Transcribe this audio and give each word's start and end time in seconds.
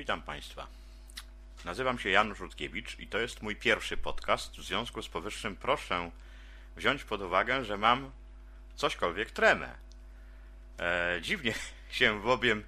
Witam 0.00 0.22
Państwa. 0.22 0.66
Nazywam 1.64 1.98
się 1.98 2.10
Janusz 2.10 2.40
Rutkiewicz 2.40 2.98
i 2.98 3.06
to 3.06 3.18
jest 3.18 3.42
mój 3.42 3.56
pierwszy 3.56 3.96
podcast. 3.96 4.56
W 4.56 4.62
związku 4.62 5.02
z 5.02 5.08
powyższym 5.08 5.56
proszę 5.56 6.10
wziąć 6.76 7.04
pod 7.04 7.22
uwagę, 7.22 7.64
że 7.64 7.76
mam 7.76 8.10
cośkolwiek 8.74 9.30
tremę. 9.30 9.74
E, 10.78 11.18
dziwnie 11.22 11.54
się 11.90 12.22
bowiem 12.22 12.64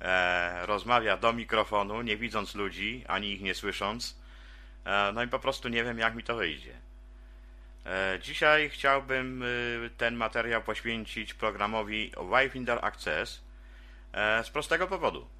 e, 0.00 0.66
rozmawia 0.66 1.16
do 1.16 1.32
mikrofonu, 1.32 2.02
nie 2.02 2.16
widząc 2.16 2.54
ludzi, 2.54 3.04
ani 3.08 3.32
ich 3.32 3.40
nie 3.40 3.54
słysząc. 3.54 4.16
E, 4.84 5.12
no 5.14 5.22
i 5.22 5.28
po 5.28 5.38
prostu 5.38 5.68
nie 5.68 5.84
wiem, 5.84 5.98
jak 5.98 6.14
mi 6.14 6.24
to 6.24 6.36
wyjdzie. 6.36 6.74
E, 7.86 8.18
dzisiaj 8.22 8.70
chciałbym 8.70 9.42
y, 9.42 9.90
ten 9.96 10.14
materiał 10.14 10.62
poświęcić 10.62 11.34
programowi 11.34 12.12
Wifinder 12.36 12.84
Access 12.84 13.42
e, 14.12 14.44
z 14.44 14.50
prostego 14.50 14.86
powodu. 14.86 15.37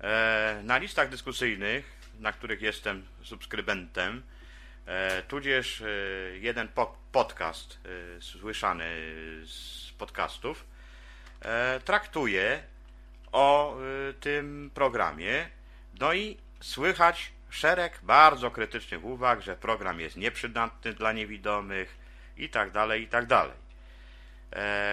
E, 0.00 0.60
Na 0.64 0.78
listach 0.78 1.08
dyskusyjnych, 1.08 1.84
na 2.18 2.32
których 2.32 2.62
jestem 2.62 3.06
subskrybentem, 3.22 4.22
e, 4.86 5.22
tudzież 5.22 5.80
e, 5.80 5.86
jeden 6.38 6.68
po- 6.68 6.98
podcast 7.12 7.78
słyszany 8.20 8.84
z 9.44 9.92
podcastów, 9.98 10.64
traktuje 11.84 12.62
o 13.32 13.76
tym 14.20 14.70
programie. 14.74 15.48
No 16.00 16.12
i 16.12 16.36
słychać 16.60 17.32
szereg 17.50 17.98
bardzo 18.02 18.50
krytycznych 18.50 19.04
uwag, 19.04 19.40
że 19.42 19.56
program 19.56 20.00
jest 20.00 20.16
nieprzydatny 20.16 20.92
dla 20.92 21.12
niewidomych 21.12 21.96
i 22.36 22.48
tak 22.48 22.70
dalej, 22.70 23.02
i 23.02 23.08
tak 23.08 23.26
dalej. 23.26 23.54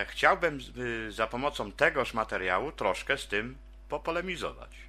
Chciałbym 0.07 0.59
y, 0.77 1.11
za 1.11 1.27
pomocą 1.27 1.71
tegoż 1.71 2.13
materiału 2.13 2.71
troszkę 2.71 3.17
z 3.17 3.27
tym 3.27 3.57
popolemizować. 3.89 4.86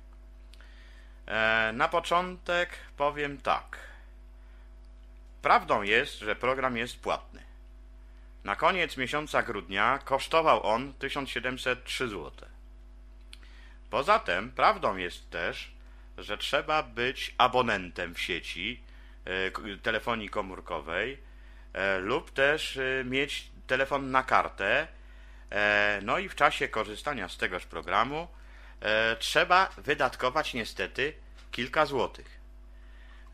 E, 1.28 1.72
Na 1.72 1.88
początek 1.88 2.70
powiem 2.96 3.38
tak. 3.38 3.78
Prawdą 5.42 5.82
jest, 5.82 6.18
że 6.18 6.36
program 6.36 6.76
jest 6.76 7.00
płatny. 7.00 7.42
Na 8.44 8.56
koniec 8.56 8.96
miesiąca 8.96 9.42
grudnia 9.42 9.98
kosztował 10.04 10.66
on 10.66 10.92
1703 10.94 12.08
zł. 12.08 12.32
Poza 13.90 14.18
tym 14.18 14.50
prawdą 14.52 14.96
jest 14.96 15.30
też, 15.30 15.70
że 16.18 16.38
trzeba 16.38 16.82
być 16.82 17.34
abonentem 17.38 18.14
w 18.14 18.20
sieci 18.20 18.80
e, 19.24 19.76
telefonii 19.82 20.28
komórkowej 20.28 21.18
e, 21.72 21.98
lub 21.98 22.30
też 22.30 22.78
mieć 23.04 23.50
telefon 23.66 24.10
na 24.10 24.22
kartę. 24.22 24.88
No 26.02 26.18
i 26.18 26.28
w 26.28 26.34
czasie 26.34 26.68
korzystania 26.68 27.28
z 27.28 27.36
tegoż 27.36 27.66
programu 27.66 28.28
trzeba 29.18 29.68
wydatkować 29.78 30.54
niestety 30.54 31.12
kilka 31.50 31.86
złotych. 31.86 32.38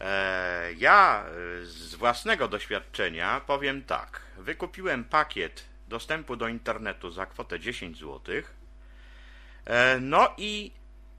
E, 0.01 0.73
Ja 0.73 1.25
e, 1.27 1.65
z 1.65 1.95
własnego 1.95 2.49
doświadczenia 2.49 3.41
powiem 3.47 3.83
tak. 3.85 4.21
Wykupiłem 4.39 5.05
pakiet 5.05 5.65
dostępu 5.89 6.37
do 6.37 6.49
internetu 6.49 7.11
za 7.11 7.27
kwotę 7.27 7.61
10 7.61 7.99
złotych. 7.99 8.55
E, 9.65 9.99
No 10.01 10.35
i 10.37 10.73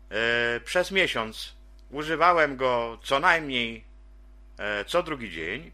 e, 0.09 0.59
przez 0.59 0.91
miesiąc 0.91 1.55
używałem 1.89 2.57
go 2.57 2.99
co 3.03 3.19
najmniej 3.19 3.83
e, 4.57 4.85
co 4.85 5.03
drugi 5.03 5.31
dzień. 5.31 5.61
E, 5.67 5.71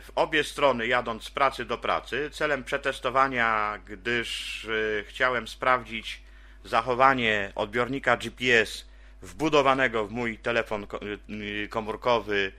W 0.00 0.08
obie 0.14 0.44
strony 0.44 0.86
jadąc 0.86 1.24
z 1.24 1.30
pracy 1.30 1.64
do 1.64 1.78
pracy 1.78 2.30
celem 2.32 2.64
przetestowania, 2.64 3.78
gdyż 3.86 4.64
e, 4.64 5.04
chciałem 5.04 5.48
sprawdzić 5.48 6.22
zachowanie 6.64 7.52
odbiornika 7.54 8.16
GPS 8.16 8.88
wbudowanego 9.22 10.06
w 10.06 10.10
mój 10.10 10.38
telefon 10.38 10.86
y, 11.30 11.68
komórkowy 11.68 12.52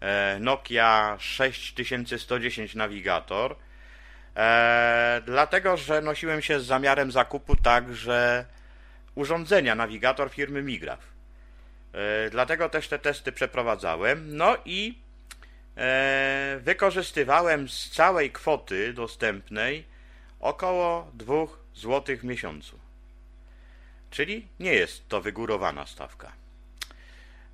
e, 0.00 0.38
Nokia 0.40 1.16
6110 1.20 2.74
Navigator. 2.74 3.56
E, 4.36 5.22
dlatego, 5.26 5.76
że 5.76 6.00
nosiłem 6.00 6.42
się 6.42 6.60
z 6.60 6.66
zamiarem 6.66 7.12
zakupu 7.12 7.56
także 7.56 8.44
urządzenia 9.14 9.74
nawigator 9.74 10.30
firmy 10.30 10.62
Migraf. 10.62 11.00
E, 11.92 12.30
dlatego 12.30 12.68
też 12.68 12.88
te 12.88 12.98
testy 12.98 13.32
przeprowadzałem. 13.32 14.36
No 14.36 14.56
i 14.64 15.04
wykorzystywałem 16.60 17.68
z 17.68 17.90
całej 17.90 18.30
kwoty 18.30 18.92
dostępnej 18.92 19.84
około 20.40 21.10
2 21.14 21.34
zł 21.74 22.16
w 22.16 22.24
miesiącu. 22.24 22.83
Czyli 24.14 24.48
nie 24.60 24.74
jest 24.74 25.08
to 25.08 25.20
wygórowana 25.20 25.86
stawka. 25.86 26.32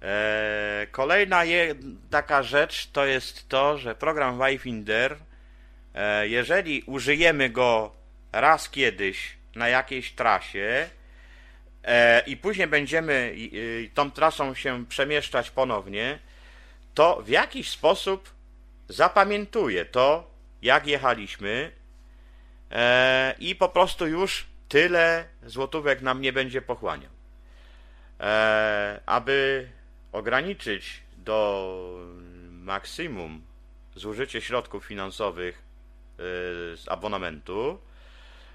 E, 0.03 0.87
Kolejna 0.91 1.43
taka 2.10 2.43
rzecz 2.43 2.91
to 2.91 3.06
jest 3.06 3.48
to, 3.48 3.78
że 3.78 3.94
program 3.94 4.41
Wifinder, 4.47 5.16
e, 5.94 6.28
jeżeli 6.28 6.82
użyjemy 6.82 7.50
go 7.50 7.93
raz 8.32 8.70
kiedyś 8.70 9.37
na 9.54 9.69
jakiejś 9.69 10.12
trasie 10.12 10.88
e, 11.84 12.22
i 12.26 12.37
później 12.37 12.66
będziemy 12.66 13.34
tą 13.94 14.10
trasą 14.10 14.54
się 14.54 14.87
przemieszczać 14.87 15.50
ponownie, 15.50 16.19
to 16.94 17.22
w 17.22 17.28
jakiś 17.28 17.70
sposób 17.70 18.31
zapamiętuje 18.88 19.84
to, 19.84 20.31
jak 20.62 20.87
jechaliśmy 20.87 21.72
i 23.38 23.56
po 23.56 23.69
prostu 23.69 24.06
już 24.06 24.50
tyle 24.70 25.25
złotówek 25.42 26.03
nam 26.03 26.20
nie 26.20 26.32
będzie 26.32 26.62
pochłaniał. 26.62 27.10
E, 28.20 29.00
aby 29.06 29.69
ograniczyć 30.12 31.03
do 31.16 31.69
maksimum 32.50 33.42
zużycie 33.94 34.41
środków 34.41 34.84
finansowych 34.84 35.58
e, 35.58 35.62
z 36.76 36.88
abonamentu, 36.88 37.78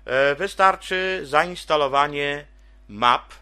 e, 0.05 0.35
wystarczy 0.35 1.21
zainstalowanie 1.23 2.45
map 2.87 3.33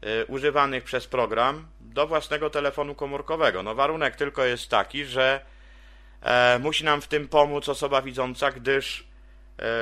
e, 0.00 0.26
używanych 0.26 0.84
przez 0.84 1.06
program 1.06 1.66
do 1.80 2.06
własnego 2.06 2.50
telefonu 2.50 2.94
komórkowego. 2.94 3.62
No 3.62 3.74
warunek 3.74 4.16
tylko 4.16 4.44
jest 4.44 4.70
taki, 4.70 5.04
że 5.04 5.40
musi 6.60 6.84
nam 6.84 7.00
w 7.00 7.08
tym 7.08 7.28
pomóc 7.28 7.68
osoba 7.68 8.02
widząca, 8.02 8.50
gdyż 8.50 9.05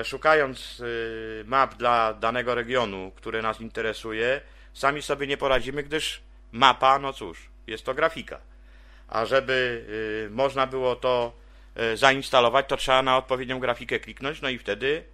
szukając 0.05 0.81
e, 0.81 1.45
map 1.45 1.75
dla 1.75 2.15
danego 2.15 2.55
regionu, 2.55 3.13
który 3.17 3.43
nas 3.43 3.61
interesuje, 3.61 4.41
sami 4.73 5.03
sobie 5.03 5.27
nie 5.27 5.37
poradzimy, 5.37 5.83
gdyż 5.83 6.21
mapa, 6.53 6.99
no 6.99 7.13
cóż, 7.13 7.49
jest 7.67 7.85
to 7.85 7.95
grafika. 7.95 8.41
A 9.09 9.27
żeby 9.27 9.85
y, 10.27 10.31
można 10.31 10.67
było 10.67 10.97
to 10.97 11.33
y, 11.93 11.97
zainstalować, 11.97 12.67
to 12.69 12.77
trzeba 12.77 13.03
na 13.03 13.17
odpowiednią 13.17 13.61
grafikę 13.61 14.01
kliknąć, 14.01 14.43
no 14.43 14.49
i 14.49 14.59
wtedy, 14.59 15.05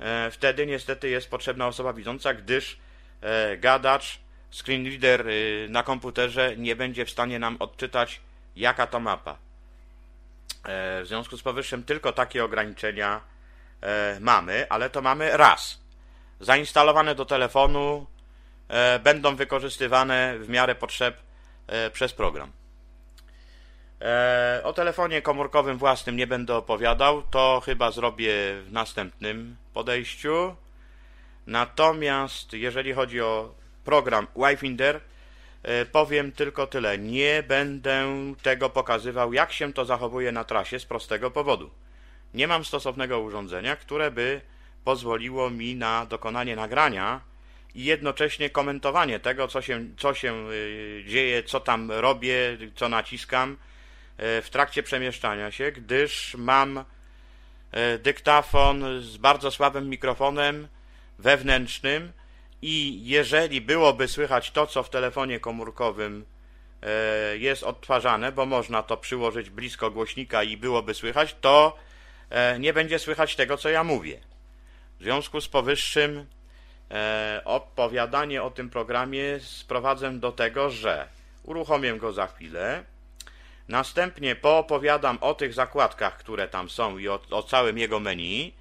e, 0.00 0.30
wtedy 0.30 0.66
niestety 0.66 1.08
jest 1.08 1.30
potrzebna 1.30 1.66
osoba 1.66 1.92
widząca, 1.92 2.34
gdyż 2.34 2.78
e, 3.20 3.56
gadacz, 3.56 4.20
screen 4.50 4.86
reader 4.86 5.28
y, 5.28 5.66
na 5.70 5.82
komputerze 5.82 6.56
nie 6.56 6.76
będzie 6.76 7.04
w 7.04 7.10
stanie 7.10 7.38
nam 7.38 7.56
odczytać, 7.58 8.20
jaka 8.56 8.86
to 8.86 9.00
mapa. 9.00 9.32
E, 9.32 11.02
W 11.02 11.06
związku 11.06 11.36
z 11.36 11.42
powyższym 11.42 11.84
tylko 11.84 12.12
takie 12.12 12.44
ograniczenia 12.44 13.16
e, 13.16 13.35
mamy, 14.20 14.66
ale 14.68 14.90
to 14.90 15.02
mamy 15.02 15.36
raz. 15.36 15.80
Zainstalowane 16.40 17.14
do 17.14 17.24
telefonu 17.24 18.06
e, 18.68 18.98
będą 18.98 19.36
wykorzystywane 19.36 20.38
w 20.38 20.48
miarę 20.48 20.74
potrzeb 20.74 21.16
e, 21.66 21.90
przez 21.90 22.12
program. 22.12 22.52
E, 24.00 24.60
O 24.64 24.72
telefonie 24.72 25.22
komórkowym 25.22 25.78
własnym 25.78 26.16
nie 26.16 26.26
będę 26.26 26.54
opowiadał, 26.54 27.22
to 27.22 27.62
chyba 27.64 27.90
zrobię 27.90 28.32
w 28.62 28.72
następnym 28.72 29.56
podejściu. 29.74 30.56
Natomiast 31.46 32.52
jeżeli 32.52 32.92
chodzi 32.92 33.20
o 33.20 33.54
program 33.84 34.26
Wifinder, 34.36 35.00
e, 35.62 35.86
powiem 35.86 36.32
tylko 36.32 36.66
tyle. 36.66 36.98
Nie 36.98 37.42
będę 37.42 38.04
tego 38.42 38.70
pokazywał, 38.70 39.32
jak 39.32 39.52
się 39.52 39.72
to 39.72 39.84
zachowuje 39.84 40.32
na 40.32 40.44
trasie 40.44 40.78
z 40.78 40.84
prostego 40.84 41.30
powodu. 41.30 41.70
Nie 42.36 42.48
mam 42.48 42.64
stosownego 42.64 43.20
urządzenia, 43.20 43.76
które 43.76 44.10
by 44.10 44.40
pozwoliło 44.84 45.50
mi 45.50 45.76
na 45.76 46.06
dokonanie 46.06 46.56
nagrania 46.56 47.20
i 47.74 47.84
jednocześnie 47.84 48.50
komentowanie 48.50 49.20
tego, 49.20 49.48
co 49.48 49.62
się, 49.62 49.84
co 49.96 50.14
się 50.14 50.50
y, 50.50 51.04
dzieje, 51.08 51.42
co 51.42 51.60
tam 51.60 51.92
robię, 51.92 52.58
co 52.74 52.88
naciskam 52.88 53.52
y, 53.52 53.56
w 54.42 54.48
trakcie 54.50 54.82
przemieszczania 54.82 55.50
się, 55.50 55.72
gdyż 55.72 56.34
mam 56.38 56.78
y, 56.78 57.98
dyktafon 57.98 59.02
z 59.02 59.16
bardzo 59.16 59.50
słabym 59.50 59.88
mikrofonem 59.88 60.68
wewnętrznym 61.18 62.12
i 62.62 63.00
jeżeli 63.04 63.60
byłoby 63.60 64.08
słychać 64.08 64.50
to, 64.50 64.66
co 64.66 64.82
w 64.82 64.90
telefonie 64.90 65.40
komórkowym 65.40 66.24
jest 67.38 67.62
odtwarzane, 67.62 68.32
bo 68.32 68.46
można 68.46 68.82
to 68.82 68.96
przyłożyć 68.96 69.50
blisko 69.50 69.90
głośnika 69.90 70.42
i 70.42 70.56
byłoby 70.56 70.94
słychać, 70.94 71.36
to 71.40 71.76
nie 72.58 72.72
będzie 72.72 72.98
słychać 72.98 73.36
tego, 73.36 73.56
co 73.56 73.68
ja 73.68 73.84
mówię. 73.84 74.20
W 75.00 75.02
związku 75.02 75.40
z 75.40 75.48
powyższym 75.48 76.26
e, 76.90 77.42
opowiadanie 77.44 78.42
o 78.42 78.50
tym 78.50 78.70
programie 78.70 79.40
sprowadzę 79.40 80.12
do 80.12 80.32
tego, 80.32 80.70
że 80.70 81.08
uruchomię 81.42 81.94
go 81.94 82.12
za 82.12 82.26
chwilę. 82.26 82.84
Następnie 83.68 84.36
poopowiadam 84.36 85.18
o 85.20 85.34
tych 85.34 85.54
zakładkach, 85.54 86.18
które 86.18 86.48
tam 86.48 86.70
są 86.70 86.98
i 86.98 87.08
o, 87.08 87.20
o 87.30 87.42
całym 87.42 87.78
jego 87.78 88.00
menu. 88.00 88.54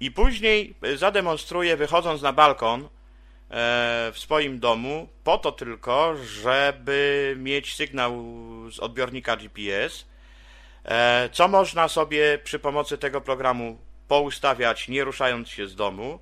I 0.00 0.10
później 0.10 0.74
zademonstruję, 0.96 1.76
wychodząc 1.76 2.22
na 2.22 2.32
balkon, 2.32 2.88
E, 3.50 4.12
w 4.12 4.18
swoim 4.18 4.60
domu, 4.60 5.08
po 5.24 5.38
to 5.38 5.52
tylko, 5.52 6.16
żeby 6.16 7.34
mieć 7.38 7.74
sygnał 7.74 8.24
z 8.70 8.78
odbiornika 8.80 9.36
GPS, 9.36 10.00
e, 10.00 10.04
co 11.32 11.48
można 11.48 11.88
sobie 11.88 12.38
przy 12.38 12.58
pomocy 12.58 12.98
tego 12.98 13.20
programu 13.20 13.78
poustawiać, 14.08 14.88
nie 14.88 15.04
ruszając 15.04 15.48
się 15.48 15.66
z 15.66 15.74
domu. 15.74 16.18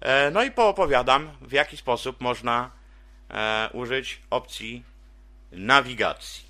E, 0.00 0.30
no 0.30 0.42
i 0.42 0.50
poopowiadam, 0.50 1.30
w 1.40 1.52
jaki 1.52 1.76
sposób 1.76 2.20
można 2.20 2.70
użyć 3.72 4.20
opcji 4.30 4.84
nawigacji. 5.52 6.44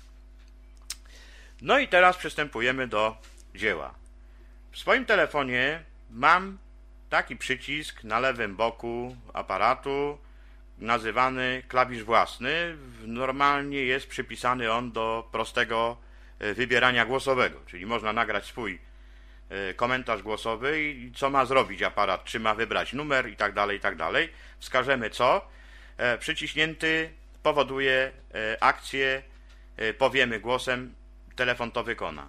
No 1.61 1.79
i 1.79 1.87
teraz 1.87 2.17
przystępujemy 2.17 2.87
do 2.87 3.17
dzieła. 3.55 3.93
W 4.71 4.77
swoim 4.77 5.05
telefonie 5.05 5.83
mam 6.09 6.57
taki 7.09 7.35
przycisk 7.37 8.03
na 8.03 8.19
lewym 8.19 8.55
boku 8.55 9.15
aparatu, 9.33 10.17
nazywany 10.77 11.63
klawisz 11.67 12.03
własny, 12.03 12.77
normalnie 13.05 13.83
jest 13.83 14.07
przypisany 14.07 14.71
on 14.71 14.91
do 14.91 15.29
prostego 15.31 15.97
e, 15.97 16.10
wybierania 16.53 17.05
głosowego, 17.05 17.59
czyli 17.67 17.85
można 17.85 18.13
nagrać 18.13 18.45
swój 18.45 18.79
e, 19.49 19.73
komentarz 19.73 20.21
głosowy 20.21 20.83
i 20.83 21.11
co 21.15 21.29
ma 21.29 21.45
zrobić 21.45 21.81
aparat, 21.81 22.25
czy 22.25 22.39
ma 22.39 22.55
wybrać 22.55 22.93
numer 22.93 23.29
i 23.29 23.35
tak 23.35 23.53
dalej, 23.53 23.77
i 23.77 23.79
tak 23.79 23.95
dalej. 23.95 24.29
Wskażemy 24.59 25.09
co. 25.09 25.47
E, 25.97 26.17
przyciśnięty 26.17 27.09
powoduje 27.43 28.11
akcję, 28.59 29.21
powiemy 29.97 30.39
głosem, 30.39 30.95
telefon 31.35 31.71
to 31.71 31.83
wykona. 31.83 32.27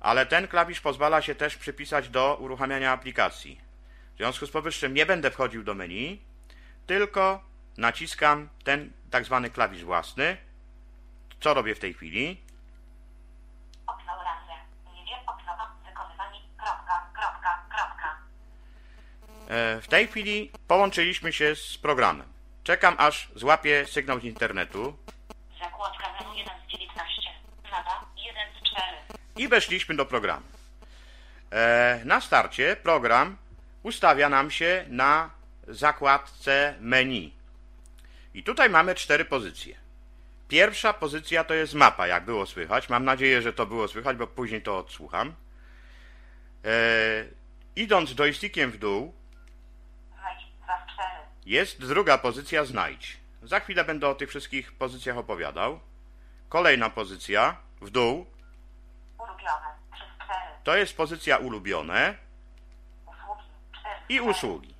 Ale 0.00 0.26
ten 0.26 0.48
klawisz 0.48 0.80
pozwala 0.80 1.22
się 1.22 1.34
też 1.34 1.56
przypisać 1.56 2.08
do 2.08 2.36
uruchamiania 2.40 2.92
aplikacji. 2.92 3.60
W 4.14 4.16
związku 4.16 4.46
z 4.46 4.50
powyższym 4.50 4.94
nie 4.94 5.06
będę 5.06 5.30
wchodził 5.30 5.62
do 5.64 5.74
menu, 5.74 6.22
tylko 6.86 7.44
naciskam 7.78 8.48
ten 8.64 8.92
tak 9.10 9.24
zwany 9.24 9.50
klawisz 9.50 9.84
własny. 9.84 10.36
Co 11.40 11.54
robię 11.54 11.74
w 11.74 11.78
tej 11.78 11.94
chwili? 11.94 12.40
Okno 13.86 14.12
oranże. 14.20 14.52
Nie 15.06 15.16
okno 15.26 15.52
wykonywanie. 15.86 16.40
Kropka, 16.56 17.10
kropka, 17.14 17.62
kropka. 17.68 18.18
E, 19.28 19.32
w 19.82 19.86
tej 19.88 20.06
chwili 20.06 20.50
połączyliśmy 20.68 21.32
się 21.32 21.56
z 21.56 21.78
programem. 21.78 22.26
Czekam 22.64 22.94
aż 22.98 23.28
złapię 23.34 23.86
sygnał 23.86 24.20
z 24.20 24.24
internetu. 24.24 24.96
Zakładka 25.62 26.04
1 26.36 26.54
z 26.66 26.72
19. 26.72 27.22
Nada 27.72 28.04
1 28.16 28.34
z 28.60 28.70
4. 28.70 28.86
I 29.36 29.48
weszliśmy 29.48 29.96
do 29.96 30.06
programu. 30.06 30.46
E, 31.52 32.00
na 32.04 32.20
starcie 32.20 32.76
program 32.82 33.36
ustawia 33.82 34.28
nam 34.28 34.50
się 34.50 34.84
na 34.88 35.30
zakładce 35.68 36.74
menu. 36.80 37.32
I 38.34 38.42
tutaj 38.42 38.70
mamy 38.70 38.94
cztery 38.94 39.24
pozycje. 39.24 39.76
Pierwsza 40.48 40.92
pozycja 40.92 41.44
to 41.44 41.54
jest 41.54 41.74
mapa, 41.74 42.06
jak 42.06 42.24
było 42.24 42.46
słychać. 42.46 42.88
Mam 42.88 43.04
nadzieję, 43.04 43.42
że 43.42 43.52
to 43.52 43.66
było 43.66 43.88
słychać, 43.88 44.16
bo 44.16 44.26
później 44.26 44.62
to 44.62 44.78
odsłucham. 44.78 45.34
E, 46.64 46.70
idąc 47.76 48.14
joystickiem 48.14 48.70
w 48.70 48.78
dół, 48.78 49.19
jest 51.50 51.86
druga 51.86 52.18
pozycja 52.18 52.64
znajdź. 52.64 53.16
Za 53.42 53.60
chwilę 53.60 53.84
będę 53.84 54.08
o 54.08 54.14
tych 54.14 54.28
wszystkich 54.28 54.72
pozycjach 54.72 55.16
opowiadał. 55.16 55.80
Kolejna 56.48 56.90
pozycja 56.90 57.56
w 57.80 57.90
dół. 57.90 58.26
Ulubione. 59.18 59.66
To 60.64 60.76
jest 60.76 60.96
pozycja 60.96 61.36
ulubione 61.36 62.14
i 64.08 64.20
usługi. 64.20 64.74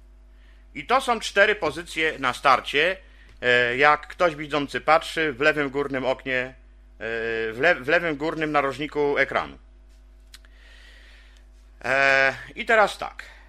I 0.75 0.87
to 0.87 1.00
są 1.00 1.20
cztery 1.20 1.55
pozycje 1.55 2.19
na 2.19 2.32
starcie. 2.32 2.96
E, 3.40 3.76
jak 3.76 4.06
ktoś 4.06 4.34
widzący 4.34 4.81
patrzy 4.81 5.32
w 5.32 5.40
lewym 5.40 5.70
górnym 5.70 6.05
oknie, 6.05 6.40
e, 6.40 6.55
w, 7.52 7.58
le 7.61 7.75
w 7.75 7.88
lewym 7.88 8.17
górnym 8.17 8.52
narożniku 8.52 9.19
ekranu. 9.19 9.58
E, 11.84 12.34
I 12.55 12.64
teraz 12.64 12.99
tak. 12.99 13.40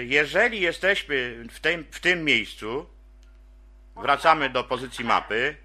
Jeżeli 0.00 0.60
jesteśmy 0.60 1.44
w 1.50 1.60
tym, 1.60 1.84
w 1.90 2.00
tym 2.00 2.24
miejscu, 2.24 2.86
wracamy 3.96 4.50
do 4.50 4.64
pozycji 4.64 5.04
mapy. 5.04 5.56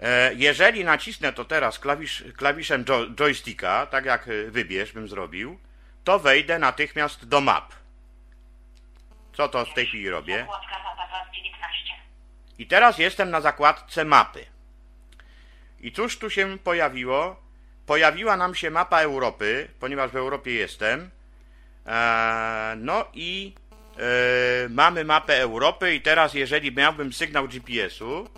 E, 0.00 0.34
jeżeli 0.34 0.84
nacisnę 0.84 1.32
to 1.32 1.44
teraz 1.44 1.78
klawisz, 1.78 2.24
klawiszem 2.36 2.84
jo, 2.88 3.06
joysticka, 3.10 3.86
tak 3.86 4.04
jak 4.04 4.28
e, 4.28 4.50
wybierz 4.50 4.92
bym 4.92 5.08
zrobił, 5.08 5.58
to 6.04 6.18
wejdę 6.18 6.58
natychmiast 6.58 7.28
do 7.28 7.40
map. 7.40 7.74
Co 9.32 9.48
to 9.48 9.64
w 9.64 9.74
tej 9.74 9.86
chwili 9.86 10.10
robię? 10.10 10.46
I 12.58 12.66
teraz 12.66 12.98
jestem 12.98 13.30
na 13.30 13.40
zakładce 13.40 14.04
mapy. 14.04 14.46
I 15.80 15.92
cóż 15.92 16.18
tu 16.18 16.30
się 16.30 16.58
pojawiło? 16.58 17.47
Pojawiła 17.88 18.36
nam 18.36 18.54
się 18.54 18.70
mapa 18.70 19.00
Europy, 19.00 19.68
ponieważ 19.80 20.10
w 20.10 20.16
Europie 20.16 20.54
jestem. 20.54 21.10
E, 21.86 22.74
no 22.76 23.04
i 23.14 23.54
mamy 24.68 25.04
mapę 25.04 25.40
Europy 25.40 25.94
i 25.94 26.00
teraz 26.00 26.34
jeżeli 26.34 26.72
miałbym 26.72 27.12
sygnał 27.12 27.48
GPS-u, 27.48 28.28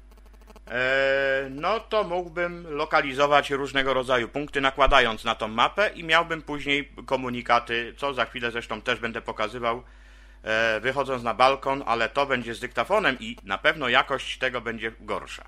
E, 0.70 1.48
no 1.50 1.80
to 1.80 2.04
mógłbym 2.04 2.66
lokalizować 2.70 3.50
różnego 3.50 3.94
rodzaju 3.94 4.28
punkty, 4.28 4.60
nakładając 4.60 5.24
na 5.24 5.34
tą 5.34 5.48
mapę 5.48 5.90
i 5.94 6.04
miałbym 6.04 6.42
później 6.42 6.92
komunikaty, 7.06 7.94
co 7.96 8.14
za 8.14 8.24
chwilę 8.24 8.50
zresztą 8.50 8.82
też 8.82 9.00
będę 9.00 9.22
pokazywał, 9.22 9.82
e, 10.42 10.80
wychodząc 10.80 11.22
na 11.22 11.34
balkon, 11.34 11.82
ale 11.86 12.08
to 12.08 12.26
będzie 12.26 12.54
z 12.54 12.60
dyktafonem 12.60 13.16
i 13.20 13.36
na 13.44 13.58
pewno 13.58 13.88
jakość 13.88 14.38
tego 14.38 14.60
będzie 14.60 14.92
gorsza. 15.00 15.44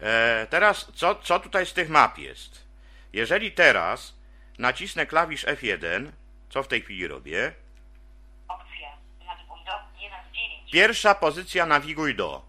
E, 0.00 0.46
teraz, 0.50 0.88
co, 0.94 1.14
co 1.14 1.40
tutaj 1.40 1.66
z 1.66 1.72
tych 1.72 1.88
map 1.88 2.18
jest? 2.18 2.63
Jeżeli 3.14 3.52
teraz 3.52 4.14
nacisnę 4.58 5.06
klawisz 5.06 5.46
F1, 5.46 6.10
co 6.50 6.62
w 6.62 6.68
tej 6.68 6.82
chwili 6.82 7.08
robię? 7.08 7.52
Pierwsza 10.72 11.14
pozycja 11.14 11.66
nawiguj 11.66 12.14
do. 12.14 12.44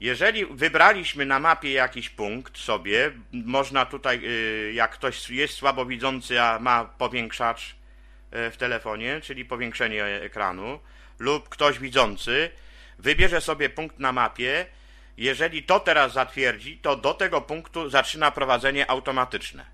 Jeżeli 0.00 0.46
wybraliśmy 0.46 1.26
na 1.26 1.38
mapie 1.38 1.72
jakiś 1.72 2.10
punkt 2.10 2.58
sobie, 2.58 3.10
można 3.32 3.86
tutaj, 3.86 4.20
y, 4.24 4.72
jak 4.72 4.90
ktoś 4.90 5.30
jest 5.30 5.54
słabowidzący, 5.54 6.42
a 6.42 6.58
ma 6.58 6.84
powiększacz 6.84 7.70
y, 7.70 8.50
w 8.50 8.56
telefonie, 8.56 9.20
czyli 9.20 9.44
powiększenie 9.44 10.04
ekranu, 10.04 10.80
lub 11.18 11.48
ktoś 11.48 11.78
widzący, 11.78 12.50
wybierze 12.98 13.40
sobie 13.40 13.70
punkt 13.70 13.98
na 13.98 14.12
mapie. 14.12 14.66
Jeżeli 15.16 15.62
to 15.62 15.80
teraz 15.80 16.12
zatwierdzi, 16.12 16.78
to 16.78 16.96
do 16.96 17.14
tego 17.14 17.40
punktu 17.40 17.90
zaczyna 17.90 18.30
prowadzenie 18.30 18.90
automatyczne. 18.90 19.66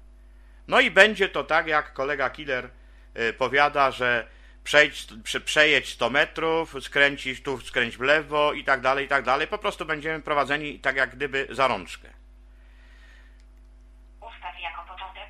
No 0.68 0.80
i 0.80 0.90
będzie 0.90 1.28
to 1.28 1.44
tak, 1.44 1.66
jak 1.66 1.92
kolega 1.92 2.30
Killer 2.30 2.70
y, 3.18 3.32
powiada, 3.32 3.90
że 3.90 4.26
przejdź, 4.64 5.06
przejedź 5.44 5.88
100 5.92 6.10
metrów, 6.10 6.74
skręcisz 6.80 7.42
tu, 7.42 7.60
skręć 7.60 7.96
w 7.96 8.00
lewo 8.00 8.52
i 8.52 8.64
tak 8.64 8.80
dalej, 8.80 9.04
i 9.06 9.08
tak 9.08 9.24
dalej. 9.24 9.46
Po 9.46 9.58
prostu 9.58 9.84
będziemy 9.84 10.22
prowadzeni 10.22 10.78
tak 10.78 10.96
jak 10.96 11.16
gdyby 11.16 11.46
za 11.50 11.68
rączkę. 11.68 12.08
Ustaw 14.20 14.60
jako 14.60 14.82
początek, 14.92 15.28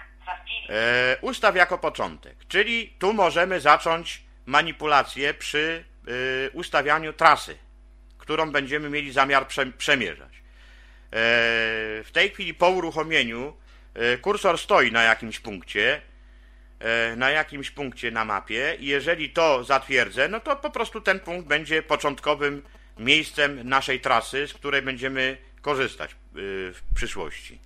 e, 0.68 1.16
ustaw 1.20 1.56
jako 1.56 1.78
początek, 1.78 2.36
czyli 2.48 2.96
tu 2.98 3.12
możemy 3.12 3.60
zacząć 3.60 4.22
manipulację 4.46 5.34
przy 5.34 5.84
y, 6.08 6.50
ustawianiu 6.52 7.12
trasy, 7.12 7.58
którą 8.28 8.50
będziemy 8.50 8.90
mieli 8.90 9.12
zamiar 9.12 9.46
prze, 9.46 9.66
przemierzać. 9.66 10.32
E, 10.32 10.40
w 12.04 12.08
tej 12.12 12.30
chwili 12.30 12.54
po 12.54 12.70
uruchomieniu 12.70 13.56
y, 14.14 14.18
kursor 14.18 14.58
stoi 14.58 14.92
na 14.92 15.02
jakimś 15.02 15.40
punkcie, 15.40 16.00
E, 16.80 17.16
na 17.16 17.30
jakimś 17.30 17.70
punkcie 17.70 18.10
na 18.10 18.24
mapie 18.24 18.76
i 18.80 18.86
jeżeli 18.86 19.30
to 19.30 19.64
zatwierdzę, 19.64 20.28
no 20.28 20.40
to 20.40 20.56
po 20.56 20.70
prostu 20.70 21.00
ten 21.00 21.20
punkt 21.20 21.48
będzie 21.48 21.82
początkowym 21.82 22.62
miejscem 22.98 23.68
naszej 23.68 24.00
trasy, 24.00 24.48
z 24.48 24.54
której 24.54 24.82
będziemy 24.82 25.36
korzystać 25.62 26.10
e, 26.10 26.16
w 26.72 26.80
przyszłości. 26.94 27.58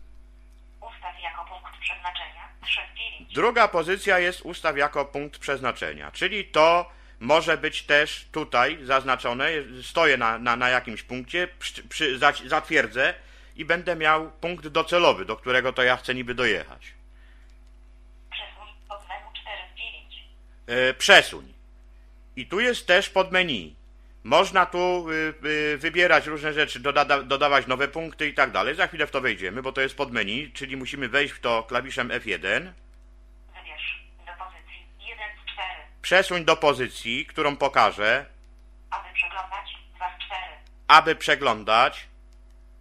Ustaw 0.81 1.23
jako 1.23 1.45
punkt 1.45 1.79
przeznaczenia. 1.81 2.49
Druga 3.35 3.69
pozycja 3.69 4.19
jest 4.19 4.41
ustaw 4.41 4.77
jako 4.77 5.05
punkt 5.05 5.39
przeznaczenia, 5.39 6.11
czyli 6.11 6.45
to 6.45 6.91
może 7.23 7.57
być 7.57 7.83
też 7.83 8.27
tutaj 8.33 8.79
zaznaczone, 8.83 9.51
stoję 9.83 10.17
na, 10.17 10.39
na, 10.39 10.57
na 10.57 10.69
jakimś 10.69 11.03
punkcie, 11.03 11.49
przy, 11.59 11.83
przy, 11.83 12.19
zatwierdzę 12.47 13.15
i 13.57 13.65
będę 13.65 13.97
miał 13.97 14.31
punkt 14.31 14.69
docelowy, 14.69 15.25
do 15.25 15.37
którego 15.37 15.73
to 15.73 15.83
ja 15.83 15.97
chcę 15.97 16.15
niby 16.15 16.35
dojechać. 16.35 16.95
e, 20.67 20.95
przesuń. 20.95 21.53
I 22.37 22.47
tu 22.47 22.61
jest 22.61 22.87
też 22.87 23.09
pod 23.09 23.33
menu. 23.33 23.77
Można 24.25 24.67
tu 24.67 25.11
y, 25.11 25.35
y, 25.45 25.79
wybierać 25.79 26.27
różne 26.27 26.53
rzeczy, 26.53 26.81
doda 26.81 27.05
dodawać 27.23 27.67
nowe 27.67 27.89
punkty 27.89 28.29
i 28.29 28.35
tak 28.35 28.51
dalej. 28.51 28.75
Za 28.75 28.87
chwilę 28.87 29.07
w 29.07 29.11
to 29.11 29.21
wejdziemy, 29.21 29.63
bo 29.63 29.73
to 29.73 29.81
jest 29.81 29.97
pod 29.97 30.13
menu, 30.13 30.53
czyli 30.53 30.77
musimy 30.77 31.09
wejść 31.09 31.35
w 31.35 31.41
to 31.41 31.63
klawiszem 31.63 32.09
F1. 32.09 32.73
Wybierz 33.55 34.03
do 34.27 34.33
pozycji 34.45 34.87
1 35.09 35.29
z 35.47 35.53
4. 35.53 35.92
Przesuń 36.03 36.45
do 36.45 36.57
pozycji, 36.57 37.27
którą 37.27 37.57
pokażę, 37.57 38.27
Aby 38.91 39.09
przeglądać 39.15 39.77
2 39.97 40.11
z 40.19 40.25
4. 40.27 40.41
aby 40.89 41.17
przeglądać. 41.17 42.07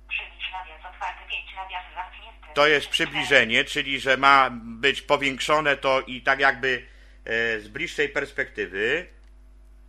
Przybliż 0.09 0.51
nawias 0.51 0.85
otwarty 0.93 1.19
5 1.29 1.55
nawias 1.55 1.83
zamknięty. 1.95 2.47
To 2.53 2.67
jest 2.67 2.87
przybliżenie, 2.89 3.63
czyli 3.63 3.99
że 3.99 4.17
ma 4.17 4.49
być 4.53 5.01
powiększone 5.01 5.77
to 5.77 6.01
i 6.01 6.21
tak 6.21 6.39
jakby 6.39 6.85
e, 7.25 7.59
z 7.59 7.67
bliższej 7.67 8.09
perspektywy. 8.09 9.07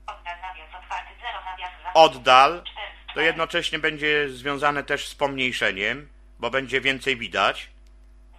Oddal 0.07 0.41
nawias 0.41 0.75
otwarty 0.85 1.11
0 1.21 1.33
nawias 1.45 1.71
zamknięty. 1.71 1.91
Oddal 1.95 2.51
4 2.51 2.67
z 2.67 3.05
4. 3.05 3.15
to 3.15 3.21
jednocześnie 3.21 3.79
będzie 3.79 4.29
związane 4.29 4.85
też 4.85 5.09
z 5.09 5.15
pomniejszeniem, 5.15 6.09
bo 6.39 6.51
będzie 6.51 6.81
więcej 6.81 7.17
widać. 7.17 7.71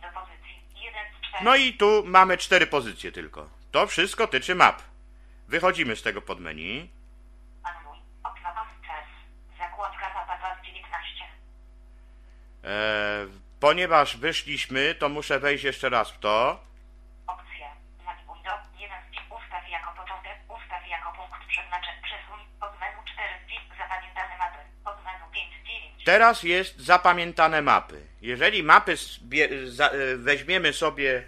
Do 0.01 0.07
pozycji 0.21 0.85
1 0.85 0.93
z 1.13 1.27
4. 1.27 1.45
No 1.45 1.55
i 1.55 1.73
tu 1.73 2.03
mamy 2.05 2.38
cztery 2.38 2.67
pozycje 2.67 3.12
tylko. 3.12 3.62
To 3.73 3.87
wszystko 3.87 4.27
tyczy 4.27 4.55
map. 4.55 4.81
Wychodzimy 5.47 5.95
z 5.95 6.01
tego 6.01 6.21
podmenu. 6.21 6.87
Anuluj. 7.63 7.97
Okno 8.23 8.49
Access. 8.49 9.07
Zakładka 9.57 10.13
mapa 10.13 10.37
219. 10.39 11.25
E, 12.63 12.69
ponieważ 13.59 14.17
wyszliśmy, 14.17 14.95
to 14.95 15.09
muszę 15.09 15.39
wejść 15.39 15.63
jeszcze 15.63 15.89
raz 15.89 16.11
w 16.11 16.19
to. 16.19 16.63
Opcje. 17.27 17.67
Nawiguj 18.05 18.37
do 18.43 18.51
1 18.79 18.97
z 19.07 19.11
5. 19.11 19.25
Ustaw 19.43 19.69
jako 19.69 19.91
początek. 20.01 20.37
Ustaw 20.49 20.87
jako 20.89 21.11
punkt 21.13 21.47
przeznaczeń. 21.47 21.93
Przesuń. 22.03 22.39
Pod 22.59 22.79
menu 22.79 22.97
4 23.13 23.29
z 23.45 23.49
5. 23.49 23.61
Zapamiętane 23.77 24.37
mapy. 24.37 24.57
Pod 24.83 24.95
menu 25.03 25.25
5 25.31 25.53
z 25.63 25.67
9. 25.67 26.03
Teraz 26.05 26.43
jest 26.43 26.79
zapamiętane 26.79 27.61
mapy. 27.61 28.07
Jeżeli 28.21 28.63
mapy 28.63 28.93
zbie- 28.95 29.67
za- 29.67 29.89
e, 29.89 30.17
weźmiemy 30.17 30.73
sobie 30.73 31.17
e, 31.17 31.23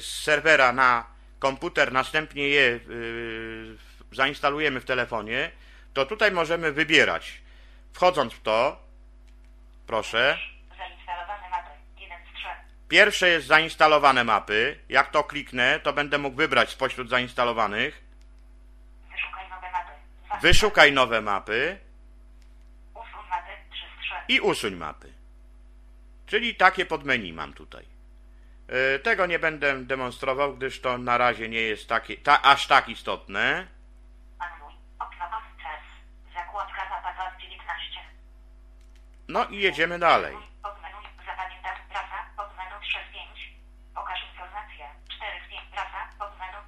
z 0.00 0.22
serwera 0.22 0.72
na 0.72 1.09
komputer, 1.40 1.92
następnie 1.92 2.48
je 2.48 2.66
e, 2.74 2.78
zainstalujemy 4.12 4.80
w 4.80 4.84
telefonie, 4.84 5.50
to 5.94 6.06
tutaj 6.06 6.32
możemy 6.32 6.72
wybierać. 6.72 7.40
Wchodząc 7.92 8.32
w 8.32 8.42
to, 8.42 8.80
proszę, 9.86 10.38
Zainstalowane 10.78 11.48
mapy. 11.50 11.70
1 11.98 12.18
z 12.18 12.36
3. 12.36 12.46
pierwsze 12.88 13.28
jest 13.28 13.46
zainstalowane 13.46 14.24
mapy. 14.24 14.78
Jak 14.88 15.10
to 15.10 15.24
kliknę, 15.24 15.80
to 15.80 15.92
będę 15.92 16.18
mógł 16.18 16.36
wybrać 16.36 16.70
spośród 16.70 17.08
zainstalowanych. 17.08 18.02
Wyszukaj 19.10 19.48
nowe 19.50 19.70
mapy. 19.70 19.92
2 20.26 20.38
z 20.38 20.42
Wyszukaj 20.42 20.92
nowe 20.92 21.20
mapy 21.20 21.78
3. 22.94 23.00
Usuń 23.00 23.28
mapy. 23.30 23.52
3 23.70 23.80
z 23.80 24.04
3. 24.04 24.14
i 24.28 24.40
usuń 24.40 24.74
mapy. 24.74 25.12
Czyli 26.26 26.54
takie 26.54 26.86
podmenu 26.86 27.32
mam 27.32 27.52
tutaj. 27.52 27.99
E, 28.70 28.98
Tego 28.98 29.26
nie 29.26 29.38
będę 29.38 29.84
demonstrował, 29.84 30.54
gdyż 30.56 30.80
to 30.80 30.98
na 30.98 31.18
razie 31.18 31.48
nie 31.48 31.60
jest 31.60 31.88
takie, 31.88 32.16
ta, 32.16 32.42
aż 32.42 32.66
tak 32.66 32.88
istotne. 32.88 33.66
Anuluj. 34.38 34.74
Okno 34.98 35.24
Access. 35.24 35.84
Zakładka 36.34 36.88
mapa 36.90 37.12
219. 37.32 38.00
No 39.28 39.44
i 39.44 39.56
jedziemy 39.58 39.98
dalej. 39.98 40.36
Pod 40.62 40.82
menu 40.82 40.96
zapamiętać 41.26 41.76
trasa. 41.88 42.24
Pod 42.36 42.56
menu 42.56 42.80
3 42.82 42.98
z 43.10 43.12
5. 43.12 43.52
Pokaż 43.94 44.20
informacje. 44.32 44.86
4 45.16 45.30
z 45.46 45.50
5. 45.50 45.62
Trasa. 45.72 46.08
Pod 46.18 46.38
menu 46.38 46.58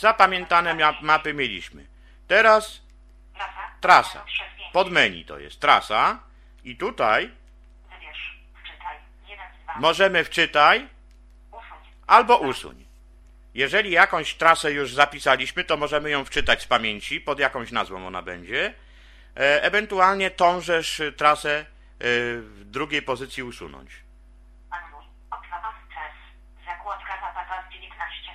zapamiętane 0.00 0.74
mapy. 1.02 1.34
Mieliśmy. 1.34 1.86
Teraz 2.28 2.82
Trasa. 3.80 4.18
Pod 4.20 4.26
menu 4.26 4.26
3 4.26 4.44
z 4.54 4.58
5. 4.58 4.72
Pod 4.72 4.90
menu 4.90 5.24
to 5.24 5.38
jest 5.38 5.60
trasa. 5.60 6.18
I 6.64 6.76
tutaj 6.76 7.30
Wybierz. 7.90 8.38
Wczytaj. 8.62 8.96
1 9.28 9.46
z 9.60 9.64
2. 9.64 9.74
możemy 9.80 10.24
wczytaj. 10.24 10.88
Albo 12.06 12.36
usuń. 12.36 12.84
Jeżeli 13.54 13.90
jakąś 13.90 14.34
trasę 14.34 14.72
już 14.72 14.94
zapisaliśmy, 14.94 15.64
to 15.64 15.76
możemy 15.76 16.10
ją 16.10 16.24
wczytać 16.24 16.62
z 16.62 16.66
pamięci, 16.66 17.20
pod 17.20 17.38
jakąś 17.38 17.72
nazwą 17.72 18.06
ona 18.06 18.22
będzie. 18.22 18.74
E, 19.36 19.62
ewentualnie 19.62 20.30
tążesz 20.30 21.02
trasę 21.16 21.60
y, 21.60 21.64
w 22.42 22.64
drugiej 22.64 23.02
pozycji 23.02 23.42
usunąć. 23.42 23.90
Anuluj. 24.70 25.04
Okno 25.30 25.56
Access. 25.56 26.14
Zakładka 26.66 27.20
mapa 27.20 27.62
219. 27.68 28.30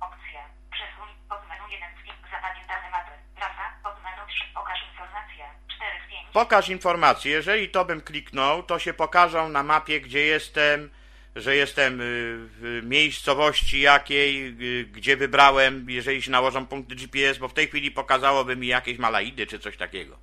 Opcje. 0.00 0.40
Przesuń. 0.70 1.08
Pod 1.28 1.48
menu 1.48 1.72
1 1.72 1.88
z 2.00 2.04
5. 2.04 2.16
Zapamiętane 2.30 2.90
mapy. 2.90 3.10
Trasa. 3.36 3.64
Pod 3.82 4.02
menu 4.02 4.22
3. 4.28 4.44
Pokaż 4.54 4.78
informacje. 4.90 5.44
4 5.76 5.90
z 6.06 6.10
5. 6.10 6.28
Pokaż 6.32 6.68
informacje. 6.68 7.32
Jeżeli 7.32 7.68
to 7.68 7.84
bym 7.84 8.00
kliknął, 8.00 8.62
to 8.62 8.78
się 8.78 8.94
pokażą 8.94 9.48
na 9.48 9.62
mapie, 9.62 10.00
gdzie 10.00 10.20
jestem, 10.20 10.90
że 11.36 11.56
jestem 11.56 12.00
y, 12.00 12.04
w 12.38 12.80
miejscowości 12.84 13.80
jakiej, 13.80 14.56
y, 14.80 14.84
gdzie 14.84 15.16
wybrałem, 15.16 15.90
jeżeli 15.90 16.22
się 16.22 16.30
nałożą 16.30 16.66
punkty 16.66 16.94
GPS, 16.94 17.38
bo 17.38 17.48
w 17.48 17.54
tej 17.54 17.68
chwili 17.68 17.90
pokazałoby 17.90 18.56
mi 18.56 18.66
jakieś 18.66 18.98
Malaidy 18.98 19.46
czy 19.46 19.58
coś 19.58 19.76
takiego. 19.76 20.18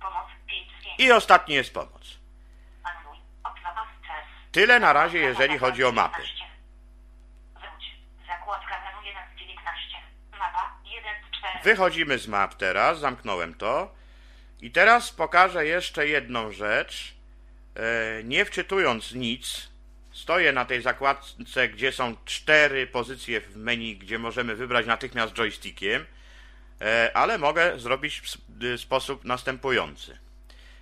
Pomoc 0.00 0.26
5 0.46 0.68
z 0.80 0.84
5. 0.84 0.94
I 0.98 1.12
ostatni 1.12 1.54
jest 1.54 1.74
pomoc. 1.74 2.24
Tyle 4.54 4.80
na 4.80 4.92
razie, 4.92 5.18
jeżeli 5.18 5.58
chodzi 5.58 5.84
o 5.84 5.92
mapy. 5.92 6.22
Wróć. 6.22 7.96
Zakładka 8.26 8.82
menu 8.84 9.08
1 9.08 9.22
z 9.36 9.40
19. 9.40 9.96
Mapa 10.32 10.76
1 10.84 11.14
z 11.32 11.38
4. 11.38 11.58
Wychodzimy 11.64 12.18
z 12.18 12.28
map 12.28 12.54
teraz, 12.54 12.98
zamknąłem 12.98 13.54
to. 13.54 13.94
I 14.60 14.70
teraz 14.70 15.12
pokażę 15.12 15.66
jeszcze 15.66 16.08
jedną 16.08 16.52
rzecz. 16.52 17.14
E, 17.76 18.24
nie 18.24 18.44
wczytując 18.44 19.12
nic, 19.12 19.70
stoję 20.24 20.52
na 20.52 20.64
tej 20.64 20.82
zakładce, 20.82 21.68
gdzie 21.68 21.92
są 21.92 22.16
cztery 22.24 22.86
pozycje 22.86 23.40
w 23.40 23.56
menu, 23.56 23.96
gdzie 23.96 24.18
możemy 24.18 24.56
wybrać 24.56 24.86
natychmiast 24.86 25.34
joystickiem, 25.34 26.06
e, 26.80 27.10
ale 27.14 27.38
mogę 27.38 27.78
zrobić 27.78 28.20
w 28.20 28.64
y, 28.64 28.78
sposób 28.78 29.24
następujący. 29.24 30.18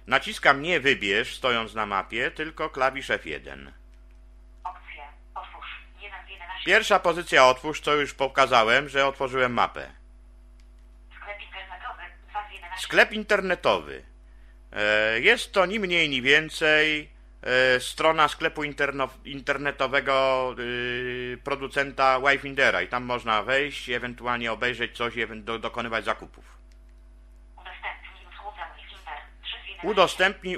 Naciskam 0.07 0.63
nie 0.63 0.81
wybierz, 0.81 1.37
stojąc 1.37 1.75
na 1.75 1.87
mapie, 1.87 2.31
tylko 2.31 2.71
klawisz 2.71 3.09
F1. 3.09 3.71
Opcje. 4.65 5.03
Otwórz. 5.35 5.71
1 6.03 6.27
z 6.27 6.31
11. 6.31 6.65
Pierwsza 6.67 6.99
pozycja 6.99 7.47
otwórz, 7.47 7.81
co 7.81 7.95
już 7.95 8.15
pokazałem, 8.15 8.89
że 8.89 9.07
otworzyłem 9.07 9.53
mapę. 9.53 9.91
Sklep 11.19 11.41
internetowy. 11.43 12.03
2 12.31 12.49
z 12.49 12.53
11. 12.53 12.87
Sklep 12.87 13.13
internetowy. 13.13 14.03
E, 14.73 15.21
Jest 15.21 15.53
to 15.53 15.67
ni 15.67 15.81
mniej, 15.81 16.09
ni 16.09 16.23
więcej 16.23 17.13
strona 17.79 18.29
sklepu 18.29 18.63
interno- 18.65 19.09
internetowego 19.25 20.55
y, 20.59 21.39
producenta 21.45 22.21
Wayfindera 22.21 22.83
i 22.83 22.89
tam 22.89 23.05
można 23.05 23.43
wejść, 23.43 23.91
ewentualnie 23.91 24.53
obejrzeć 24.53 24.97
coś 24.97 25.17
i 25.17 25.27
do, 25.43 25.59
dokonywać 25.59 26.05
zakupów. 26.05 26.45
Udostępnij 27.63 28.17
usługę 28.27 28.63
Wi-Fi 28.67 28.95
3 29.43 29.51
z 29.51 29.69
11. 29.69 29.89
Udostępnij. 29.89 30.57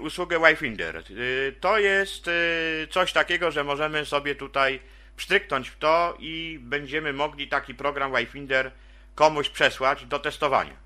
Y, 1.11 1.55
To 1.61 1.79
jest 1.79 2.29
y, 2.29 2.88
coś 2.91 3.12
takiego, 3.12 3.50
że 3.50 3.64
możemy 3.64 4.05
sobie 4.05 4.35
tutaj 4.35 4.81
pstryknąć 5.17 5.69
w 5.69 5.79
to 5.79 6.17
i 6.19 6.59
będziemy 6.62 7.12
mogli 7.12 7.49
taki 7.49 7.75
program 7.75 8.12
Wayfinder 8.12 8.71
komuś 9.14 9.49
przesłać 9.49 10.07
do 10.07 10.19
testowania. 10.19 10.76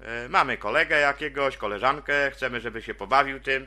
E, 0.00 0.28
Mamy 0.28 0.56
kolegę 0.56 1.00
jakiegoś, 1.00 1.56
koleżankę, 1.56 2.30
chcemy, 2.30 2.60
żeby 2.60 2.82
się 2.82 2.94
pobawił 2.94 3.40
tym. 3.40 3.66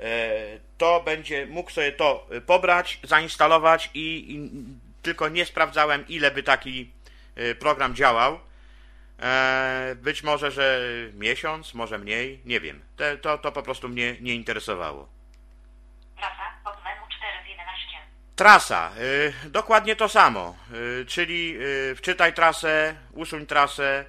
E, 0.00 0.58
To 0.78 1.00
będzie 1.04 1.46
mógł 1.46 1.70
sobie 1.70 1.92
to 1.92 2.26
pobrać, 2.46 3.00
zainstalować 3.02 3.90
i, 3.94 4.34
i 4.34 4.50
tylko 5.02 5.28
nie 5.28 5.44
sprawdzałem, 5.46 6.04
ile 6.08 6.30
by 6.30 6.42
taki 6.42 6.90
e, 7.36 7.54
program 7.54 7.94
działał. 7.94 8.40
E, 9.22 9.94
Być 9.96 10.22
może, 10.22 10.50
że 10.50 10.80
miesiąc, 11.14 11.74
może 11.74 11.98
mniej, 11.98 12.40
nie 12.44 12.60
wiem. 12.60 12.82
Te, 12.96 13.16
to, 13.18 13.38
to 13.38 13.52
po 13.52 13.62
prostu 13.62 13.88
mnie 13.88 14.16
nie 14.20 14.34
interesowało. 14.34 15.08
Trasa. 16.16 16.50
Pod 16.64 16.84
menu 16.84 17.00
4 17.18 17.32
z 17.44 17.48
11. 17.48 17.86
Trasa, 18.36 18.90
dokładnie 19.44 19.96
to 19.96 20.08
samo, 20.08 20.56
czyli 21.06 21.58
wczytaj 21.96 22.34
trasę, 22.34 22.96
usuń 23.12 23.46
trasę, 23.46 24.04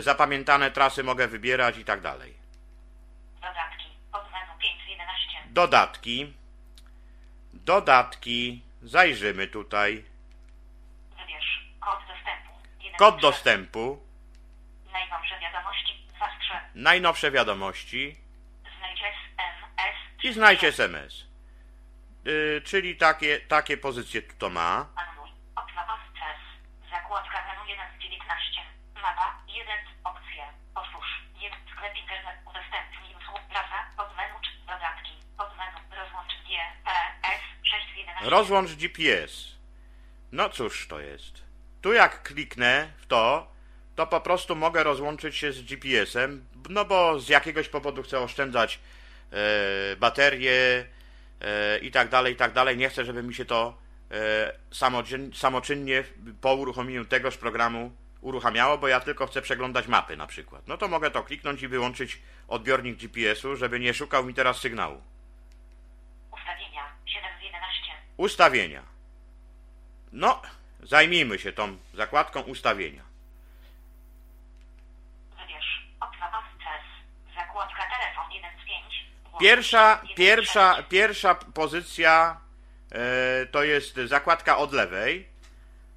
zapamiętane 0.00 0.70
trasy 0.70 1.04
mogę 1.04 1.28
wybierać 1.28 1.78
i 1.78 1.84
tak 1.84 2.00
dalej. 2.00 2.34
Dodatki. 3.34 3.86
Pod 4.12 4.22
menu 4.32 4.52
5 4.60 4.82
z 4.86 4.88
11. 4.90 5.38
Dodatki, 5.52 6.32
dodatki, 7.54 8.62
zajrzymy 8.82 9.46
tutaj, 9.48 10.04
Wybierz. 11.18 11.66
Kod 11.80 11.98
dostępu. 12.08 12.52
1 12.80 12.98
kod 12.98 13.14
z 13.14 13.18
3. 13.18 13.22
dostępu, 13.22 14.02
Najnowsze 14.92 15.38
wiadomości. 15.40 16.06
2 16.16 16.26
z 16.26 16.38
3. 16.40 16.52
najnowsze 16.74 17.30
wiadomości 17.30 18.16
Znajdź 18.78 19.00
SMS. 19.02 19.96
i 20.22 20.32
znajdź 20.32 20.64
SMS. 20.64 21.24
Y, 22.26 22.62
Czyli 22.64 22.96
takie, 22.96 23.40
takie 23.40 23.76
pozycje 23.76 24.22
tu 24.22 24.34
to 24.38 24.50
ma. 24.50 24.86
Anuluj. 24.96 25.30
Okno 25.56 25.80
Access. 25.80 26.40
19. 28.00 28.60
Mapa 28.94 29.38
1. 29.48 29.66
Opcje. 30.04 30.44
Otwórz. 30.74 31.22
1. 31.40 31.58
Sklep 31.72 31.96
internet. 31.96 32.36
Udostępnij 32.50 33.14
usług. 33.20 33.40
Prasa. 33.48 33.78
Podmenu. 33.96 34.34
Dodatki. 34.66 35.12
Podmenu. 35.38 35.78
Rozłącz 35.90 36.32
G. 36.48 36.48
P. 36.84 36.90
S. 37.22 37.42
6 37.70 37.86
z 37.94 37.96
11. 37.96 38.11
Rozłącz 38.24 38.74
GPS. 38.74 39.52
No 40.32 40.48
cóż 40.48 40.88
to 40.88 41.00
jest. 41.00 41.42
Tu 41.80 41.92
jak 41.92 42.22
kliknę 42.22 42.92
w 42.96 43.06
to, 43.06 43.52
to 43.96 44.06
po 44.06 44.20
prostu 44.20 44.56
mogę 44.56 44.82
rozłączyć 44.82 45.36
się 45.36 45.52
z 45.52 45.62
GPS-em, 45.62 46.44
no 46.68 46.84
bo 46.84 47.20
z 47.20 47.28
jakiegoś 47.28 47.68
powodu 47.68 48.02
chcę 48.02 48.20
oszczędzać 48.20 48.78
e, 49.32 49.96
baterie 49.96 50.84
e, 51.40 51.78
i 51.78 51.90
tak 51.90 52.08
dalej, 52.08 52.32
i 52.32 52.36
tak 52.36 52.52
dalej. 52.52 52.76
Nie 52.76 52.88
chcę, 52.88 53.04
żeby 53.04 53.22
mi 53.22 53.34
się 53.34 53.44
to 53.44 53.78
e, 54.10 54.52
samoczyn, 54.70 55.32
samoczynnie 55.34 56.04
po 56.40 56.54
uruchomieniu 56.54 57.04
tegoż 57.04 57.36
programu 57.36 57.92
uruchamiało, 58.20 58.78
bo 58.78 58.88
ja 58.88 59.00
tylko 59.00 59.26
chcę 59.26 59.42
przeglądać 59.42 59.86
mapy 59.86 60.16
na 60.16 60.26
przykład. 60.26 60.68
No 60.68 60.76
to 60.76 60.88
mogę 60.88 61.10
to 61.10 61.22
kliknąć 61.22 61.62
i 61.62 61.68
wyłączyć 61.68 62.18
odbiornik 62.48 62.98
GPS-u, 62.98 63.56
żeby 63.56 63.80
nie 63.80 63.94
szukał 63.94 64.24
mi 64.24 64.34
teraz 64.34 64.56
sygnału. 64.56 65.02
Ustawienia. 66.32 66.82
7 67.06 67.30
z 67.40 67.44
11. 67.44 67.92
Ustawienia. 68.22 68.82
No, 70.12 70.42
zajmijmy 70.82 71.38
się 71.38 71.52
tą 71.52 71.78
zakładką 71.94 72.40
ustawienia. 72.40 73.02
Wybierz. 75.30 75.86
Okno 76.00 76.26
Access. 76.26 76.84
Zakładka 77.34 77.82
telefon 77.82 78.32
1 78.32 78.50
z 78.62 78.66
5. 78.66 79.06
Głos 79.30 79.40
Pierwsza, 79.40 80.00
1 80.02 80.14
z 80.14 80.16
pierwsza, 80.16 80.74
6. 80.76 80.88
pierwsza 80.88 81.34
pozycja 81.34 82.40
e, 82.92 83.46
to 83.46 83.62
jest 83.62 83.94
zakładka 83.96 84.56
od 84.56 84.72
lewej. 84.72 85.28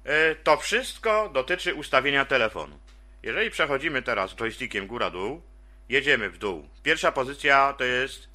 E, 0.04 0.34
to 0.34 0.56
wszystko 0.56 1.28
dotyczy 1.28 1.74
ustawienia 1.74 2.24
telefonu. 2.24 2.78
Jeżeli 3.22 3.50
przechodzimy 3.50 4.02
teraz 4.02 4.34
joystickiem 4.34 4.86
góra-dół, 4.86 5.42
jedziemy 5.88 6.30
w 6.30 6.38
dół. 6.38 6.68
Pierwsza 6.82 7.12
pozycja 7.12 7.72
to 7.72 7.84
jest, 7.84 8.28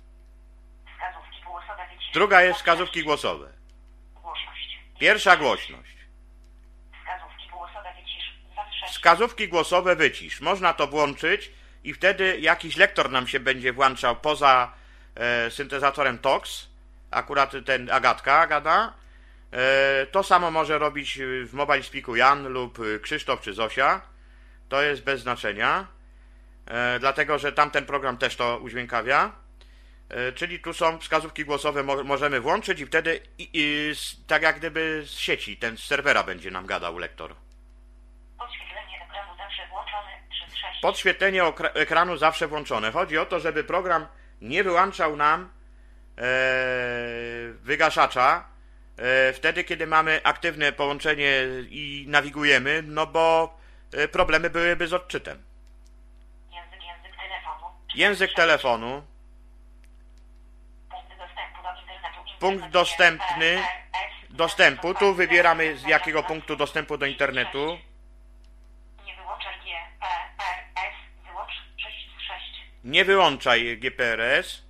druga 2.13 2.41
jest 2.41 2.59
wskazówki 2.59 3.03
głosowe. 3.03 3.60
Pierwsza 5.01 5.37
głośność. 5.37 5.97
Wskazówki 6.91 7.49
głosowe 7.49 7.93
wycisz. 7.93 8.33
Wskazówki 8.87 9.47
głosowe 9.47 9.95
wycisz. 9.95 10.41
Można 10.41 10.73
to 10.73 10.87
włączyć 10.87 11.51
i 11.83 11.93
wtedy 11.93 12.39
jakiś 12.39 12.77
lektor 12.77 13.11
nam 13.11 13.27
się 13.27 13.39
będzie 13.39 13.73
włączał 13.73 14.15
poza 14.15 14.73
e, 15.15 15.51
syntezatorem 15.51 16.19
TOX. 16.19 16.69
Akurat 17.11 17.53
ten 17.65 17.91
Agatka 17.91 18.47
gada. 18.47 18.93
E, 19.51 20.05
to 20.05 20.23
samo 20.23 20.51
może 20.51 20.79
robić 20.79 21.19
w 21.45 21.53
Mobile 21.53 21.83
Speaku 21.83 22.15
Jan 22.15 22.47
lub 22.47 22.79
e, 22.79 22.99
Krzysztof 22.99 23.41
czy 23.41 23.53
Zosia. 23.53 24.01
To 24.69 24.81
jest 24.81 25.03
bez 25.03 25.21
znaczenia. 25.21 25.87
E, 26.65 26.99
dlatego, 26.99 27.39
że 27.39 27.51
tamten 27.51 27.85
program 27.85 28.17
też 28.17 28.35
to 28.35 28.59
udźwiękawia. 28.59 29.40
E, 30.11 30.31
Czyli 30.31 30.59
tu 30.59 30.73
są 30.73 30.99
wskazówki 30.99 31.45
głosowe, 31.45 31.83
mo 31.83 32.03
możemy 32.03 32.39
włączyć 32.39 32.79
i 32.79 32.85
wtedy 32.85 33.19
i, 33.37 33.49
i, 33.53 33.93
tak 34.27 34.41
jak 34.41 34.57
gdyby 34.59 35.03
z 35.05 35.11
sieci, 35.11 35.57
ten 35.57 35.77
z 35.77 35.83
serwera 35.83 36.23
będzie 36.23 36.51
nam 36.51 36.65
gadał 36.65 36.97
lektor. 36.97 37.35
Podświetlenie 38.37 39.05
ekranu 39.05 39.37
zawsze 39.37 39.67
włączone. 39.67 40.11
3 40.29 40.51
z 40.51 40.55
6. 40.55 40.81
Podświetlenie 40.81 41.43
ekranu 41.73 42.17
zawsze 42.17 42.47
włączone. 42.47 42.91
Chodzi 42.91 43.17
o 43.17 43.25
to, 43.25 43.39
żeby 43.39 43.63
program 43.63 44.07
nie 44.41 44.63
wyłączał 44.63 45.15
nam 45.15 45.49
e, 46.17 46.21
wygaszacza 47.53 48.43
e, 48.97 49.33
wtedy, 49.33 49.63
kiedy 49.63 49.87
mamy 49.87 50.21
aktywne 50.23 50.71
połączenie 50.71 51.43
i 51.69 52.05
nawigujemy, 52.07 52.83
no 52.87 53.07
bo 53.07 53.57
e, 53.93 54.07
problemy 54.07 54.49
byłyby 54.49 54.87
z 54.87 54.93
odczytem. 54.93 55.43
Język, 56.51 56.81
język 56.83 57.15
telefonu. 57.15 57.65
Język 57.95 58.33
telefonu, 58.33 59.03
Punkt 60.91 61.09
dostępu 61.09 61.59
do 61.63 61.69
internetu. 61.81 62.21
Punkt 62.41 62.69
dostępny, 62.69 63.63
dostępu. 64.29 64.93
Tu 64.93 65.13
wybieramy 65.13 65.77
z 65.77 65.83
jakiego 65.83 66.23
punktu 66.23 66.55
dostępu 66.55 66.97
do 66.97 67.05
internetu. 67.05 67.77
Nie 69.05 69.15
wyłączaj 69.15 69.53
G, 69.59 69.71
P, 69.99 70.05
R, 70.37 70.63
S. 70.75 70.93
Wyłącz 71.27 71.51
6 71.77 72.09
z 72.17 72.21
6. 72.21 72.43
Nie 72.83 73.05
wyłączaj 73.05 73.77
GPRS. 73.77 74.63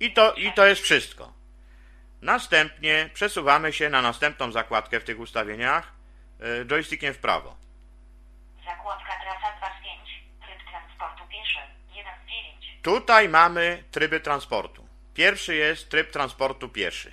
I 0.00 0.12
to, 0.12 0.32
I 0.32 0.52
to 0.52 0.66
jest 0.66 0.82
wszystko. 0.82 1.32
Następnie 2.22 3.10
przesuwamy 3.14 3.72
się 3.72 3.90
na 3.90 4.02
następną 4.02 4.52
zakładkę 4.52 5.00
w 5.00 5.04
tych 5.04 5.20
ustawieniach 5.20 5.92
e, 6.40 6.64
joystickiem 6.64 7.14
w 7.14 7.18
prawo. 7.18 7.56
Zakładka 8.64 9.12
trasa 9.22 9.56
2 9.58 9.66
z 9.66 9.82
5. 9.82 10.00
Tryb 10.40 10.70
transportu 10.70 11.24
pieszy. 11.28 11.58
1 11.94 12.12
z 12.26 12.30
9. 12.30 12.78
Tutaj 12.82 13.28
mamy 13.28 13.84
tryby 13.90 14.20
transportu. 14.20 14.83
Pierwszy 15.14 15.54
jest 15.54 15.88
tryb 15.88 16.10
transportu 16.10 16.68
pieszy. 16.68 17.12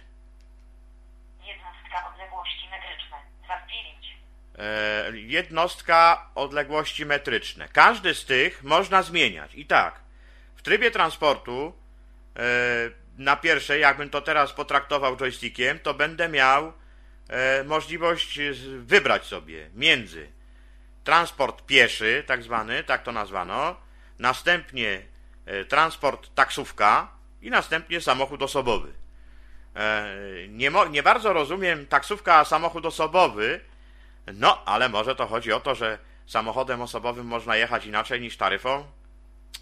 Jednostka 1.46 2.14
odległości 2.14 2.70
metryczne. 2.70 3.18
2 3.44 3.62
z 3.66 3.70
9. 3.70 4.18
E, 4.58 5.18
jednostka 5.18 6.30
odległości 6.36 7.06
metryczne. 7.06 7.68
Każdy 7.74 8.16
z 8.16 8.26
tych 8.26 8.64
można 8.64 9.02
zmieniać. 9.04 9.56
I 9.56 9.66
tak, 9.66 10.02
w 10.56 10.62
trybie 10.62 10.92
transportu 10.92 11.74
e, 12.36 12.42
na 13.18 13.36
pierwszej, 13.36 13.82
jakbym 13.82 14.10
to 14.10 14.22
teraz 14.22 14.54
potraktował 14.54 15.18
joystickiem, 15.18 15.80
to 15.80 15.94
będę 15.94 16.30
miał 16.30 16.74
e, 17.30 17.64
możliwość 17.64 18.40
wybrać 18.80 19.26
sobie 19.26 19.70
między 19.74 20.32
transport 21.04 21.66
pieszy, 21.66 22.24
tak 22.28 22.44
zwany, 22.44 22.84
tak 22.84 23.04
to 23.04 23.12
nazwano, 23.12 23.76
następnie 24.20 25.02
e, 25.46 25.66
transport 25.66 26.36
taksówka 26.36 27.21
i 27.42 27.50
następnie 27.50 28.02
samochód 28.02 28.42
osobowy. 28.42 28.94
E, 29.76 30.16
Nie, 30.48 30.72
nie 30.90 31.04
bardzo 31.04 31.34
rozumiem 31.34 31.88
taksówka, 31.88 32.36
a 32.36 32.46
samochód 32.46 32.86
osobowy, 32.86 33.60
no, 34.34 34.66
ale 34.66 34.90
może 34.90 35.16
to 35.16 35.28
chodzi 35.28 35.54
o 35.54 35.60
to, 35.60 35.76
że 35.76 35.98
samochodem 36.28 36.82
osobowym 36.82 37.26
można 37.26 37.56
jechać 37.56 37.86
inaczej 37.86 38.22
niż 38.22 38.38
taryfą? 38.38 38.86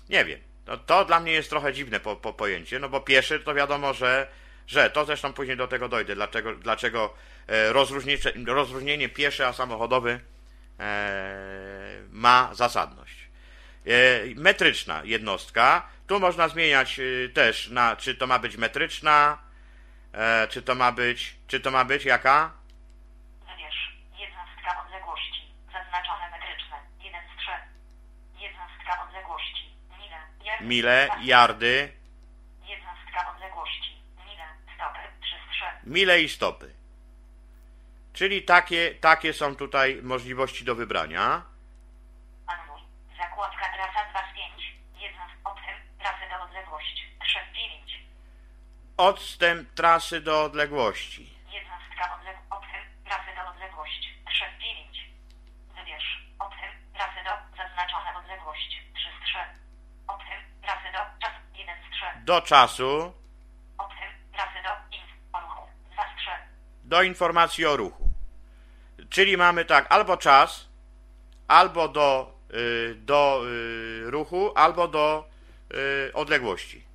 Nie 0.10 0.26
wiem. 0.26 0.40
To, 0.66 0.78
to 0.78 1.06
dla 1.06 1.20
mnie 1.20 1.32
jest 1.32 1.50
trochę 1.50 1.74
dziwne 1.74 2.00
po, 2.00 2.16
po 2.16 2.34
pojęcie, 2.34 2.80
no 2.80 2.90
bo 2.90 3.02
pieszy 3.02 3.40
to 3.40 3.54
wiadomo, 3.54 3.94
że, 3.94 4.28
że 4.68 4.90
to 4.90 5.06
zresztą 5.06 5.34
później 5.34 5.58
do 5.58 5.68
tego 5.68 5.90
dojdę, 5.90 6.16
dlaczego, 6.16 6.56
dlaczego 6.56 7.14
e, 7.48 7.74
rozróżnienie, 8.46 9.10
pieszy 9.10 9.46
a 9.46 9.54
samochodowy 9.54 10.20
e, 10.80 12.02
ma 12.12 12.50
zasadność. 12.54 13.30
Metryczna 14.36 15.02
jednostka. 15.06 15.90
Tu 16.10 16.20
można 16.20 16.48
zmieniać 16.48 17.00
e, 17.00 17.30
też 17.30 17.70
na, 17.70 17.96
czy 17.96 18.16
to 18.16 18.28
ma 18.28 18.40
być 18.40 18.58
metryczna, 18.58 19.38
e, 20.14 20.48
czy 20.48 20.62
to 20.62 20.76
ma 20.76 20.92
być, 20.92 21.36
czy 21.48 21.60
to 21.60 21.72
ma 21.72 21.86
być 21.86 22.06
jaka? 22.06 22.52
Wybierz. 23.40 23.98
Jednostka 24.20 24.86
odległości. 24.86 25.42
Zaznaczone 25.74 26.30
metryczne. 26.32 26.78
1 27.04 27.22
z 27.22 27.40
3. 27.40 27.52
Jednostka 28.40 29.08
odległości. 29.08 29.64
Mile. 30.00 30.18
Jardy. 30.46 30.66
Mile, 30.66 31.10
yardy, 31.22 31.94
Jednostka 32.68 33.34
odległości. 33.36 34.02
Mile. 34.26 34.48
Stopy. 34.76 35.00
3 35.22 35.36
z 35.36 35.52
3. 35.52 35.66
mile 35.84 36.22
i 36.22 36.30
stopy. 36.30 36.74
Czyli 38.14 38.42
takie, 38.42 38.96
takie 38.96 39.34
są 39.34 39.56
tutaj 39.56 40.00
możliwości 40.04 40.66
do 40.66 40.76
wybrania. 40.76 41.42
Anuluj. 42.48 42.82
Zakładka 43.18 43.66
trasa 43.76 44.10
2 44.10 44.20
z 44.32 44.36
5. 44.36 44.74
Jednost 45.02 45.34
optym. 45.44 45.76
Trasy 46.00 46.26
do 46.32 46.44
odległość. 46.44 47.08
3 47.24 47.40
z 47.52 47.56
9. 47.56 48.04
Odstęp 49.00 49.74
trasy 49.74 50.22
do 50.22 50.44
odległości. 50.44 51.30
Jednostka 51.54 52.18
odleg... 52.18 52.38
optym. 52.50 52.82
Trasy 53.06 53.32
do 53.36 53.50
odległość. 53.52 54.14
3 54.30 54.46
z 54.58 54.62
9. 54.62 55.10
Wybierz. 55.76 56.24
Optym. 56.40 56.70
Trasy 56.94 57.20
do... 57.24 57.32
Zaznaczone 57.58 58.18
odległość. 58.18 58.82
3 58.96 59.10
z 59.22 59.26
3. 59.26 59.38
Optym. 60.08 60.40
Trasy 60.62 60.92
do... 60.94 61.00
Czas. 61.22 61.32
1 61.56 61.76
z 61.88 61.92
3. 61.96 62.06
Do 62.26 62.42
czasu, 62.42 63.14
Optym. 63.78 64.10
Trasy 64.34 64.60
do... 64.64 64.70
O 65.38 65.42
ruchu. 65.42 65.62
2 65.94 66.04
z 66.04 66.18
3. 66.18 66.30
do 66.84 67.04
informacji 67.04 67.66
o 67.66 67.78
ruchu. 67.78 68.10
Czyli 69.10 69.38
mamy 69.38 69.66
tak, 69.66 69.92
albo 69.94 70.18
czas, 70.18 70.70
albo 71.48 71.88
do, 71.88 72.32
y, 72.54 72.96
do 72.96 73.42
y, 73.46 74.12
ruchu, 74.12 74.54
albo 74.56 74.88
do 74.88 75.30
y, 76.08 76.14
odległości. 76.14 76.86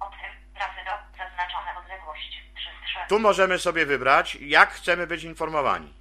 Optym. 0.00 0.30
Trasy 0.54 0.80
do... 0.84 1.06
Zaznaczone 1.18 1.78
odległość. 1.78 2.42
3 2.56 2.62
z 2.62 2.86
3. 2.86 2.95
Tu 3.08 3.18
możemy 3.18 3.58
sobie 3.58 3.86
wybrać, 3.86 4.38
jak 4.40 4.70
chcemy 4.70 5.06
być 5.06 5.24
informowani. 5.24 5.92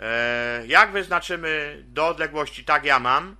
E, 0.00 0.66
jak 0.66 0.92
wyznaczymy 0.92 1.82
do 1.86 2.08
odległości, 2.08 2.64
tak 2.64 2.84
ja 2.84 2.98
mam, 2.98 3.36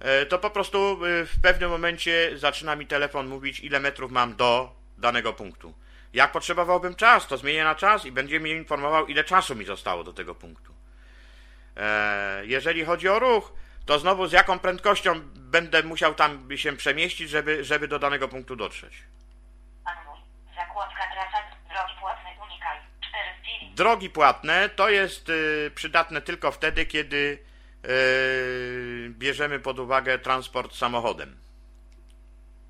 e, 0.00 0.26
to 0.26 0.38
po 0.38 0.50
prostu 0.50 1.04
y, 1.04 1.26
w 1.26 1.40
pewnym 1.42 1.70
momencie 1.70 2.30
zaczyna 2.38 2.76
mi 2.76 2.86
telefon 2.86 3.26
mówić, 3.26 3.60
ile 3.60 3.80
metrów 3.80 4.10
mam 4.10 4.36
do 4.36 4.72
danego 4.98 5.32
punktu. 5.32 5.74
Jak 6.12 6.32
potrzebowałbym 6.32 6.94
czas, 6.94 7.26
to 7.26 7.36
zmienię 7.36 7.64
na 7.64 7.74
czas 7.74 8.06
i 8.06 8.12
będzie 8.12 8.40
mnie 8.40 8.52
informował, 8.52 9.06
ile 9.06 9.24
czasu 9.24 9.54
mi 9.54 9.64
zostało 9.64 10.04
do 10.04 10.12
tego 10.12 10.34
punktu. 10.34 10.74
E, 11.76 12.46
jeżeli 12.46 12.84
chodzi 12.84 13.08
o 13.08 13.18
ruch, 13.18 13.52
to 13.86 13.98
znowu 13.98 14.26
z 14.26 14.32
jaką 14.32 14.58
prędkością 14.58 15.20
będę 15.34 15.82
musiał 15.82 16.14
tam 16.14 16.48
się 16.56 16.76
przemieścić, 16.76 17.30
żeby, 17.30 17.64
żeby 17.64 17.88
do 17.88 17.98
danego 17.98 18.28
punktu 18.28 18.56
dotrzeć. 18.56 19.02
Zakładka 20.56 21.04
trasa. 21.12 21.38
Drogi 21.68 21.94
płatne 22.00 22.30
unikaj. 22.44 22.78
4 23.00 23.30
z 23.33 23.33
9. 23.33 23.33
Drogi 23.74 24.10
płatne 24.10 24.68
to 24.68 24.88
jest 24.88 25.28
y, 25.28 25.70
przydatne 25.74 26.20
tylko 26.20 26.52
wtedy, 26.52 26.86
kiedy 26.86 27.38
y, 27.84 29.08
bierzemy 29.10 29.60
pod 29.60 29.78
uwagę 29.78 30.18
transport 30.18 30.74
samochodem. 30.74 31.36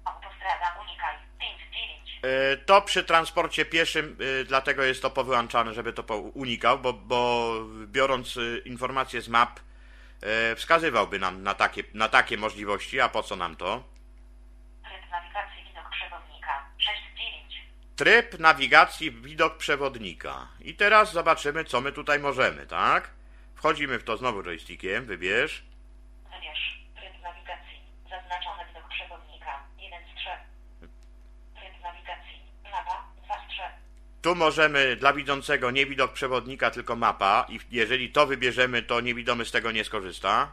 Autostrada 0.04 0.76
unikaj. 0.82 1.16
5 1.40 1.60
z 1.60 1.74
9. 1.74 2.20
Y, 2.54 2.64
To 2.66 2.82
przy 2.82 3.04
transporcie 3.04 3.64
pieszym, 3.64 4.16
dlatego 4.46 4.82
jest 4.82 5.02
to 5.02 5.10
powyłączane, 5.10 5.74
żeby 5.74 5.92
to 5.92 6.16
unikał, 6.16 6.78
bo, 6.78 6.92
bo 6.92 7.52
biorąc 7.86 8.38
informacje 8.64 9.20
z 9.22 9.28
map, 9.28 9.60
wskazywałby 10.56 11.18
nam 11.18 11.42
na 11.42 11.54
takie, 11.54 11.82
na 11.94 12.08
takie 12.08 12.36
możliwości, 12.36 13.00
a 13.00 13.08
po 13.08 13.22
co 13.22 13.36
nam 13.36 13.56
to? 13.56 13.84
Tryb 14.84 15.10
nawigacji 15.10 15.64
widok 15.68 15.90
przewodnika. 15.90 16.64
6 16.78 16.98
z 17.14 17.18
9. 17.18 17.54
Tryb 17.96 18.38
nawigacji 18.38 19.10
widok 19.10 19.56
przewodnika. 19.56 20.48
I 20.60 20.74
teraz 20.74 21.12
zobaczymy, 21.12 21.64
co 21.64 21.80
my 21.80 21.92
tutaj 21.92 22.18
możemy, 22.18 22.66
tak? 22.66 23.10
Wchodzimy 23.54 23.98
w 23.98 24.04
to 24.04 24.16
znowu 24.16 24.42
joystickiem, 24.42 25.06
wybierz. 25.06 25.64
Wybierz. 26.24 26.84
Tryb 26.96 27.22
nawigacji. 27.22 27.80
Zaznaczony 28.10 28.66
widok 28.68 28.88
przewodnika. 28.88 29.64
1 29.78 30.00
z 30.02 30.18
3. 30.18 30.28
Tryb 31.54 31.82
nawigacji. 31.82 32.40
Mapa. 32.64 33.06
2 33.24 33.34
z 33.34 33.48
3. 33.50 33.62
Tu 34.22 34.34
możemy 34.34 34.96
dla 34.96 35.12
widzącego 35.12 35.70
nie 35.70 35.86
widok 35.86 36.12
przewodnika, 36.12 36.70
tylko 36.70 36.96
mapa 36.96 37.46
i 37.48 37.60
jeżeli 37.70 38.12
to 38.12 38.26
wybierzemy, 38.26 38.82
to 38.82 39.00
niewidomy 39.00 39.44
z 39.44 39.50
tego 39.50 39.72
nie 39.72 39.84
skorzysta, 39.84 40.52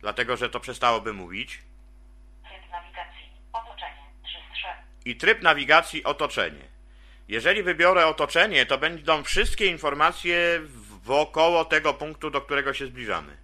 dlatego 0.00 0.36
że 0.36 0.50
to 0.50 0.60
przestałoby 0.60 1.12
mówić. 1.12 1.62
Tryb 2.42 2.70
nawigacji. 2.70 3.30
Otoczenie. 3.52 4.02
3 4.24 4.38
z 4.50 4.54
3. 4.54 4.66
I 5.04 5.16
tryb 5.16 5.42
nawigacji 5.42 6.04
otoczenie. 6.04 6.77
Jeżeli 7.28 7.62
wybiorę 7.62 8.06
otoczenie, 8.06 8.66
to 8.66 8.78
będą 8.78 9.22
wszystkie 9.22 9.66
informacje 9.66 10.60
wokoło 11.02 11.64
tego 11.64 11.94
punktu, 11.94 12.30
do 12.30 12.40
którego 12.40 12.74
się 12.74 12.86
zbliżamy, 12.86 13.36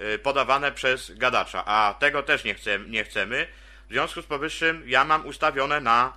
y, 0.00 0.18
podawane 0.18 0.72
przez 0.72 1.18
gadacza, 1.18 1.64
a 1.64 1.94
tego 1.98 2.22
też 2.22 2.44
nie, 2.44 2.54
chcemy, 2.54 2.88
nie 2.88 3.04
chcemy. 3.04 3.46
W 3.88 3.92
związku 3.92 4.22
z 4.22 4.26
powyższym 4.26 4.82
ja 4.86 5.04
mam 5.04 5.26
ustawione 5.26 5.80
na 5.80 6.12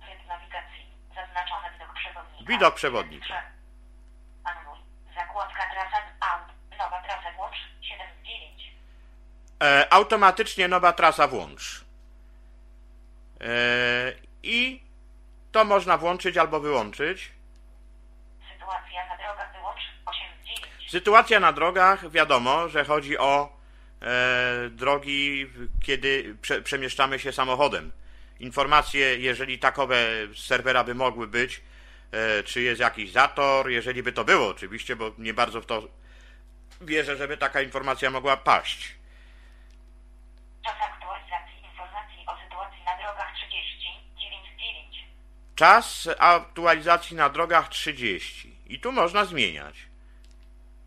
Tryb 0.00 0.28
nawigacji. 0.28 0.86
Zaznaczony 1.14 1.72
widok 1.72 1.94
przewodnika. 1.94 2.52
Widok 2.52 2.74
przewodnika. 2.74 3.24
3. 3.24 3.34
Anuluj. 4.44 4.78
Zakładka 5.14 5.62
trasa 5.72 5.96
aut. 6.20 6.78
Nowa 6.78 7.02
trasa 7.02 7.32
włącz. 7.36 7.56
7 7.82 8.06
z 8.22 8.26
9. 8.26 8.72
e, 9.62 9.92
automatycznie 9.92 10.68
nowa 10.68 10.92
trasa 10.92 11.28
włącz. 11.28 11.84
E, 13.40 13.46
I 14.42 14.91
to 15.52 15.64
można 15.64 15.98
włączyć 15.98 16.36
albo 16.36 16.60
wyłączyć. 16.60 17.32
Sytuacja 18.52 19.06
na 19.08 19.16
drogach 19.16 19.52
wyłącz. 19.52 19.80
8 20.06 20.22
z 20.42 20.46
9. 20.46 20.90
Sytuacja 20.90 21.40
na 21.40 21.52
drogach, 21.52 22.10
wiadomo, 22.10 22.68
że 22.68 22.84
chodzi 22.84 23.18
o 23.18 23.48
e, 24.02 24.68
drogi, 24.70 25.46
kiedy 25.84 26.36
prze, 26.42 26.62
przemieszczamy 26.62 27.18
się 27.18 27.32
samochodem. 27.32 27.92
Informacje, 28.40 29.18
jeżeli 29.18 29.58
takowe 29.58 29.96
z 30.34 30.46
serwera 30.46 30.84
by 30.84 30.94
mogły 30.94 31.26
być, 31.26 31.60
e, 32.12 32.42
czy 32.42 32.60
jest 32.60 32.80
jakiś 32.80 33.12
zator, 33.12 33.70
jeżeli 33.70 34.02
by 34.02 34.12
to 34.12 34.24
było 34.24 34.48
oczywiście, 34.48 34.96
bo 34.96 35.10
nie 35.18 35.34
bardzo 35.34 35.60
w 35.60 35.66
to 35.66 35.82
wierzę, 36.80 37.16
żeby 37.16 37.36
taka 37.36 37.62
informacja 37.62 38.10
mogła 38.10 38.36
paść. 38.36 38.94
Czas 40.64 40.74
aktualizacji 40.80 41.64
informacji 41.70 42.24
o 42.26 42.36
sytuacji 42.44 42.84
na 42.84 42.96
drogach 42.96 43.34
30. 43.34 43.88
9 44.16 44.46
z 44.54 44.60
9. 44.60 45.06
Czas 45.62 46.08
aktualizacji 46.18 47.16
na 47.16 47.28
drogach 47.28 47.68
30. 47.68 48.56
I 48.66 48.80
tu 48.80 48.92
można 48.92 49.24
zmieniać. 49.24 49.74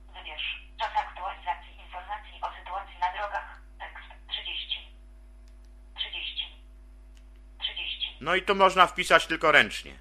Wybierz. 0.08 0.62
Czas 0.80 0.90
aktualizacji 0.96 1.72
informacji 1.86 2.40
o 2.42 2.48
sytuacji 2.60 3.00
na 3.00 3.14
drogach. 3.14 3.62
Tekst 3.80 4.10
30. 4.28 4.92
30. 5.96 6.64
30. 7.60 8.18
No 8.22 8.36
i 8.36 8.42
tu 8.42 8.56
można 8.56 8.88
wpisać 8.88 9.28
tylko 9.28 9.52
ręcznie. 9.52 9.94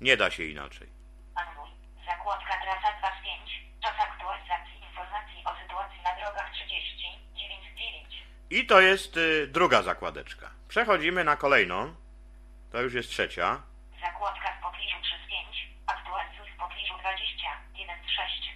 Nie 0.00 0.16
da 0.16 0.30
się 0.30 0.44
inaczej. 0.44 0.88
Anuluj. 1.34 1.70
Zakładka 2.06 2.54
trasa 2.62 2.98
2 2.98 3.08
z 3.20 3.24
5. 3.24 3.64
Czas 3.82 3.94
aktualizacji 4.00 4.74
informacji 4.88 5.42
o 5.44 5.52
sytuacji 5.62 5.98
na 6.04 6.14
drogach 6.16 6.52
30. 6.52 7.18
9 7.34 7.64
z 7.74 7.78
9. 7.78 8.24
I 8.50 8.66
to 8.66 8.80
jest 8.80 9.16
y, 9.16 9.46
druga 9.46 9.82
zakładeczka. 9.82 10.50
Przechodzimy 10.68 11.24
na 11.24 11.36
kolejną. 11.36 11.94
To 12.72 12.80
już 12.82 12.94
jest 12.94 13.08
trzecia. 13.08 13.70
Zakładka 14.04 14.52
w 14.58 14.62
pobliżu 14.62 14.96
3 15.02 15.10
z 15.24 15.28
5. 15.28 15.68
Aktualizuj 15.86 16.48
w 16.54 16.56
pobliżu 16.56 16.94
20. 17.00 17.60
1 17.74 17.96
z 18.06 18.10
6. 18.10 18.50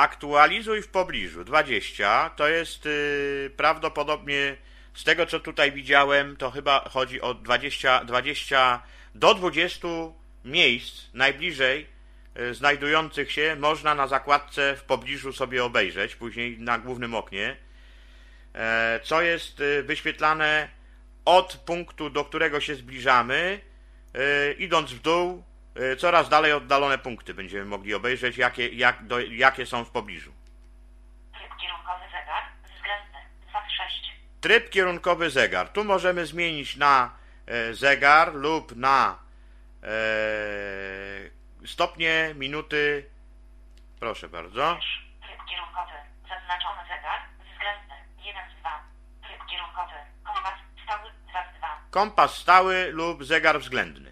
Aktualizuj 0.00 0.82
w 0.82 0.88
pobliżu 0.88 1.44
20. 1.44 2.30
To 2.36 2.48
jest 2.48 2.86
y, 2.86 3.50
prawdopodobnie 3.56 4.56
z 4.94 5.04
tego 5.04 5.26
co 5.26 5.40
tutaj 5.40 5.72
widziałem, 5.72 6.36
to 6.36 6.50
chyba 6.50 6.88
chodzi 6.88 7.20
o 7.20 7.34
20, 7.34 8.04
20 8.04 8.82
do 9.14 9.34
20 9.34 9.88
miejsc 10.44 11.14
najbliżej 11.14 11.86
y, 12.40 12.54
znajdujących 12.54 13.32
się 13.32 13.56
można 13.58 13.94
na 13.94 14.06
zakładce 14.06 14.76
w 14.76 14.82
pobliżu 14.82 15.32
sobie 15.32 15.64
obejrzeć, 15.64 16.16
później 16.16 16.58
na 16.58 16.78
głównym 16.78 17.14
oknie. 17.14 17.56
E, 18.54 19.00
co 19.02 19.22
jest 19.22 19.60
y, 19.60 19.82
wyświetlane 19.82 20.68
od 21.24 21.56
punktu, 21.56 22.10
do 22.10 22.24
którego 22.24 22.60
się 22.60 22.74
zbliżamy, 22.74 23.60
y, 24.50 24.52
idąc 24.52 24.92
w 24.92 25.00
dół, 25.00 25.44
coraz 25.98 26.28
dalej 26.28 26.52
oddalone 26.52 26.98
punkty 26.98 27.34
będziemy 27.34 27.64
mogli 27.64 27.94
obejrzeć, 27.94 28.36
jakie, 28.36 28.68
jak, 28.68 29.06
do, 29.06 29.20
jakie 29.20 29.66
są 29.66 29.84
w 29.84 29.90
pobliżu. 29.90 30.32
Tryb 31.32 31.56
kierunkowy 31.56 32.04
zegar. 32.04 32.42
Względny. 32.64 33.18
2 33.50 33.62
z 33.68 33.70
6. 33.70 34.12
Tryb 34.40 34.70
kierunkowy 34.70 35.30
zegar. 35.30 35.68
Tu 35.68 35.84
możemy 35.84 36.26
zmienić 36.26 36.76
na 36.76 37.10
e, 37.46 37.74
zegar 37.74 38.34
lub 38.34 38.76
na 38.76 39.18
e, 39.82 39.88
stopnie, 41.66 42.34
minuty. 42.34 43.10
Proszę 44.00 44.28
bardzo. 44.28 44.78
Tryb 45.22 45.44
kierunkowy. 45.50 45.92
Zaznaczony 46.28 46.82
zegar. 46.88 47.20
Względny. 47.52 47.94
1 48.24 48.42
z 48.58 48.60
2. 48.60 48.82
Tryb 49.22 49.46
kierunkowy. 49.50 49.94
Kompas. 50.24 50.54
Stały. 50.84 51.10
2 51.30 51.44
z 51.54 51.58
2. 51.58 51.80
Kompas 51.90 52.34
stały 52.34 52.90
lub 52.92 53.24
zegar 53.24 53.60
względny. 53.60 54.09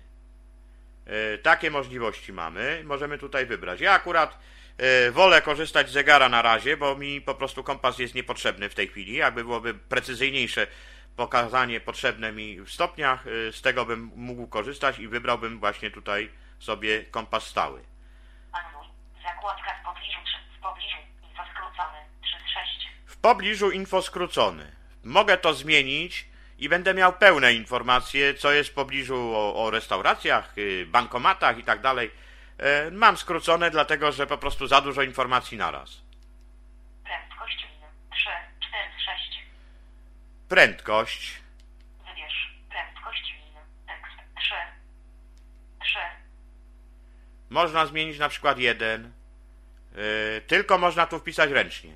E, 1.08 1.38
Takie 1.38 1.70
możliwości 1.70 2.32
mamy. 2.32 2.82
Możemy 2.84 3.18
tutaj 3.18 3.46
wybrać. 3.46 3.80
Ja 3.80 3.92
akurat 3.92 4.38
e, 4.78 5.10
wolę 5.10 5.42
korzystać 5.42 5.88
z 5.88 5.92
zegara 5.92 6.28
na 6.28 6.42
razie, 6.42 6.76
bo 6.76 6.94
mi 6.96 7.20
po 7.20 7.34
prostu 7.34 7.64
kompas 7.64 7.98
jest 7.98 8.14
niepotrzebny 8.14 8.68
w 8.68 8.74
tej 8.74 8.88
chwili. 8.88 9.14
Jakby 9.14 9.44
byłoby 9.44 9.74
precyzyjniejsze 9.74 10.66
pokazanie 11.16 11.80
potrzebne 11.80 12.32
mi 12.32 12.60
w 12.60 12.70
stopniach, 12.70 13.26
e, 13.26 13.52
z 13.52 13.62
tego 13.62 13.84
bym 13.84 14.10
mógł 14.16 14.46
korzystać 14.46 14.98
i 14.98 15.08
wybrałbym 15.08 15.58
właśnie 15.58 15.90
tutaj 15.90 16.30
sobie 16.58 17.04
kompas 17.04 17.46
stały. 17.46 17.80
Anuluj. 18.52 18.88
Zakładka 19.22 19.74
w 19.82 19.84
pobliżu 19.84 20.18
3. 20.24 20.36
W 20.58 20.62
pobliżu. 20.62 20.96
Info 21.30 21.42
skrócony. 21.52 21.98
3 22.22 22.30
z 22.30 22.48
6. 22.54 22.88
W 23.06 23.16
pobliżu 23.16 23.70
info 23.70 24.02
skrócony. 24.02 24.72
Mogę 25.04 25.36
to 25.36 25.54
zmienić 25.54 26.28
i 26.58 26.68
będę 26.68 26.94
miał 26.94 27.12
pełne 27.12 27.54
informacje, 27.54 28.34
co 28.34 28.52
jest 28.52 28.70
w 28.70 28.74
pobliżu 28.74 29.32
o, 29.36 29.64
o 29.64 29.70
restauracjach, 29.70 30.58
y, 30.58 30.86
bankomatach 30.86 31.58
i 31.58 31.64
tak 31.64 31.80
dalej. 31.80 32.10
E, 32.58 32.90
Mam 32.90 33.16
skrócone, 33.16 33.70
dlatego 33.70 34.12
że 34.12 34.26
po 34.26 34.38
prostu 34.38 34.66
za 34.66 34.80
dużo 34.80 35.02
informacji 35.02 35.58
naraz. 35.58 36.02
Prędkość 37.04 37.64
min. 37.64 37.88
3. 38.12 38.28
4 38.68 38.84
z 38.98 39.02
6. 39.02 39.38
Prędkość. 40.48 41.32
Wybierz. 42.08 42.52
Prędkość. 42.70 43.34
Tekst. 43.86 44.16
3. 44.40 44.54
3. 45.82 45.98
Można 47.50 47.86
zmienić 47.86 48.18
na 48.18 48.28
przykład 48.28 48.58
jeden. 48.58 49.12
Y, 49.96 50.42
Tylko 50.46 50.78
można 50.78 51.06
tu 51.06 51.18
wpisać 51.18 51.50
ręcznie. 51.50 51.92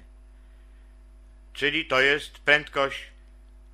Czyli 1.53 1.85
to 1.87 2.01
jest 2.01 2.38
prędkość 2.44 3.01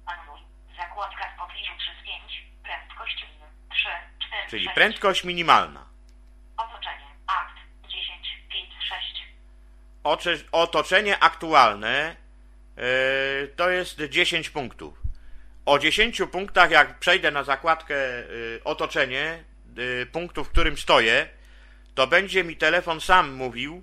Anuluj. 0.07 0.41
Zakładka 0.77 1.29
w 1.35 1.39
pobliżu 1.39 1.73
3 1.79 1.91
z 2.01 2.05
5. 2.05 2.43
Prędkość 2.63 3.23
min. 3.23 3.49
3. 3.71 3.89
4 4.29 4.38
z 4.38 4.38
czyli 4.51 4.65
6. 4.65 4.75
prędkość 4.75 5.25
minimalna. 5.25 5.87
Otoczenie. 6.57 7.07
Akt. 7.27 7.55
10. 7.89 8.09
5 8.51 8.69
z 8.81 8.85
6. 8.85 9.23
Ocze- 10.05 10.45
Otoczenie 10.53 11.19
aktualne 11.19 12.17
yy, 12.77 12.83
to 13.57 13.71
jest 13.71 14.01
10 14.01 14.51
punktów. 14.51 15.03
O 15.67 15.79
10 15.79 16.23
punktach, 16.33 16.71
jak 16.71 16.99
przejdę 16.99 17.31
na 17.31 17.45
zakładkę 17.45 17.95
yy, 17.95 18.61
otoczenie 18.65 19.45
yy, 19.77 20.07
punktu, 20.07 20.45
w 20.45 20.51
którym 20.51 20.77
stoję, 20.77 21.29
to 21.95 22.07
będzie 22.07 22.45
mi 22.45 22.57
telefon 22.57 23.01
sam 23.01 23.33
mówił, 23.33 23.83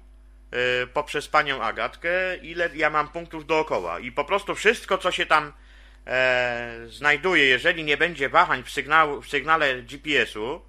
poprzez 0.94 1.28
panią 1.28 1.64
Agatkę, 1.64 2.38
ile 2.38 2.70
ja 2.76 2.90
mam 2.90 3.08
punktów 3.08 3.46
dookoła. 3.46 4.00
I 4.00 4.12
po 4.12 4.26
prostu 4.26 4.56
wszystko, 4.56 4.98
co 4.98 5.12
się 5.12 5.26
tam 5.26 5.54
e, 6.08 6.88
znajduje, 6.88 7.46
jeżeli 7.46 7.84
nie 7.84 7.98
będzie 7.98 8.30
wahań 8.30 8.64
w, 8.64 8.70
sygnału, 8.70 9.22
w 9.22 9.30
sygnale 9.30 9.82
GPS-u, 9.82 10.62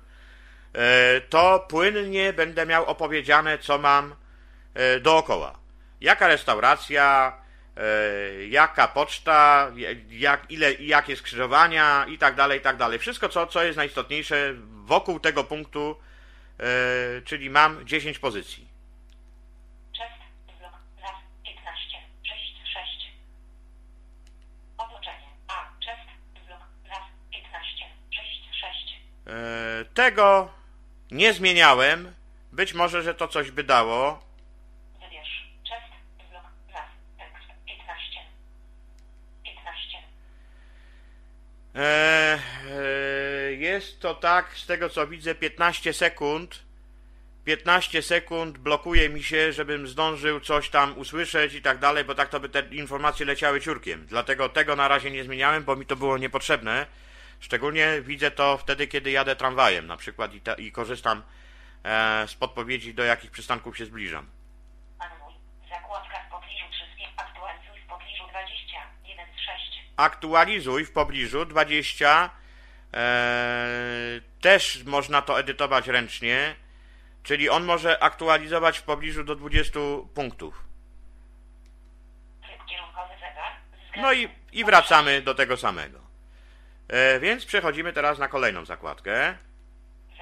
e, 0.73 1.21
to 1.21 1.67
płynnie 1.69 2.33
będę 2.33 2.67
miał 2.67 2.85
opowiedziane, 2.85 3.59
co 3.59 3.79
mam 3.79 4.15
e, 4.75 5.01
dookoła. 5.01 5.59
Jaka 6.01 6.29
restauracja, 6.29 7.33
e, 7.77 8.47
jaka 8.47 8.89
poczta, 8.89 9.71
jak, 10.11 10.51
ile, 10.51 10.75
jakie 10.75 11.17
skrzyżowania 11.17 12.07
i 12.09 12.19
tak 12.19 12.35
dalej, 12.35 12.59
i 12.59 12.63
tak 12.63 12.77
dalej. 12.77 12.99
Wszystko, 12.99 13.29
co, 13.29 13.47
co 13.47 13.65
jest 13.65 13.77
najistotniejsze 13.77 14.55
wokół 14.87 15.21
tego 15.21 15.45
punktu, 15.45 15.97
e, 16.61 17.23
czyli 17.23 17.51
mam 17.51 17.87
10 17.87 18.19
pozycji. 18.19 18.69
Chest, 19.99 20.21
blok, 20.59 20.73
raz, 21.03 21.15
15, 21.45 21.99
6, 22.23 22.55
6. 22.75 23.11
Otoczenie. 24.79 25.29
A, 25.49 25.55
chest, 25.85 26.09
blok, 26.47 26.61
raz, 26.89 27.05
15, 27.33 27.85
6, 28.11 28.43
6. 28.61 28.93
E, 28.93 29.16
Tego 29.95 30.51
nie 31.11 31.33
zmieniałem. 31.33 32.15
Być 32.53 32.75
może, 32.75 33.03
że 33.03 33.15
to 33.15 33.29
coś 33.29 33.51
by 33.51 33.65
dało. 33.65 34.23
Wybierz. 35.01 35.49
Chest, 35.69 35.93
blok, 36.31 36.43
raz, 36.75 36.91
tekst, 37.19 37.49
15. 37.67 38.21
15. 39.45 39.99
E, 41.75 42.39
e, 42.71 43.53
Jest 43.53 44.01
to 44.01 44.15
tak, 44.15 44.57
z 44.57 44.67
tego 44.67 44.89
co 44.89 45.07
widzę, 45.07 45.35
15 45.35 45.93
sekund. 45.93 46.67
15 47.45 48.03
sekund 48.03 48.59
blokuje 48.59 49.09
mi 49.09 49.23
się, 49.23 49.53
żebym 49.53 49.89
zdążył 49.89 50.41
coś 50.41 50.71
tam 50.71 50.99
usłyszeć 50.99 51.55
i 51.55 51.63
tak 51.63 51.79
dalej, 51.79 52.05
bo 52.05 52.15
tak 52.15 52.29
to 52.29 52.41
by 52.41 52.49
te 52.49 52.61
informacje 52.61 53.27
leciały 53.27 53.61
ciurkiem. 53.61 54.07
Dlatego 54.07 54.49
tego 54.49 54.77
na 54.77 54.89
razie 54.89 55.11
nie 55.11 55.25
zmieniałem, 55.25 55.65
bo 55.65 55.77
mi 55.77 55.87
to 55.87 55.97
było 55.97 56.19
niepotrzebne. 56.19 56.87
Szczególnie 57.41 58.01
widzę 58.03 58.31
to 58.31 58.59
wtedy, 58.59 58.87
kiedy 58.87 59.11
jadę 59.11 59.37
tramwajem 59.37 59.87
na 59.87 59.97
przykład 59.97 60.35
i, 60.35 60.41
ta, 60.41 60.55
i 60.55 60.73
korzystam 60.73 61.23
e, 61.85 62.29
z 62.29 62.35
podpowiedzi, 62.35 62.95
do 62.95 63.05
jakich 63.05 63.31
przystanków 63.31 63.79
się 63.79 63.87
zbliżam. 63.87 64.27
Anuluj. 64.99 65.35
Zakładka 65.69 66.17
w 66.29 66.31
pobliżu 66.31 66.65
3 66.71 66.85
z 66.95 66.97
5. 66.97 67.11
Aktualizuj 67.17 67.81
w 67.81 67.87
pobliżu 67.87 68.25
20. 68.29 68.79
1 69.05 69.27
z 69.37 69.41
6. 69.41 69.83
aktualizuj 69.97 70.85
w 70.85 70.93
pobliżu 70.93 71.45
20. 71.45 72.31
E, 72.95 74.21
też 74.41 74.85
można 74.85 75.23
to 75.23 75.41
edytować 75.41 75.89
ręcznie, 75.89 76.57
czyli 77.23 77.49
on 77.49 77.65
może 77.65 78.03
aktualizować 78.03 78.79
w 78.79 78.83
pobliżu 78.83 79.25
do 79.25 79.35
20 79.35 79.81
punktów. 80.15 80.67
No 83.97 84.13
i, 84.13 84.29
i 84.53 84.65
wracamy 84.65 85.23
do 85.23 85.35
tego 85.35 85.57
samego. 85.57 86.06
E, 86.89 87.21
więc 87.21 87.47
przechodzimy 87.47 87.93
teraz 87.93 88.19
na 88.19 88.29
kolejną 88.29 88.65
zakładkę. 88.65 89.37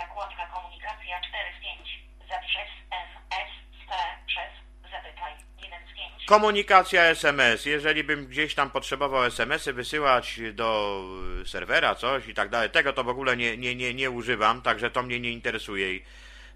Zakładka 0.00 0.46
komunikacja 0.46 1.20
4 1.28 1.50
z 1.58 1.62
5. 1.62 2.02
Zapisz 2.28 2.56
S, 2.56 2.68
M, 2.90 3.08
S, 3.30 3.50
P, 3.88 3.94
przez, 4.26 4.90
zapytaj. 4.90 5.32
1 5.62 5.78
z 5.92 5.94
5. 5.94 6.24
Komunikacja 6.26 7.02
SMS. 7.02 7.66
Jeżeli 7.66 8.04
bym 8.04 8.26
gdzieś 8.26 8.54
tam 8.54 8.70
potrzebował 8.70 9.24
SMS-y 9.24 9.72
wysyłać 9.72 10.40
do 10.52 11.00
serwera, 11.46 11.94
coś 11.94 12.28
i 12.28 12.34
tak 12.34 12.48
dalej, 12.48 12.70
tego 12.70 12.92
to 12.92 13.04
w 13.04 13.08
ogóle 13.08 13.36
nie, 13.36 13.56
nie, 13.56 13.74
nie, 13.74 13.94
nie 13.94 14.10
używam, 14.10 14.62
także 14.62 14.90
to 14.90 15.02
mnie 15.02 15.20
nie 15.20 15.30
interesuje 15.30 15.94
i 15.94 16.04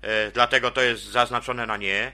e, 0.03 0.31
dlatego 0.31 0.71
to 0.71 0.83
jest 0.83 1.05
zaznaczone 1.05 1.67
na 1.67 1.77
nie. 1.77 2.13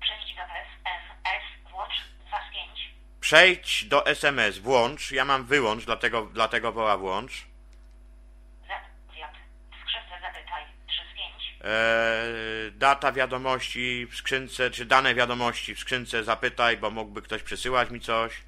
Przejdź 0.00 0.34
do 0.34 0.42
S, 0.42 0.68
M, 0.84 1.16
S, 1.24 1.70
włącz 1.70 1.92
2 2.28 2.38
z 2.50 2.52
5. 2.52 2.94
Przejdź 3.26 3.84
do 3.84 4.06
SMS, 4.06 4.58
włącz. 4.58 5.12
Ja 5.12 5.24
mam 5.24 5.44
wyłącz, 5.44 5.84
dlatego, 5.84 6.22
dlatego 6.32 6.72
woła 6.72 6.96
włącz. 6.96 7.32
Z, 7.32 8.66
zjad. 9.14 9.32
W 9.72 9.80
skrzynce 9.82 10.20
zapytaj. 10.20 10.64
3 10.86 10.96
z 11.12 11.16
5. 11.16 11.56
Eee, 11.60 12.72
data 12.72 13.12
wiadomości 13.12 14.06
w 14.10 14.16
skrzynce, 14.16 14.70
czy 14.70 14.84
dane 14.84 15.14
wiadomości 15.14 15.74
w 15.74 15.80
skrzynce 15.80 16.24
zapytaj, 16.24 16.76
bo 16.76 16.90
mógłby 16.90 17.22
ktoś 17.22 17.42
przesyłać 17.42 17.90
mi 17.90 18.00
coś. 18.00 18.42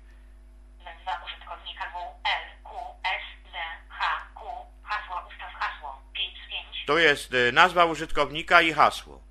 Nazwa 0.84 1.24
użytkownika 1.26 1.84
W, 1.90 1.96
L, 2.24 2.62
Q, 2.64 2.78
S, 3.04 3.52
Z, 3.52 3.54
H, 3.88 4.26
Q. 4.34 4.66
Hasło 4.82 5.28
ustaw 5.28 5.52
hasło. 5.54 6.02
5 6.12 6.38
z 6.46 6.50
5. 6.50 6.86
Tu 6.86 6.98
jest 6.98 7.34
y, 7.34 7.52
nazwa 7.52 7.84
użytkownika 7.84 8.62
i 8.62 8.72
hasło. 8.72 9.22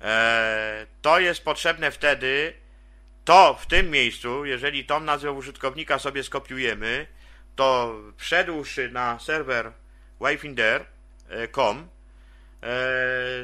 Eee, 0.00 0.86
to 1.02 1.20
jest 1.20 1.44
potrzebne 1.44 1.90
wtedy, 1.90 2.61
to 3.24 3.54
w 3.60 3.66
tym 3.66 3.90
miejscu, 3.90 4.44
jeżeli 4.44 4.84
tą 4.84 5.00
nazwę 5.00 5.32
użytkownika 5.32 5.98
sobie 5.98 6.22
skopiujemy, 6.22 7.06
to 7.56 7.94
przedłszy 8.16 8.90
na 8.90 9.18
serwer 9.18 9.72
wayfinder.com 10.20 11.88
e, 12.62 12.66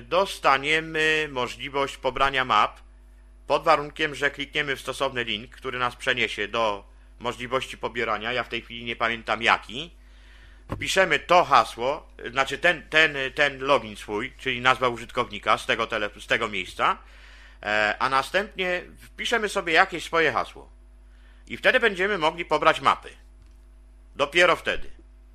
dostaniemy 0.03 1.29
możliwość 1.31 1.97
pobrania 1.97 2.45
map 2.45 2.81
pod 3.47 3.65
warunkiem, 3.65 4.15
że 4.15 4.31
klikniemy 4.31 4.77
w 4.77 4.81
stosowny 4.81 5.25
link, 5.25 5.51
który 5.51 5.79
nas 5.79 5.97
przeniesie 5.97 6.49
do 6.49 6.85
możliwości 7.19 7.79
pobierania. 7.79 8.33
Ja 8.33 8.45
w 8.45 8.49
tej 8.49 8.63
chwili 8.63 8.85
nie 8.85 8.97
pamiętam 8.97 9.43
jaki. 9.43 9.91
Wpiszemy 10.73 11.19
to 11.19 11.45
hasło, 11.45 12.09
znaczy 12.31 12.59
ten, 12.59 12.89
ten, 12.91 13.17
ten 13.35 13.59
login 13.59 13.97
swój, 13.97 14.33
czyli 14.39 14.61
nazwa 14.61 14.89
użytkownika 14.89 15.59
z 15.59 15.67
tego, 15.67 15.87
tele, 15.87 16.11
z 16.21 16.27
tego 16.27 16.49
miejsca, 16.49 16.99
a 17.99 18.09
następnie 18.09 18.83
wpiszemy 18.99 19.49
sobie 19.49 19.73
jakieś 19.73 20.05
swoje 20.05 20.33
hasło. 20.33 20.69
I 21.47 21.57
wtedy 21.57 21.81
będziemy 21.81 22.19
mogli 22.19 22.45
pobrać 22.45 22.81
mapy. 22.81 23.11
Dopiero 24.17 24.57
wtedy. 24.57 24.91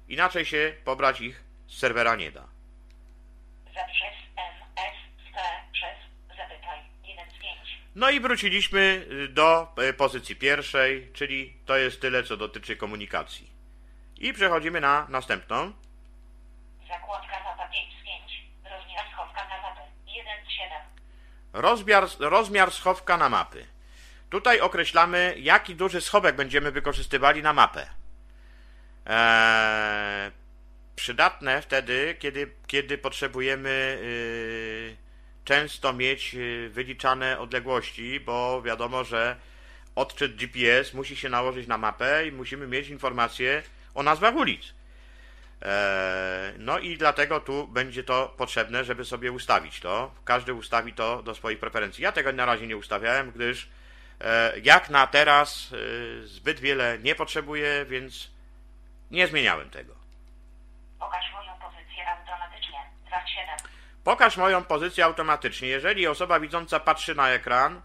Inaczej 0.08 0.46
się 0.46 0.76
pobrać 0.86 1.22
ich 1.22 1.44
z 1.68 1.78
serwera 1.78 2.16
nie 2.16 2.32
da. 2.32 2.48
Zapisz 3.74 4.02
S, 4.02 4.16
M, 4.36 4.54
S, 4.76 4.96
P, 5.34 5.40
przez, 5.72 5.98
zapytaj. 6.38 6.80
1 7.04 7.30
z 7.30 7.42
5. 7.42 7.60
No 7.96 8.10
i 8.10 8.20
wróciliśmy 8.20 9.06
y, 9.12 9.28
do 9.28 9.74
y, 9.90 9.94
pozycji 9.94 10.36
pierwszej, 10.36 11.12
czyli 11.14 11.58
to 11.66 11.78
jest 11.78 12.02
tyle, 12.02 12.24
co 12.24 12.38
dotyczy 12.38 12.76
komunikacji. 12.76 13.52
I 14.18 14.34
przechodzimy 14.34 14.82
na 14.82 15.08
następną. 15.10 15.74
Zakładka 16.88 17.44
mapa 17.44 17.68
5 17.68 17.94
z 18.02 18.04
5. 18.04 18.44
Rozmiar 18.64 19.06
schowka 19.14 19.48
na 19.50 19.62
mapę. 19.62 19.82
1 20.08 20.46
z 20.46 20.50
7. 20.50 20.93
Rozmiar, 21.54 22.08
rozmiar 22.20 22.72
schowka 22.72 23.18
na 23.18 23.30
mapy. 23.30 23.66
Tutaj 24.30 24.60
określamy, 24.60 25.36
jaki 25.38 25.76
duży 25.76 26.02
schowek 26.02 26.36
będziemy 26.36 26.72
wykorzystywali 26.72 27.42
na 27.42 27.54
mapę. 27.54 27.90
Eee, 29.06 30.32
przydatne 30.96 31.62
wtedy, 31.62 32.16
kiedy, 32.20 32.52
kiedy 32.68 32.98
potrzebujemy 32.98 34.00
yy, 34.02 34.98
często 35.46 35.94
mieć 35.94 36.34
yy, 36.34 36.70
wyliczane 36.70 37.40
odległości, 37.40 38.20
bo 38.20 38.62
wiadomo, 38.62 39.04
że 39.04 39.36
odczyt 39.96 40.36
GPS 40.36 40.94
musi 40.94 41.16
się 41.16 41.30
nałożyć 41.30 41.68
na 41.68 41.78
mapę 41.78 42.28
i 42.28 42.32
musimy 42.32 42.68
mieć 42.68 42.88
informacje 42.88 43.64
o 43.96 44.04
nazwach 44.04 44.36
ulic. 44.36 44.74
Eee, 45.64 46.54
No 46.58 46.80
i 46.80 46.98
dlatego 46.98 47.40
tu 47.40 47.68
będzie 47.68 48.04
to 48.04 48.34
potrzebne, 48.38 48.84
żeby 48.84 49.06
sobie 49.06 49.32
ustawić 49.32 49.80
to. 49.80 50.12
Każdy 50.26 50.54
ustawi 50.54 50.94
to 50.94 51.24
do 51.24 51.36
swoich 51.36 51.60
preferencji. 51.60 52.04
Ja 52.04 52.12
tego 52.12 52.32
na 52.32 52.46
razie 52.46 52.68
nie 52.68 52.78
ustawiałem, 52.78 53.32
gdyż 53.32 53.70
e, 54.22 54.60
jak 54.60 54.90
na 54.90 55.08
teraz 55.08 55.74
e, 55.74 56.28
zbyt 56.28 56.60
wiele 56.60 57.00
nie 57.00 57.16
potrzebuję, 57.16 57.86
więc 57.86 58.32
nie 59.12 59.28
zmieniałem 59.28 59.70
tego. 59.70 59.96
Pokaż 61.00 61.26
moją 61.34 61.52
pozycję 61.60 62.08
automatycznie. 62.08 62.80
2 63.08 63.26
z 63.26 63.30
7. 63.30 63.48
Pokaż 64.04 64.38
moją 64.38 64.64
pozycję 64.64 65.06
automatycznie. 65.06 65.68
Jeżeli 65.68 66.08
osoba 66.08 66.40
widząca 66.40 66.80
patrzy 66.80 67.16
na 67.16 67.30
ekran, 67.30 67.82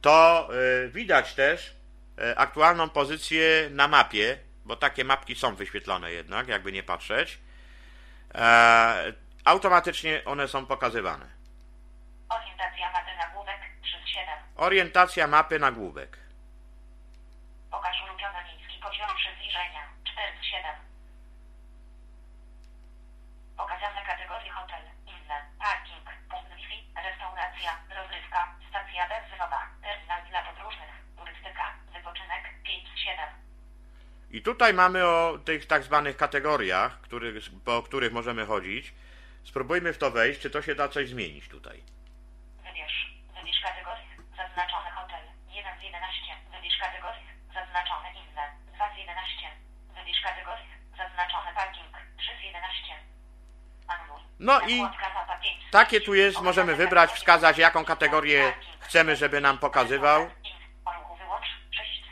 to 0.00 0.48
e, 0.84 0.88
widać 0.88 1.34
też 1.34 1.76
e, 2.18 2.38
aktualną 2.38 2.88
pozycję 2.88 3.68
na 3.70 3.88
mapie, 3.88 4.38
bo 4.64 4.76
takie 4.76 5.04
mapki 5.04 5.34
są 5.36 5.54
wyświetlone 5.54 6.12
jednak, 6.12 6.48
jakby 6.48 6.72
nie 6.72 6.82
patrzeć. 6.82 7.38
E, 8.34 9.12
Automatycznie 9.44 10.22
one 10.24 10.48
są 10.48 10.66
pokazywane. 10.66 11.26
Orientacja 12.28 12.92
mapy 12.92 13.10
nagłówek. 13.18 13.60
3 13.82 13.96
z 14.04 14.08
7. 14.08 14.28
Orientacja 14.56 15.26
mapy 15.26 15.58
nagłówek. 15.58 16.18
Pokaż 17.70 17.96
ulubiony 18.02 18.38
miejski 18.44 18.78
poziom 18.82 19.08
przybliżenia. 19.16 19.82
4 20.04 20.32
z 20.40 20.44
7. 20.44 20.62
Pokazane 23.56 24.00
kategorie 24.06 24.50
hotel, 24.52 24.82
inne, 25.06 25.38
parking, 25.58 26.04
punkt 26.30 26.50
Wi-Fi, 26.56 26.78
restauracja, 27.08 27.70
rozrywka, 27.96 28.40
stacja 28.70 29.08
benzynowa, 29.08 29.60
terminal 29.82 30.22
dla 30.30 30.42
podróżnych, 30.42 30.83
I 34.34 34.42
tutaj 34.42 34.74
mamy 34.74 35.06
o 35.06 35.38
tych 35.44 35.66
tak 35.66 35.82
zwanych 35.82 36.16
kategoriach, 36.16 37.00
których, 37.00 37.34
po 37.64 37.82
których 37.82 38.12
możemy 38.12 38.46
chodzić. 38.46 38.94
Spróbujmy 39.44 39.92
w 39.92 39.98
to 39.98 40.10
wejść, 40.10 40.40
czy 40.40 40.50
to 40.50 40.62
się 40.62 40.74
da 40.74 40.88
coś 40.88 41.08
zmienić 41.08 41.48
tutaj. 41.48 41.82
Wybierz, 42.64 43.14
wybierz 43.36 43.60
kategorie, 43.62 44.04
zaznaczone 44.36 44.90
hotel, 44.90 45.24
1 45.50 45.80
z 45.80 45.82
11, 45.82 46.20
wybierz 46.56 46.78
kategorie, 46.80 47.22
zaznaczone 47.54 48.08
inne, 48.12 48.44
2 48.74 48.94
z 48.94 48.98
11, 48.98 49.46
wybierz 49.96 50.22
kategorie, 50.22 50.66
zaznaczone 50.98 51.54
parking, 51.54 51.96
3 52.18 52.30
z 52.40 52.44
11. 52.44 52.94
No 54.38 54.60
i 54.60 54.82
takie 55.70 56.00
tu 56.00 56.14
jest, 56.14 56.40
możemy 56.40 56.76
wybrać, 56.76 57.10
wskazać 57.10 57.58
jaką 57.58 57.84
kategorię 57.84 58.52
chcemy, 58.80 59.16
żeby 59.16 59.40
nam 59.40 59.58
pokazywał. 59.58 60.30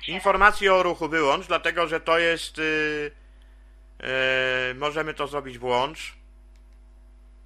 Informacje 0.08 0.74
o 0.74 0.82
ruchu 0.82 1.08
wyłącz, 1.08 1.46
dlatego 1.46 1.88
że 1.88 2.00
to 2.00 2.18
jest... 2.18 2.58
Yy, 2.58 3.10
yy, 4.68 4.74
możemy 4.74 5.14
to 5.14 5.26
zrobić 5.26 5.58
włącz. 5.58 6.14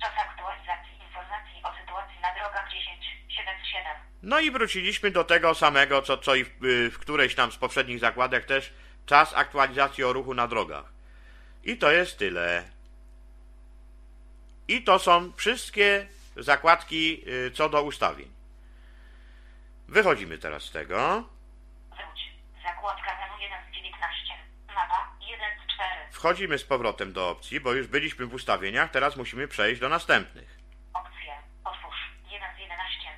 Czas 0.01 0.13
aktualizacji 0.19 0.93
informacji 1.07 1.63
o 1.63 1.81
sytuacji 1.81 2.21
na 2.23 2.35
drogach 2.35 2.71
1077. 2.71 3.93
No 4.23 4.41
i 4.41 4.51
wróciliśmy 4.51 5.11
do 5.11 5.25
tego 5.25 5.55
samego, 5.55 6.03
co, 6.03 6.19
co 6.19 6.35
i 6.35 6.45
w, 6.45 6.65
y, 6.65 6.91
w 6.91 6.99
którejś 6.99 7.35
tam 7.35 7.53
z 7.53 7.57
poprzednich 7.57 7.99
zakładek 7.99 8.45
też. 8.45 8.73
Czas 9.07 9.35
aktualizacji 9.35 10.05
o 10.05 10.13
ruchu 10.13 10.35
na 10.35 10.49
drogach. 10.49 10.85
I 11.65 11.77
to 11.77 11.93
jest 11.93 12.19
tyle. 12.19 12.65
I 14.69 14.83
to 14.83 14.99
są 14.99 15.33
wszystkie 15.33 16.07
zakładki 16.37 17.23
y, 17.29 17.51
co 17.51 17.69
do 17.69 17.83
ustawień. 17.83 18.29
Wychodzimy 19.89 20.39
teraz 20.39 20.63
z 20.63 20.71
tego. 20.71 21.29
Wróć. 22.87 22.97
Zakładka 22.99 23.27
menu 23.29 23.43
1 23.43 23.59
z 23.71 23.75
19. 23.75 24.35
Mapa 24.75 25.11
1 25.21 25.41
z 25.61 25.75
4. 25.75 25.91
Wchodzimy 26.11 26.59
z 26.59 26.65
powrotem 26.65 27.13
do 27.13 27.31
opcji, 27.31 27.61
bo 27.61 27.73
już 27.73 27.87
byliśmy 27.87 28.27
w 28.27 28.35
ustawieniach, 28.35 28.91
teraz 28.91 29.17
musimy 29.17 29.49
przejść 29.49 29.81
do 29.81 29.89
następnych. 29.89 30.59
Opcje. 30.95 31.35
Otwórz. 31.65 32.01
1 32.31 32.57
z 32.57 32.59
11. 32.59 33.09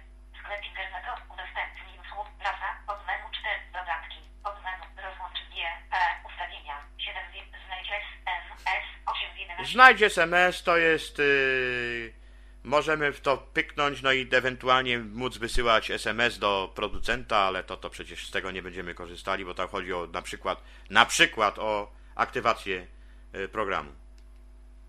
Sklep 0.40 0.64
internetowy. 0.64 1.22
Udostępnij 1.34 1.98
usług. 2.02 2.28
Prasa. 2.38 2.68
Od 2.86 3.06
menu 3.06 3.26
4. 3.40 3.60
Dodatki. 3.72 4.20
Od 4.44 4.56
menu. 4.64 4.84
Rozłącz 5.04 5.38
G. 5.52 5.56
P. 5.90 5.96
Ustawienia. 6.28 6.76
7 6.98 7.22
z... 7.30 7.66
Znajdź 7.66 7.88
S. 7.90 8.06
M. 8.26 8.42
S. 8.66 8.86
8 9.06 9.34
z 9.34 9.38
11. 9.38 9.72
Znajdź 9.72 10.02
SMS, 10.02 10.62
to 10.62 10.76
jest. 10.76 11.18
Yy, 11.18 12.17
możemy 12.68 13.12
w 13.12 13.20
to 13.20 13.36
pyknąć, 13.36 14.02
no 14.02 14.12
i 14.12 14.28
ewentualnie 14.32 14.98
móc 14.98 15.36
wysyłać 15.36 15.90
SMS 15.90 16.38
do 16.38 16.72
producenta, 16.74 17.36
ale 17.36 17.64
to, 17.64 17.76
to 17.76 17.90
przecież 17.90 18.26
z 18.26 18.30
tego 18.30 18.50
nie 18.50 18.62
będziemy 18.62 18.94
korzystali, 18.94 19.44
bo 19.44 19.54
tam 19.54 19.68
chodzi 19.68 19.92
o 19.92 20.06
na 20.06 20.22
przykład, 20.22 20.62
na 20.90 21.06
przykład 21.06 21.58
o 21.58 21.92
aktywację 22.14 22.86
yy, 23.32 23.48
programu. 23.48 23.92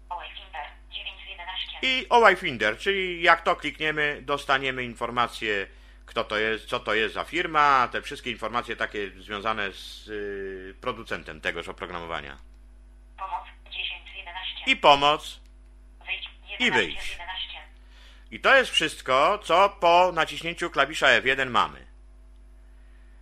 Olej 0.09 0.29
Finder. 0.29 0.61
9 0.91 1.15
z 1.25 1.29
11. 1.29 1.77
I 1.81 2.09
OI 2.09 2.35
Finder, 2.35 2.77
czyli 2.77 3.21
jak 3.21 3.41
to 3.41 3.55
klikniemy, 3.55 4.21
dostaniemy 4.21 4.83
informację, 4.83 5.67
kto 6.05 6.23
to 6.23 6.37
jest, 6.37 6.65
co 6.65 6.79
to 6.79 6.93
jest 6.93 7.13
za 7.13 7.23
firma, 7.23 7.89
te 7.91 8.01
wszystkie 8.01 8.31
informacje 8.31 8.75
takie 8.75 9.09
związane 9.09 9.73
z 9.73 10.07
yy, 10.07 10.75
producentem 10.81 11.41
tegoż 11.41 11.67
oprogramowania. 11.67 12.37
Pomoc. 13.17 13.45
10 13.71 13.87
z 14.13 14.17
11. 14.17 14.71
I 14.71 14.75
pomoc. 14.75 15.39
Wyjdź. 16.05 16.29
i 16.59 16.63
11 16.63 16.71
wyjdź. 16.71 17.01
z 17.01 17.11
11. 17.11 17.28
I 18.31 18.39
to 18.39 18.57
jest 18.57 18.71
wszystko, 18.71 19.39
co 19.43 19.77
po 19.79 20.11
naciśnięciu 20.11 20.69
klawisza 20.69 21.07
F1 21.07 21.49
mamy. 21.49 21.89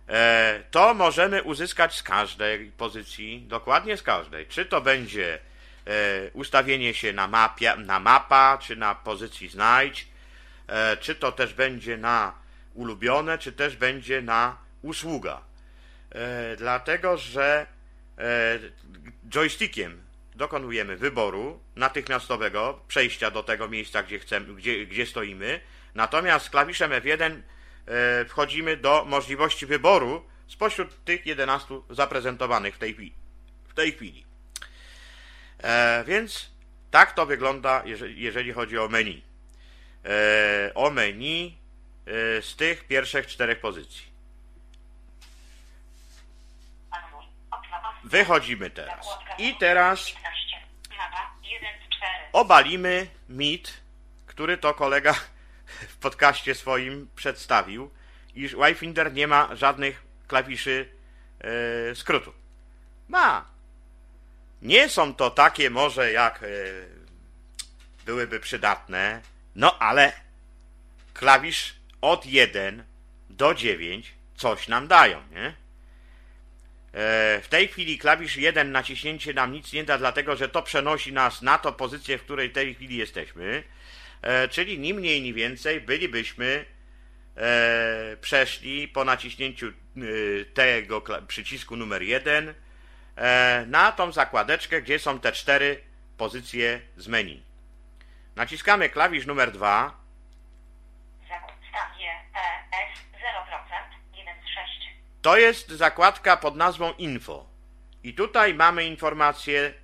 E, 0.08 0.62
to 0.70 0.94
możemy 0.94 1.42
uzyskać 1.42 1.94
z 1.94 2.02
każdej 2.02 2.70
pozycji, 2.70 3.44
dokładnie 3.48 3.96
z 3.96 4.02
każdej. 4.02 4.46
Czy 4.46 4.64
to 4.64 4.80
będzie 4.80 5.34
e, 5.34 6.30
ustawienie 6.32 6.94
się 6.94 7.12
na, 7.12 7.28
mapie, 7.28 7.76
na 7.76 8.00
mapa, 8.00 8.58
czy 8.58 8.76
na 8.76 8.94
pozycji 8.94 9.48
znajdź, 9.48 10.08
e, 10.66 10.96
czy 10.96 11.14
to 11.14 11.32
też 11.32 11.54
będzie 11.54 11.96
na 11.96 12.32
ulubione, 12.74 13.38
czy 13.38 13.52
też 13.52 13.76
będzie 13.76 14.22
na 14.22 14.56
usługa. 14.82 15.40
Dlatego, 16.56 17.16
że 17.16 17.66
joystickiem 19.28 20.02
dokonujemy 20.38 20.96
wyboru 20.96 21.60
natychmiastowego 21.76 22.80
przejścia 22.88 23.30
do 23.30 23.42
tego 23.42 23.68
miejsca, 23.68 24.02
gdzie, 24.02 24.18
chcemy, 24.18 24.54
gdzie, 24.54 24.86
gdzie 24.86 25.06
stoimy, 25.06 25.60
natomiast 25.94 26.50
klawiszem 26.50 26.90
F1 26.90 27.40
e, 27.86 28.24
wchodzimy 28.24 28.76
do 28.76 29.04
możliwości 29.04 29.66
wyboru 29.66 30.24
spośród 30.46 31.04
tych 31.04 31.26
11 31.26 31.74
zaprezentowanych 31.90 32.74
w 32.74 32.78
tej 32.78 32.94
chwili. 32.94 33.14
W 33.68 33.74
tej 33.74 33.92
chwili. 33.92 34.24
E, 35.62 36.04
więc 36.06 36.50
tak 36.90 37.12
to 37.12 37.26
wygląda, 37.26 37.82
jeżeli, 37.84 38.22
jeżeli 38.22 38.52
chodzi 38.52 38.78
o 38.78 38.88
menu. 38.88 39.22
E, 40.04 40.72
o 40.74 40.90
menu 40.90 41.58
z 42.40 42.56
tych 42.56 42.86
pierwszych 42.86 43.26
czterech 43.26 43.60
pozycji. 43.60 44.06
Anuluj. 46.90 47.26
Obsługa. 47.50 47.97
Wychodzimy 48.08 48.70
teraz. 48.70 49.06
I 49.38 49.54
teraz 49.54 50.06
19. 50.06 50.56
Mapa 50.98 51.34
1 51.42 51.68
z 51.86 51.96
4. 51.96 52.12
obalimy 52.32 53.06
mit, 53.28 53.80
który 54.26 54.58
to 54.58 54.74
kolega 54.74 55.14
w 55.88 55.96
podcaście 55.96 56.54
swoim 56.54 57.08
przedstawił, 57.16 57.90
iż 58.34 58.56
Wifinder 58.56 59.12
nie 59.12 59.26
ma 59.26 59.56
żadnych 59.56 60.02
klawiszy 60.26 60.88
e, 61.40 61.94
skrótu. 61.94 62.32
Ma. 63.08 63.44
Nie 64.62 64.88
są 64.88 65.14
to 65.14 65.30
takie 65.30 65.70
może 65.70 66.12
jak 66.12 66.42
e, 66.42 66.46
byłyby 68.06 68.40
przydatne, 68.40 69.22
no 69.54 69.78
ale 69.78 70.12
klawisz 71.14 71.74
od 72.00 72.26
1 72.26 72.84
do 73.30 73.54
9 73.54 74.14
coś 74.36 74.68
nam 74.68 74.88
dają, 74.88 75.22
nie? 75.30 75.67
E, 76.92 77.40
W 77.42 77.48
tej 77.48 77.68
chwili 77.68 77.98
klawisz 77.98 78.36
1 78.36 78.72
naciśnięcie 78.72 79.34
nam 79.34 79.52
nic 79.52 79.72
nie 79.72 79.84
da, 79.84 79.98
dlatego 79.98 80.36
że 80.36 80.48
to 80.48 80.62
przenosi 80.62 81.12
nas 81.12 81.42
na 81.42 81.58
to 81.58 81.72
pozycję, 81.72 82.18
w 82.18 82.22
której 82.22 82.48
w 82.48 82.52
tej 82.52 82.74
chwili 82.74 82.96
jesteśmy. 82.96 83.62
E, 84.22 84.48
Czyli 84.48 84.78
ni 84.78 84.94
mniej, 84.94 85.22
ni 85.22 85.34
więcej 85.34 85.80
bylibyśmy 85.80 86.64
e, 87.36 88.16
przeszli 88.20 88.88
po 88.88 89.04
naciśnięciu 89.04 89.72
tego 90.54 91.02
przycisku 91.26 91.76
numer 91.76 92.02
1 92.02 92.54
e, 93.16 93.64
na 93.68 93.92
tą 93.92 94.12
zakładeczkę, 94.12 94.82
gdzie 94.82 94.98
są 94.98 95.20
te 95.20 95.32
cztery 95.32 95.80
pozycje 96.16 96.80
z 96.96 97.08
menu. 97.08 97.42
Naciskamy 98.36 98.88
klawisz 98.88 99.26
numer 99.26 99.52
2 99.52 99.98
Zakład 101.28 101.56
stan 101.68 102.00
J, 102.00 102.08
E, 102.34 102.38
S 102.92 102.98
0%, 102.98 102.98
1 102.98 102.98
z 102.98 102.98
6. 102.98 103.07
To 105.22 105.36
jest 105.36 105.68
zakładka 105.70 106.36
pod 106.36 106.56
nazwą 106.56 106.92
Info. 106.92 107.46
I 108.02 108.14
tutaj 108.14 108.54
mamy 108.54 108.84
informację 108.84 109.74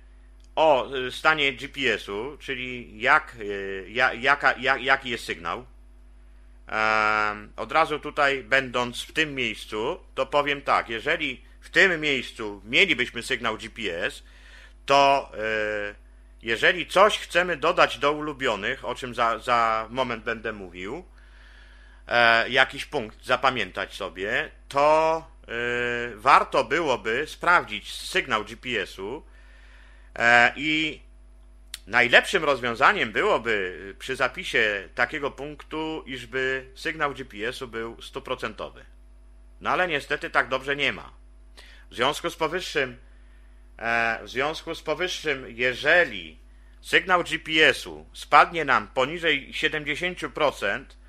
o 0.55 0.95
y, 0.95 1.11
stanie 1.11 1.53
GPS-u, 1.53 2.37
czyli 2.39 2.99
jak, 3.01 3.35
y, 3.39 3.85
ja, 3.89 4.13
jaka, 4.13 4.53
jak, 4.53 4.81
jaki 4.81 5.09
jest 5.09 5.25
sygnał. 5.25 5.65
Od 7.55 7.71
razu 7.71 7.99
tutaj, 7.99 8.43
będąc 8.43 9.03
w 9.03 9.13
tym 9.13 9.35
miejscu, 9.35 9.99
to 10.15 10.25
powiem 10.25 10.61
tak: 10.61 10.89
jeżeli 10.89 11.41
w 11.61 11.69
tym 11.69 12.01
miejscu 12.01 12.61
mielibyśmy 12.65 13.23
sygnał 13.23 13.57
GPS, 13.57 14.23
to 14.85 15.31
y, 15.91 15.95
jeżeli 16.41 16.87
coś 16.87 17.19
chcemy 17.19 17.57
dodać 17.57 17.97
do 17.97 18.11
ulubionych, 18.11 18.85
o 18.85 18.95
czym 18.95 19.15
za, 19.15 19.39
za 19.39 19.87
moment 19.89 20.23
będę 20.23 20.53
mówił, 20.53 21.05
jakiś 22.49 22.85
punkt 22.85 23.25
zapamiętać 23.25 23.93
sobie, 23.93 24.51
to 24.67 25.17
e, 25.47 25.51
warto 26.15 26.63
byłoby 26.63 27.27
sprawdzić 27.27 27.93
sygnał 27.93 28.43
GPS-u 28.43 29.23
e, 30.15 30.53
i 30.55 31.01
najlepszym 31.87 32.43
rozwiązaniem 32.43 33.11
byłoby 33.11 33.95
przy 33.99 34.15
zapisie 34.15 34.89
takiego 34.95 35.31
punktu, 35.31 36.03
iżby 36.05 36.71
sygnał 36.75 37.13
GPS-u 37.13 37.67
był 37.67 38.01
stuprocentowy. 38.01 38.85
No 39.61 39.69
ale 39.69 39.87
niestety 39.87 40.29
tak 40.29 40.49
dobrze 40.49 40.75
nie 40.75 40.93
ma. 40.93 41.11
W 41.91 41.95
związku 41.95 42.29
z 42.29 42.35
powyższym, 42.35 42.97
e, 43.77 44.19
w 44.23 44.29
związku 44.29 44.75
z 44.75 44.81
powyższym, 44.81 45.45
jeżeli 45.49 46.39
sygnał 46.81 47.23
GPS-u 47.23 48.05
spadnie 48.13 48.65
nam 48.65 48.87
poniżej 48.87 49.53
70%, 49.53 50.85
E, 50.85 51.04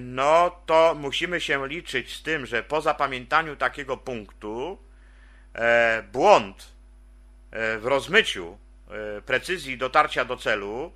no 0.00 0.50
to 0.66 0.94
musimy 0.94 1.40
się 1.40 1.68
liczyć 1.68 2.16
z 2.16 2.22
tym, 2.22 2.46
że 2.46 2.62
po 2.62 2.80
zapamiętaniu 2.80 3.56
takiego 3.56 3.96
punktu 3.96 4.78
e, 5.54 6.02
błąd 6.12 6.72
e, 7.50 7.78
w 7.78 7.86
rozmyciu 7.86 8.58
e, 8.88 9.22
precyzji 9.22 9.78
dotarcia 9.78 10.24
do 10.24 10.36
celu 10.36 10.92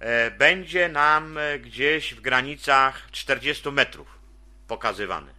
e, 0.00 0.30
będzie 0.30 0.88
nam 0.88 1.38
e, 1.38 1.58
gdzieś 1.58 2.14
w 2.14 2.20
granicach 2.20 3.10
40 3.10 3.70
metrów 3.70 4.18
pokazywany. 4.68 5.32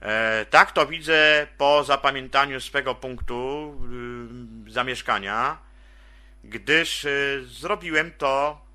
E, 0.00 0.46
Tak 0.50 0.72
to 0.72 0.86
widzę 0.86 1.46
po 1.58 1.84
zapamiętaniu 1.84 2.60
swego 2.60 2.94
punktu 2.94 3.74
y, 4.66 4.70
zamieszkania, 4.70 5.58
gdyż 6.44 7.06
zrobiłem 7.44 8.12
to 8.18 8.60
e, 8.66 8.69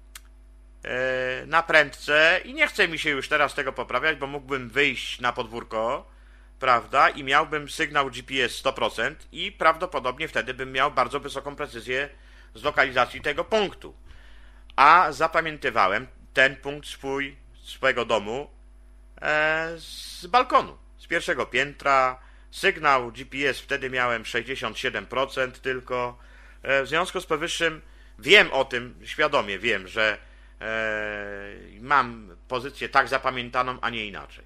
na 1.48 1.64
prędce 1.64 2.42
i 2.46 2.54
nie 2.54 2.68
chce 2.68 2.88
mi 2.88 3.00
się 3.00 3.10
już 3.10 3.28
teraz 3.28 3.54
tego 3.54 3.74
poprawiać, 3.74 4.18
bo 4.18 4.28
mógłbym 4.28 4.70
wyjść 4.70 5.20
na 5.20 5.34
podwórko, 5.34 6.08
prawda, 6.60 7.10
i 7.10 7.24
miałbym 7.24 7.70
sygnał 7.70 8.10
GPS 8.10 8.64
100% 8.64 9.16
i 9.32 9.52
prawdopodobnie 9.52 10.28
wtedy 10.28 10.54
bym 10.54 10.72
miał 10.72 10.92
bardzo 10.92 11.20
wysoką 11.20 11.56
precyzję 11.56 12.10
z 12.56 12.64
lokalizacji 12.64 13.22
tego 13.22 13.44
punktu. 13.44 13.96
a 14.76 15.08
zapamiętywałem 15.12 16.08
ten 16.34 16.56
punkt 16.56 16.88
swój, 16.88 17.36
swojego 17.64 18.06
domu 18.06 18.50
e, 19.22 19.70
z 19.78 20.26
balkonu, 20.28 20.78
z 20.98 21.08
pierwszego 21.08 21.46
piętra. 21.46 22.20
Sygnał 22.52 23.12
GPS 23.12 23.60
wtedy 23.60 23.90
miałem 23.90 24.24
67% 24.24 25.52
tylko. 25.52 26.18
E, 26.64 26.84
w 26.84 26.88
związku 26.88 27.22
z 27.22 27.26
powyższym 27.26 27.82
wiem 28.20 28.52
o 28.52 28.66
tym, 28.66 29.00
świadomie 29.04 29.60
wiem, 29.60 29.88
że 29.88 30.14
e, 30.14 30.35
mam 31.82 32.38
pozycję 32.48 32.90
tak 32.90 33.08
zapamiętaną, 33.08 33.78
a 33.82 33.90
nie 33.90 34.06
inaczej. 34.06 34.44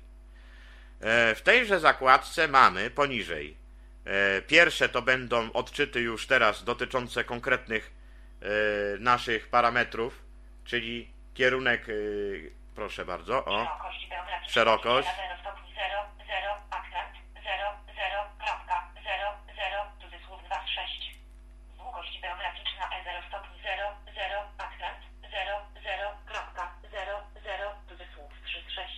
E, 1.02 1.36
w 1.36 1.42
tejże 1.42 1.80
zakładce 1.80 2.48
mamy 2.48 2.90
poniżej. 2.90 3.58
E, 4.06 4.42
pierwsze 4.42 4.90
to 4.90 5.02
będą 5.02 5.52
odczyty 5.52 6.02
już 6.02 6.28
teraz 6.28 6.64
dotyczące 6.64 7.24
konkretnych 7.24 8.00
naszych 9.00 9.48
parametrów, 9.48 10.24
czyli 10.66 11.12
kierunek, 11.34 11.88
proszę 12.76 13.06
bardzo, 13.06 13.46
o, 13.46 13.66
Szerokość 13.66 14.10
szerokość. 14.48 15.08
0 15.08 15.40
stopni 15.42 15.74
0, 15.74 16.04
0, 16.28 16.54
akcent 16.70 17.14
0, 17.44 17.66
0, 17.96 18.24
kropka 18.42 18.78
0, 19.04 19.32
0, 19.56 19.92
cudzysłów 20.02 20.40
2 20.44 20.56
z 20.66 20.70
6. 20.70 21.16
Długość 21.78 22.22
geograficzna 22.22 22.84
E0 22.96 23.28
stopni 23.28 23.58
0, 23.64 23.84
0, 24.16 24.44
akcent 24.58 25.00
0, 25.32 25.66
0, 25.84 26.18
kropka 26.26 26.76
0, 26.92 27.24
0, 27.44 27.76
cudzysłów 27.90 28.32
3 28.46 28.58
z 28.68 28.72
6. 28.72 28.90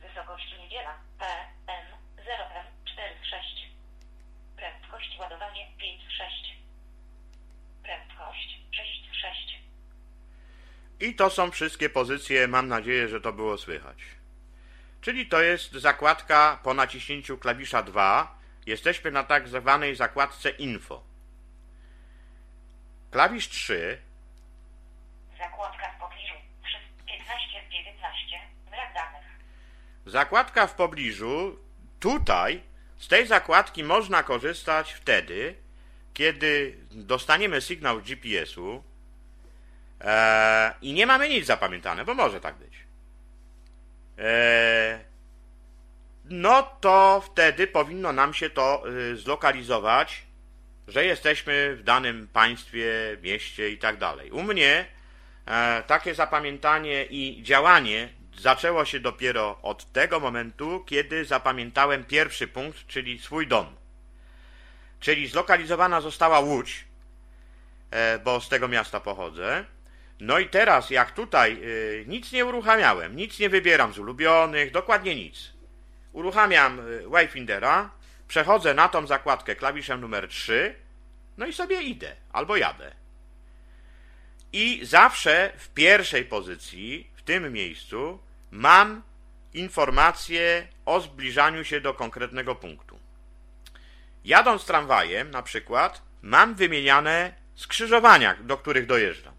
Wysokość 0.00 0.54
niedziela 0.58 0.94
P, 1.18 1.24
N, 1.66 1.86
0M, 2.16 2.66
4 2.92 3.14
z 3.22 3.26
6. 3.26 3.68
Prędkość 4.56 5.18
ładowanie 5.18 5.68
5 5.78 6.02
z 6.02 6.12
6. 6.12 6.56
Prędkość 7.82 8.58
6 8.72 9.10
z 9.12 9.14
6. 9.14 9.58
I 11.00 11.14
to 11.14 11.30
są 11.30 11.50
wszystkie 11.50 11.90
pozycje, 11.90 12.48
mam 12.48 12.68
nadzieję, 12.68 13.08
że 13.08 13.20
to 13.20 13.32
było 13.32 13.58
słychać. 13.58 13.98
Czyli 15.00 15.26
to 15.26 15.42
jest 15.42 15.72
zakładka 15.72 16.60
po 16.62 16.74
naciśnięciu 16.74 17.38
klawisza 17.38 17.82
2. 17.82 18.38
Jesteśmy 18.66 19.10
na 19.10 19.24
tak 19.24 19.48
zwanej 19.48 19.96
zakładce 19.96 20.50
info. 20.50 21.02
Klawisz 23.10 23.48
3 23.48 24.02
Zakładka 25.42 25.88
w 25.96 26.00
pobliżu 26.00 26.34
3, 26.64 26.78
15 27.06 27.60
z 27.68 27.72
19. 27.72 28.40
Brak 28.70 28.94
danych. 28.94 29.26
Zakładka 30.06 30.66
w 30.66 30.74
pobliżu. 30.74 31.58
Tutaj 32.00 32.62
z 32.98 33.08
tej 33.08 33.26
zakładki 33.26 33.84
można 33.84 34.22
korzystać 34.22 34.92
wtedy, 34.92 35.54
kiedy 36.14 36.76
dostaniemy 36.90 37.60
sygnał 37.60 38.00
GPS-u 38.00 38.82
e, 40.00 40.74
i 40.82 40.92
nie 40.92 41.06
mamy 41.06 41.28
nic 41.28 41.46
zapamiętane, 41.46 42.04
bo 42.04 42.14
może 42.14 42.40
tak 42.40 42.54
być. 42.54 42.74
E, 44.18 45.00
no 46.24 46.62
to 46.80 47.22
wtedy 47.26 47.66
powinno 47.66 48.12
nam 48.12 48.34
się 48.34 48.50
to 48.50 48.82
y, 48.88 49.16
zlokalizować, 49.16 50.22
że 50.88 51.04
jesteśmy 51.04 51.76
w 51.76 51.82
danym 51.82 52.28
państwie, 52.28 53.16
mieście 53.22 53.70
i 53.70 53.78
tak 53.78 53.96
dalej. 53.96 54.30
U 54.30 54.42
mnie 54.42 54.68
e, 54.68 55.01
takie 55.86 56.14
zapamiętanie 56.14 57.04
i 57.04 57.42
działanie 57.42 58.08
zaczęło 58.38 58.84
się 58.84 59.00
dopiero 59.00 59.58
od 59.62 59.92
tego 59.92 60.20
momentu, 60.20 60.84
kiedy 60.86 61.24
zapamiętałem 61.24 62.04
pierwszy 62.04 62.48
punkt, 62.48 62.86
czyli 62.86 63.18
swój 63.18 63.46
dom. 63.46 63.66
Czyli 65.00 65.28
zlokalizowana 65.28 66.00
została 66.00 66.40
Łódź, 66.40 66.84
e, 67.90 68.18
bo 68.18 68.40
z 68.40 68.48
tego 68.48 68.68
miasta 68.68 69.00
pochodzę. 69.00 69.64
No 70.20 70.38
i 70.38 70.48
teraz, 70.48 70.90
jak 70.90 71.10
tutaj 71.10 71.58
y, 71.62 72.04
nic 72.08 72.32
nie 72.32 72.44
uruchamiałem, 72.44 73.16
nic 73.16 73.38
nie 73.38 73.48
wybieram 73.48 73.92
z 73.92 73.98
ulubionych, 73.98 74.70
dokładnie 74.70 75.14
nic. 75.14 75.52
Uruchamiam 76.12 76.80
Wayfindera, 77.06 77.90
przechodzę 78.28 78.74
na 78.74 78.88
tą 78.88 79.06
zakładkę 79.06 79.56
klawiszem 79.56 80.00
numer 80.00 80.28
3, 80.28 80.74
no 81.36 81.46
i 81.46 81.52
sobie 81.52 81.82
idę 81.82 82.16
albo 82.32 82.56
jadę. 82.56 83.01
I 84.52 84.80
zawsze 84.82 85.52
w 85.56 85.68
pierwszej 85.68 86.24
pozycji, 86.24 87.10
w 87.14 87.22
tym 87.22 87.52
miejscu, 87.52 88.18
mam 88.50 89.02
informację 89.54 90.68
o 90.86 91.00
zbliżaniu 91.00 91.64
się 91.64 91.80
do 91.80 91.94
konkretnego 91.94 92.54
punktu. 92.54 92.98
Jadąc 94.24 94.64
tramwajem, 94.64 95.30
na 95.30 95.42
przykład, 95.42 96.02
mam 96.22 96.54
wymieniane 96.54 97.32
skrzyżowania, 97.54 98.34
do 98.34 98.56
których 98.56 98.86
dojeżdżam. 98.86 99.34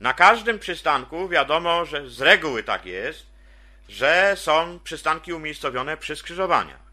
Na 0.00 0.12
każdym 0.12 0.58
przystanku 0.58 1.28
wiadomo, 1.28 1.84
że 1.84 2.10
z 2.10 2.20
reguły 2.20 2.62
tak 2.62 2.86
jest, 2.86 3.26
że 3.88 4.32
są 4.36 4.78
przystanki 4.84 5.32
umiejscowione 5.32 5.96
przy 5.96 6.16
skrzyżowaniach. 6.16 6.84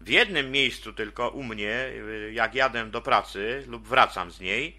W 0.00 0.08
jednym 0.08 0.50
miejscu 0.50 0.92
tylko 0.92 1.28
u 1.28 1.42
mnie, 1.42 1.92
jak 2.32 2.54
jadę 2.54 2.90
do 2.90 3.02
pracy 3.02 3.64
lub 3.66 3.88
wracam 3.88 4.30
z 4.30 4.40
niej, 4.40 4.76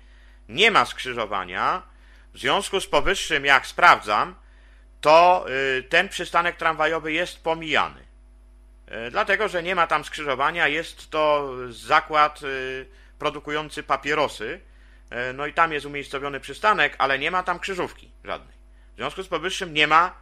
nie 0.50 0.72
ma 0.72 0.86
skrzyżowania. 0.86 1.95
W 2.36 2.40
związku 2.40 2.82
z 2.82 2.88
powyższym, 2.88 3.46
jak 3.46 3.68
sprawdzam, 3.68 4.36
to 5.02 5.46
y, 5.78 5.84
ten 5.84 6.10
przystanek 6.10 6.56
tramwajowy 6.56 7.14
jest 7.14 7.44
pomijany. 7.44 8.02
Y, 9.08 9.12
dlatego, 9.12 9.48
że 9.48 9.64
nie 9.64 9.76
ma 9.76 9.88
tam 9.88 10.06
skrzyżowania, 10.06 10.68
jest 10.68 11.10
to 11.10 11.52
zakład 11.70 12.40
produkujący 13.20 13.84
papierosy, 13.84 14.60
no 15.34 15.46
i 15.46 15.54
tam 15.54 15.74
jest 15.74 15.86
umiejscowiony 15.86 16.40
przystanek, 16.40 16.96
ale 16.98 17.20
nie 17.20 17.32
ma 17.32 17.44
tam 17.44 17.60
krzyżówki 17.60 18.12
żadnej. 18.24 18.56
W 18.94 18.96
związku 18.96 19.24
z 19.24 19.28
powyższym 19.28 19.74
nie 19.74 19.88
ma, 19.88 20.14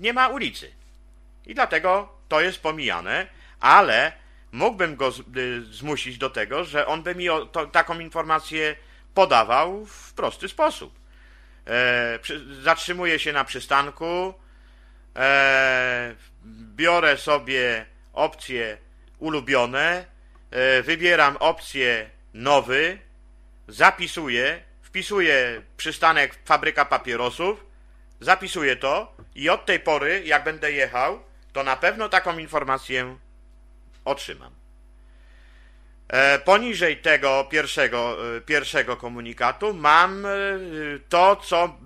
nie 0.00 0.12
ma 0.12 0.28
ulicy. 0.28 0.72
I 1.46 1.54
dlatego 1.54 2.18
to 2.28 2.40
jest 2.40 2.62
pomijane 2.62 3.26
ale 3.62 4.12
mógłbym 4.52 4.96
go 4.96 5.12
y, 5.36 5.62
zmusić 5.64 6.18
do 6.18 6.30
tego, 6.30 6.64
że 6.64 6.86
on 6.86 7.02
by 7.02 7.14
mi 7.14 7.26
taką 7.72 7.98
informację 7.98 8.76
podawał 9.14 9.86
w 9.86 10.12
prosty 10.12 10.48
sposób. 10.48 10.98
E, 11.66 12.18
przy, 12.22 12.62
zatrzymuję 12.62 13.18
się 13.18 13.32
na 13.32 13.44
przystanku, 13.44 14.34
e, 15.16 16.14
biorę 16.76 17.16
sobie 17.16 17.86
opcję 18.12 18.78
ulubione, 19.18 20.04
e, 20.50 20.82
wybieram 20.82 21.36
opcję 21.36 22.10
nowy, 22.34 22.98
zapisuję, 23.68 24.62
wpisuję 24.82 25.62
przystanek 25.76 26.38
fabryka 26.44 26.84
papierosów, 26.84 27.66
zapisuję 28.20 28.76
to 28.76 29.16
i 29.34 29.48
od 29.48 29.66
tej 29.66 29.80
pory, 29.80 30.22
jak 30.24 30.44
będę 30.44 30.72
jechał, 30.72 31.22
to 31.52 31.62
na 31.62 31.76
pewno 31.76 32.08
taką 32.08 32.38
informację 32.38 33.16
otrzymam. 34.04 34.61
E, 36.12 36.38
poniżej 36.38 36.96
tego 36.96 37.46
pierwszego, 37.50 38.16
e, 38.36 38.40
pierwszego 38.40 38.96
komunikatu 38.96 39.74
mam 39.74 40.26
e, 40.26 40.28
to, 41.08 41.36
co 41.36 41.76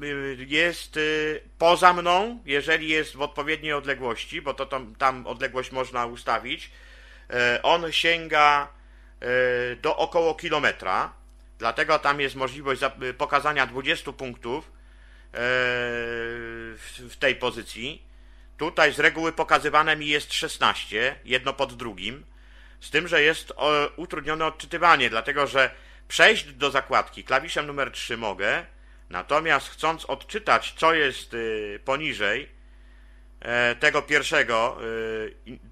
jest 0.46 0.98
poza 1.58 1.92
mną, 1.92 2.42
jeżeli 2.46 2.88
jest 2.88 3.16
w 3.16 3.20
odpowiedniej 3.20 3.72
odległości, 3.72 4.42
bo 4.42 4.54
to 4.54 4.66
tam, 4.66 4.94
tam 4.94 5.26
odległość 5.26 5.72
można 5.72 6.06
ustawić. 6.06 6.70
On 7.62 7.92
sięga 7.92 8.68
do 9.82 9.96
około 9.96 10.34
kilometra, 10.34 11.12
dlatego 11.58 11.98
tam 11.98 12.20
jest 12.20 12.34
możliwość 12.34 12.80
pokazania 13.18 13.66
20 13.66 14.12
punktów 14.12 14.72
w 16.98 17.16
tej 17.18 17.36
pozycji. 17.36 18.02
Tutaj 18.56 18.92
z 18.92 18.98
reguły 18.98 19.32
pokazywane 19.32 19.96
mi 19.96 20.06
jest 20.06 20.34
16, 20.34 21.16
jedno 21.24 21.52
pod 21.52 21.74
drugim, 21.74 22.24
z 22.80 22.90
tym, 22.90 23.08
że 23.08 23.22
jest 23.22 23.52
utrudnione 23.96 24.46
odczytywanie, 24.46 25.10
dlatego 25.10 25.46
że 25.46 25.70
przejść 26.08 26.44
do 26.44 26.70
zakładki 26.70 27.24
klawiszem 27.24 27.66
numer 27.66 27.90
3 27.90 28.16
mogę, 28.16 28.66
natomiast 29.10 29.68
chcąc 29.68 30.04
odczytać, 30.04 30.74
co 30.76 30.94
jest 30.94 31.34
y, 31.34 31.80
poniżej 31.84 32.48
e, 33.40 33.74
tego 33.74 34.02
pierwszego, 34.02 34.78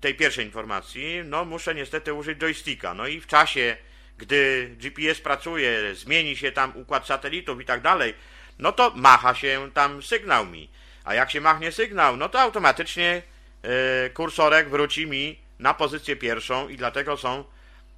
tej 0.01 0.15
pierwszej 0.15 0.45
informacji, 0.45 1.23
no 1.25 1.45
muszę 1.45 1.75
niestety 1.75 2.15
użyć 2.15 2.39
joysticka. 2.39 2.95
No 2.95 3.07
i 3.07 3.21
w 3.21 3.27
czasie, 3.27 3.77
gdy 4.19 4.71
GPS 4.77 5.21
pracuje, 5.21 5.95
zmieni 5.95 6.37
się 6.37 6.53
tam 6.53 6.73
układ 6.77 7.07
satelitów 7.07 7.61
i 7.61 7.65
tak 7.65 7.81
dalej, 7.81 8.15
no 8.59 8.73
to 8.73 8.93
macha 8.97 9.35
się 9.35 9.71
tam 9.75 10.03
sygnał 10.03 10.47
mi. 10.47 10.71
A 11.05 11.15
jak 11.15 11.31
się 11.31 11.41
machnie 11.41 11.73
sygnał, 11.73 12.17
no 12.17 12.29
to 12.29 12.41
automatycznie 12.41 13.23
e, 13.63 14.11
kursorek 14.11 14.69
wróci 14.69 15.07
mi 15.07 15.44
na 15.59 15.75
pozycję 15.75 16.17
pierwszą 16.17 16.69
i 16.69 16.77
dlatego 16.77 17.17
są 17.17 17.45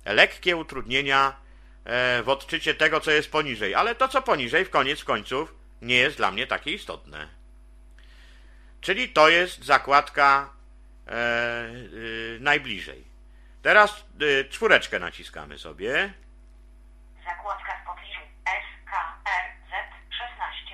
lekkie 0.04 0.56
utrudnienia 0.56 1.36
e, 1.84 2.22
w 2.22 2.28
odczycie 2.28 2.74
tego, 2.74 3.00
co 3.00 3.10
jest 3.10 3.30
poniżej. 3.30 3.74
Ale 3.74 3.94
to, 3.94 4.08
co 4.08 4.22
poniżej, 4.22 4.64
w 4.64 4.70
koniec 4.70 5.04
końców, 5.04 5.54
nie 5.82 5.96
jest 5.96 6.16
dla 6.16 6.30
mnie 6.30 6.46
takie 6.46 6.72
istotne. 6.72 7.28
Czyli 8.80 9.08
to 9.08 9.28
jest 9.28 9.64
zakładka 9.64 10.50
e, 11.06 11.10
e, 11.12 11.14
najbliżej. 12.40 13.04
Teraz 13.62 14.04
czwóreczkę 14.50 14.98
naciskamy 14.98 15.58
sobie. 15.58 16.12
Zakładka 17.24 17.80
w 17.82 17.86
pobliżu 17.86 18.20
S, 18.46 18.90
K, 18.90 19.18
R, 19.24 19.52
Z 19.68 20.14
16 20.14 20.66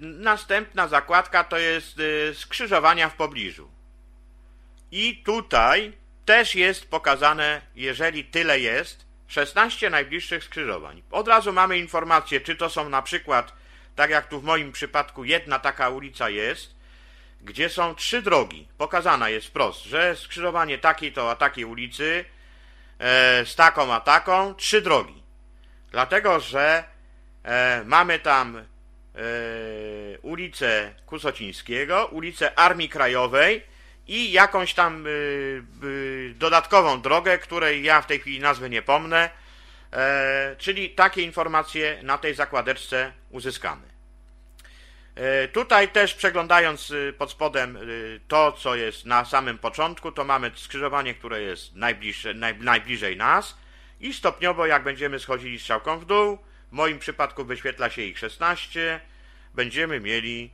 następna 0.00 0.88
zakładka 0.88 1.44
to 1.44 1.58
jest 1.58 2.00
skrzyżowania 2.34 3.08
w 3.08 3.14
pobliżu. 3.14 3.70
I 4.90 5.22
tutaj 5.24 5.92
też 6.24 6.54
jest 6.54 6.90
pokazane, 6.90 7.60
jeżeli 7.74 8.24
tyle 8.24 8.60
jest, 8.60 9.08
16 9.28 9.90
najbliższych 9.90 10.44
skrzyżowań. 10.44 11.02
Od 11.10 11.28
razu 11.28 11.52
mamy 11.52 11.78
informację, 11.78 12.40
czy 12.40 12.56
to 12.56 12.70
są 12.70 12.88
na 12.88 13.02
przykład, 13.02 13.52
tak 13.96 14.10
jak 14.10 14.28
tu 14.28 14.40
w 14.40 14.44
moim 14.44 14.72
przypadku, 14.72 15.24
jedna 15.24 15.58
taka 15.58 15.88
ulica 15.88 16.28
jest, 16.28 16.74
gdzie 17.40 17.68
są 17.68 17.94
trzy 17.94 18.22
drogi. 18.22 18.68
Pokazana 18.78 19.28
jest 19.28 19.46
wprost, 19.46 19.84
że 19.84 20.16
skrzyżowanie 20.16 20.78
takiej 20.78 21.12
to 21.12 21.30
a 21.30 21.36
takiej 21.36 21.64
ulicy 21.64 22.24
e, 22.98 23.46
z 23.46 23.54
taką 23.54 23.94
a 23.94 24.00
taką, 24.00 24.54
trzy 24.54 24.82
drogi. 24.82 25.22
Dlatego, 25.90 26.40
że 26.40 26.84
e, 27.42 27.82
mamy 27.84 28.18
tam 28.18 28.56
e, 28.56 28.64
ulicę 30.22 30.94
Kusocińskiego, 31.06 32.06
ulicę 32.06 32.58
Armii 32.58 32.88
Krajowej, 32.88 33.62
i 34.08 34.32
jakąś 34.32 34.74
tam 34.74 35.06
y, 35.06 35.10
y, 35.84 36.34
dodatkową 36.38 37.00
drogę, 37.00 37.38
której 37.38 37.82
ja 37.82 38.02
w 38.02 38.06
tej 38.06 38.20
chwili 38.20 38.40
nazwy 38.40 38.70
nie 38.70 38.82
pomnę, 38.82 39.30
e, 39.92 40.56
czyli 40.58 40.90
takie 40.90 41.22
informacje 41.22 42.00
na 42.02 42.18
tej 42.18 42.34
zakładeczce 42.34 43.12
uzyskamy. 43.30 43.82
E, 45.14 45.48
tutaj 45.48 45.88
też 45.88 46.14
przeglądając 46.14 46.92
pod 47.18 47.30
spodem 47.30 47.78
to, 48.28 48.52
co 48.52 48.74
jest 48.74 49.06
na 49.06 49.24
samym 49.24 49.58
początku, 49.58 50.12
to 50.12 50.24
mamy 50.24 50.50
skrzyżowanie, 50.54 51.14
które 51.14 51.42
jest 51.42 51.74
najbliższe, 51.74 52.34
naj, 52.34 52.58
najbliżej 52.58 53.16
nas 53.16 53.58
i 54.00 54.14
stopniowo 54.14 54.66
jak 54.66 54.82
będziemy 54.82 55.18
schodzili 55.18 55.58
strzałką 55.58 55.98
w 55.98 56.04
dół, 56.04 56.38
w 56.68 56.72
moim 56.72 56.98
przypadku 56.98 57.44
wyświetla 57.44 57.90
się 57.90 58.02
ich 58.02 58.18
16, 58.18 59.00
będziemy 59.54 60.00
mieli 60.00 60.50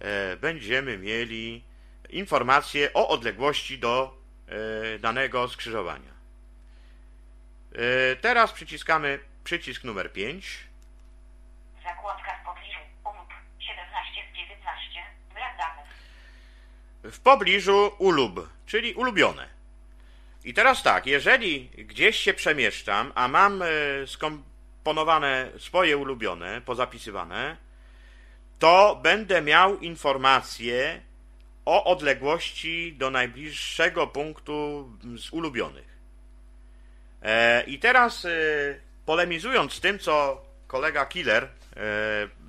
e, 0.00 0.36
będziemy 0.36 0.98
mieli 0.98 1.64
informacje 2.08 2.92
o 2.92 3.08
odległości 3.08 3.78
do 3.78 4.18
e, 4.46 4.98
danego 4.98 5.48
skrzyżowania. 5.48 6.12
E, 7.72 8.16
teraz 8.16 8.52
przyciskamy 8.52 9.18
przycisk 9.44 9.84
numer 9.84 10.12
5. 10.12 10.58
Zakładka 11.84 12.38
w 12.42 12.44
pobliżu 12.44 12.78
ULUB 13.04 13.28
17 13.58 14.22
z 14.32 14.36
19. 14.36 15.00
Brak 15.34 15.56
danych. 15.56 15.90
W 17.14 17.20
pobliżu 17.20 17.92
ulub, 17.98 18.48
czyli 18.66 18.94
ulubione. 18.94 19.48
I 20.44 20.54
teraz 20.54 20.82
tak, 20.82 21.06
jeżeli 21.06 21.68
gdzieś 21.68 22.16
się 22.16 22.34
przemieszczam, 22.34 23.12
a 23.14 23.28
mam 23.28 23.62
e, 24.80 24.90
skomponowane 24.90 25.50
swoje 25.58 25.96
ulubione, 25.96 26.60
pozapisywane, 26.60 27.56
to 28.58 29.00
będę 29.02 29.42
miał 29.42 29.78
informacje 29.78 31.00
o 31.64 31.84
odległości 31.84 32.94
do 32.98 33.10
najbliższego 33.10 34.06
punktu 34.06 34.88
z 35.16 35.32
ulubionych. 35.32 35.98
E, 37.22 37.64
I 37.64 37.78
teraz 37.78 38.24
e, 38.24 38.30
polemizując 39.06 39.72
z 39.72 39.80
tym, 39.80 39.98
co 39.98 40.42
kolega 40.66 41.06
Killer 41.06 41.44
e, 41.44 41.48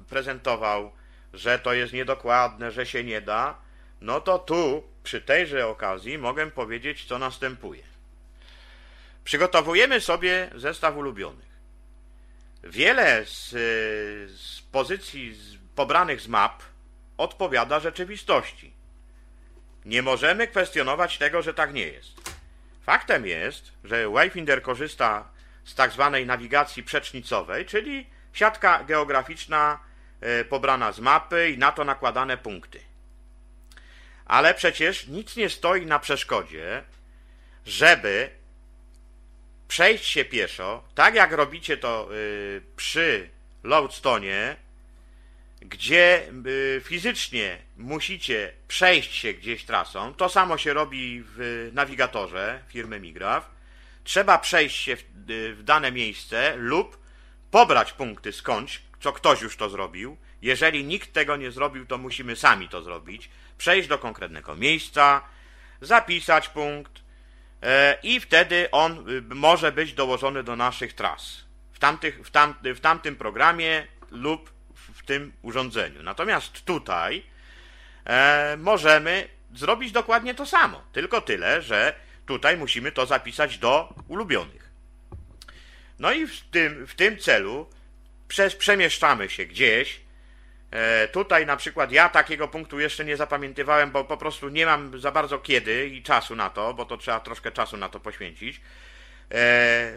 prezentował, 0.09 0.91
że 1.33 1.59
to 1.59 1.73
jest 1.73 1.93
niedokładne, 1.93 2.71
że 2.71 2.85
się 2.85 3.03
nie 3.03 3.21
da, 3.21 3.57
no 4.01 4.21
to 4.21 4.39
tu 4.39 4.83
przy 5.03 5.21
tejże 5.21 5.67
okazji 5.67 6.17
mogę 6.17 6.51
powiedzieć, 6.51 7.05
co 7.05 7.19
następuje. 7.19 7.83
Przygotowujemy 9.23 10.01
sobie 10.01 10.49
zestaw 10.55 10.97
ulubionych. 10.97 11.50
Wiele 12.63 13.25
z, 13.25 13.49
z 14.39 14.61
pozycji 14.61 15.33
z, 15.33 15.57
pobranych 15.75 16.21
z 16.21 16.27
map 16.27 16.63
odpowiada 17.17 17.79
rzeczywistości. 17.79 18.73
Nie 19.85 20.01
możemy 20.01 20.47
kwestionować 20.47 21.17
tego, 21.17 21.41
że 21.41 21.53
tak 21.53 21.73
nie 21.73 21.87
jest. 21.87 22.41
Faktem 22.83 23.25
jest, 23.25 23.71
że 23.83 24.09
Wayfinder 24.09 24.61
korzysta 24.61 25.29
z 25.63 25.75
tak 25.75 25.91
zwanej 25.91 26.25
nawigacji 26.25 26.83
przecznicowej, 26.83 27.65
czyli 27.65 28.09
siatka 28.33 28.83
geograficzna 28.83 29.79
e, 30.21 30.45
pobrana 30.45 30.91
z 30.91 30.99
mapy 30.99 31.49
i 31.49 31.57
na 31.57 31.71
to 31.71 31.85
nakładane 31.85 32.37
punkty. 32.37 32.79
Ale 34.25 34.53
przecież 34.53 35.07
nic 35.07 35.35
nie 35.35 35.49
stoi 35.49 35.85
na 35.85 35.99
przeszkodzie, 35.99 36.83
żeby 37.65 38.40
przejść 39.71 40.05
się 40.05 40.25
pieszo, 40.25 40.83
tak 40.95 41.15
jak 41.15 41.31
robicie 41.31 41.77
to 41.77 42.09
e, 42.11 42.15
przy 42.75 43.29
Lodestone, 43.63 44.55
gdzie 45.61 46.29
y, 46.47 46.81
fizycznie 46.85 47.57
musicie 47.77 48.53
przejść 48.67 49.15
się 49.15 49.33
gdzieś 49.33 49.65
trasą, 49.65 50.13
to 50.13 50.29
samo 50.29 50.57
się 50.57 50.73
robi 50.73 51.23
w 51.25 51.69
nawigatorze 51.73 52.63
firmy 52.67 52.99
Migraf. 52.99 53.49
Trzeba 54.03 54.37
przejść 54.37 54.75
się 54.75 54.95
w, 54.95 55.03
y, 55.29 55.55
w 55.55 55.63
dane 55.63 55.91
miejsce 55.91 56.53
lub 56.57 56.97
pobrać 57.51 57.93
punkty 57.93 58.31
skądś, 58.31 58.81
co 58.99 59.13
ktoś 59.13 59.41
już 59.41 59.57
to 59.57 59.69
zrobił. 59.69 60.17
Jeżeli 60.41 60.83
nikt 60.83 61.13
tego 61.13 61.37
nie 61.37 61.51
zrobił, 61.51 61.85
to 61.85 61.97
musimy 61.97 62.35
sami 62.35 62.69
to 62.69 62.81
zrobić. 62.81 63.29
Przejść 63.57 63.87
do 63.87 63.97
konkretnego 63.97 64.55
miejsca, 64.55 65.21
zapisać 65.81 66.49
punkt 66.49 67.00
i 68.03 68.19
wtedy 68.19 68.71
on 68.71 69.09
y, 69.09 69.21
może 69.21 69.71
być 69.71 69.93
dołożony 69.93 70.43
do 70.43 70.55
naszych 70.55 70.93
tras. 70.93 71.45
W, 71.71 71.79
tamtych, 71.79 72.21
w, 72.21 72.31
w 72.75 72.79
tamtym 72.79 73.15
programie 73.15 73.87
lub 74.11 74.53
w 74.75 75.05
tym 75.05 75.33
urządzeniu. 75.41 76.03
Natomiast 76.03 76.65
tutaj 76.65 77.23
e, 78.05 78.57
możemy 78.59 79.27
zrobić 79.55 79.91
dokładnie 79.91 80.35
to 80.35 80.45
samo, 80.45 80.81
tylko 80.91 81.21
tyle, 81.21 81.61
że 81.61 81.95
tutaj 82.25 82.57
musimy 82.57 82.91
to 82.91 83.05
zapisać 83.05 83.57
do 83.57 83.93
ulubionych. 84.07 84.69
No 85.99 86.11
i 86.11 86.27
w 86.27 86.41
tym, 86.41 86.87
w 86.87 86.95
tym 86.95 87.17
celu 87.17 87.69
przemieszczamy 88.57 89.29
się 89.29 89.45
gdzieś. 89.45 90.01
E, 90.71 91.07
tutaj 91.07 91.45
na 91.45 91.57
przykład 91.57 91.91
ja 91.91 92.09
takiego 92.09 92.47
punktu 92.47 92.79
jeszcze 92.79 93.05
nie 93.05 93.17
zapamiętywałem, 93.17 93.91
bo 93.91 94.03
po 94.03 94.17
prostu 94.17 94.49
nie 94.49 94.65
mam 94.65 94.99
za 94.99 95.11
bardzo 95.11 95.39
kiedy 95.39 95.87
i 95.87 96.03
czasu 96.03 96.35
na 96.35 96.49
to, 96.49 96.73
bo 96.73 96.85
to 96.85 96.97
trzeba 96.97 97.19
troszkę 97.19 97.51
czasu 97.51 97.77
na 97.77 97.89
to 97.89 97.99
poświęcić. 97.99 98.61
E, 99.31 99.91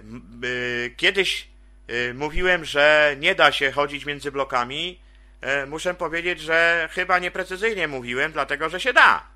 kiedyś 0.96 1.54
Y, 1.90 2.14
mówiłem, 2.14 2.64
że 2.64 3.16
nie 3.18 3.34
da 3.34 3.52
się 3.52 3.72
chodzić 3.72 4.06
między 4.06 4.32
blokami, 4.32 5.00
muszę 5.66 5.94
powiedzieć, 5.94 6.40
że 6.40 6.88
chyba 6.92 7.18
nieprecyzyjnie 7.18 7.88
mówiłem, 7.88 8.32
dlatego 8.32 8.68
że 8.68 8.80
się 8.80 8.92
da. 8.92 9.26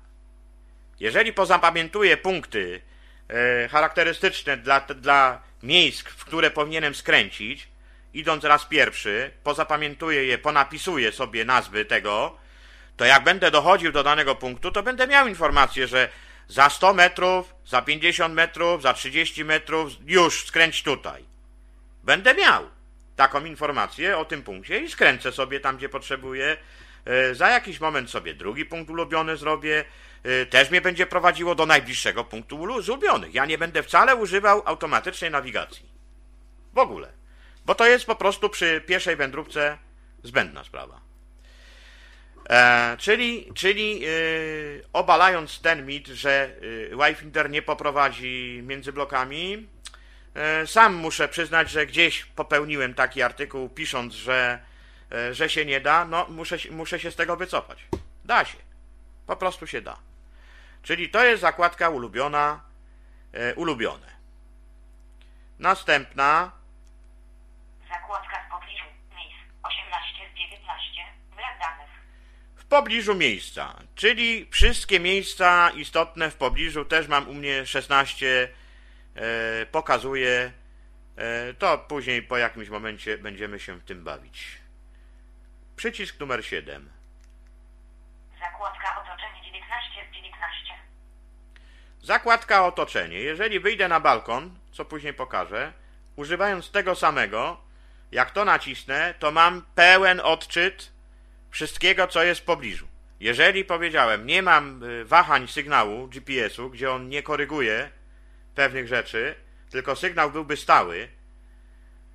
Jeżeli 0.99 1.33
pozapamiętuję 1.33 2.17
punkty 2.17 2.81
charakterystyczne 3.69 4.57
dla, 4.57 4.79
dla 4.79 5.41
miejsc, 5.63 6.01
w 6.01 6.25
które 6.25 6.51
powinienem 6.51 6.95
skręcić, 6.95 7.67
idąc 8.13 8.43
raz 8.43 8.65
pierwszy, 8.65 9.31
pozapamiętuję 9.43 10.25
je, 10.25 10.37
ponapisuję 10.37 11.11
sobie 11.11 11.45
nazwy 11.45 11.85
tego, 11.85 12.37
to 12.97 13.05
jak 13.05 13.23
będę 13.23 13.51
dochodził 13.51 13.91
do 13.91 14.03
danego 14.03 14.35
punktu, 14.35 14.71
to 14.71 14.83
będę 14.83 15.07
miał 15.07 15.27
informację, 15.27 15.87
że 15.87 16.09
za 16.47 16.69
100 16.69 16.93
metrów, 16.93 17.55
za 17.65 17.81
50 17.81 18.33
metrów, 18.33 18.81
za 18.81 18.93
30 18.93 19.45
metrów 19.45 19.91
już 20.05 20.45
skręć 20.45 20.83
tutaj. 20.83 21.25
Będę 22.03 22.33
miał 22.33 22.69
taką 23.15 23.45
informację 23.45 24.17
o 24.17 24.25
tym 24.25 24.43
punkcie 24.43 24.79
i 24.79 24.89
skręcę 24.89 25.31
sobie 25.31 25.59
tam, 25.59 25.77
gdzie 25.77 25.89
potrzebuję. 25.89 26.57
E, 27.05 27.35
za 27.35 27.49
jakiś 27.49 27.79
moment 27.79 28.09
sobie 28.09 28.33
drugi 28.33 28.65
punkt 28.65 28.89
ulubiony 28.89 29.37
zrobię. 29.37 29.85
E, 30.23 30.45
też 30.45 30.69
mnie 30.69 30.81
będzie 30.81 31.05
prowadziło 31.05 31.55
do 31.55 31.65
najbliższego 31.65 32.23
punktu 32.23 32.81
z 32.81 32.89
ulubionych. 32.89 33.33
Ja 33.33 33.45
nie 33.45 33.57
będę 33.57 33.83
wcale 33.83 34.15
używał 34.15 34.61
automatycznej 34.65 35.31
nawigacji. 35.31 35.89
W 36.73 36.77
ogóle. 36.77 37.18
Bo 37.69 37.75
to 37.75 37.85
jest 37.85 38.05
po 38.05 38.15
prostu 38.15 38.49
przy 38.49 38.81
pierwszej 38.81 39.15
wędrówce 39.15 39.77
zbędna 40.23 40.63
sprawa. 40.63 41.01
E, 42.49 42.97
czyli 42.97 43.51
czyli 43.53 44.05
e, 44.05 44.09
obalając 44.93 45.61
ten 45.61 45.85
mit, 45.85 46.07
że 46.07 46.55
Wayfinder 46.91 47.49
nie 47.49 47.61
poprowadzi 47.61 48.61
między 48.63 48.93
blokami, 48.93 49.67
E, 50.35 50.67
sam 50.67 50.93
muszę 50.93 51.27
przyznać, 51.27 51.69
że 51.69 51.85
gdzieś 51.85 52.25
popełniłem 52.25 52.93
taki 52.93 53.21
artykuł, 53.21 53.69
pisząc, 53.69 54.13
że, 54.13 54.59
e, 55.11 55.33
że 55.33 55.49
się 55.49 55.65
nie 55.65 55.81
da. 55.81 56.05
No, 56.05 56.25
muszę, 56.29 56.57
muszę 56.71 56.99
się 56.99 57.11
z 57.11 57.15
tego 57.15 57.35
wycofać. 57.35 57.87
Da 58.25 58.45
się. 58.45 58.57
Po 59.27 59.35
prostu 59.35 59.67
się 59.67 59.81
da. 59.81 59.97
Czyli 60.83 61.09
to 61.09 61.25
jest 61.25 61.41
zakładka 61.41 61.89
ulubiona, 61.89 62.61
e, 63.33 63.55
ulubione. 63.55 64.07
Następna. 65.59 66.58
Zakładka 67.89 68.43
w 68.47 68.51
pobliżu 68.51 68.85
miejsc 69.15 69.39
18 69.63 70.15
z 70.33 70.37
19. 70.37 71.03
Brak 71.35 71.59
danych. 71.59 71.89
W 72.55 72.65
pobliżu 72.65 73.15
miejsca, 73.15 73.75
czyli 73.95 74.47
wszystkie 74.51 74.99
miejsca 74.99 75.69
istotne 75.69 76.31
w 76.31 76.35
pobliżu 76.35 76.85
też 76.85 77.07
mam 77.07 77.29
u 77.29 77.33
mnie 77.33 77.65
16 77.65 78.49
E, 79.19 79.65
pokazuje, 79.65 80.51
e, 81.17 81.53
to 81.53 81.77
później 81.77 82.21
po 82.23 82.37
jakimś 82.37 82.69
momencie 82.69 83.17
będziemy 83.17 83.59
się 83.59 83.75
w 83.75 83.83
tym 83.83 84.03
bawić. 84.03 84.57
Przycisk 85.75 86.19
numer 86.19 86.45
7. 86.45 86.89
Zakładka 88.39 89.01
otoczenie 89.01 89.43
19 89.45 90.05
z 90.11 90.15
19. 90.15 90.73
Zakładka 92.01 92.65
otoczenie. 92.65 93.17
Jeżeli 93.19 93.59
wyjdę 93.59 93.87
na 93.87 93.99
balkon, 93.99 94.59
co 94.71 94.85
później 94.85 95.13
pokażę, 95.13 95.73
używając 96.15 96.71
tego 96.71 96.95
samego, 96.95 97.61
jak 98.11 98.31
to 98.31 98.45
nacisnę, 98.45 99.13
to 99.19 99.31
mam 99.31 99.61
pełen 99.75 100.19
odczyt 100.19 100.91
wszystkiego, 101.49 102.07
co 102.07 102.23
jest 102.23 102.41
w 102.41 102.43
pobliżu. 102.43 102.87
Jeżeli 103.19 103.65
powiedziałem, 103.65 104.25
nie 104.25 104.41
mam 104.41 104.83
y, 104.83 105.05
wahań 105.05 105.47
sygnału 105.47 106.07
GPS-u, 106.07 106.69
gdzie 106.69 106.91
on 106.91 107.09
nie 107.09 107.23
koryguje 107.23 107.89
pewnych 108.55 108.87
rzeczy, 108.87 109.35
tylko 109.69 109.95
sygnał 109.95 110.31
byłby 110.31 110.57
stały, 110.57 111.07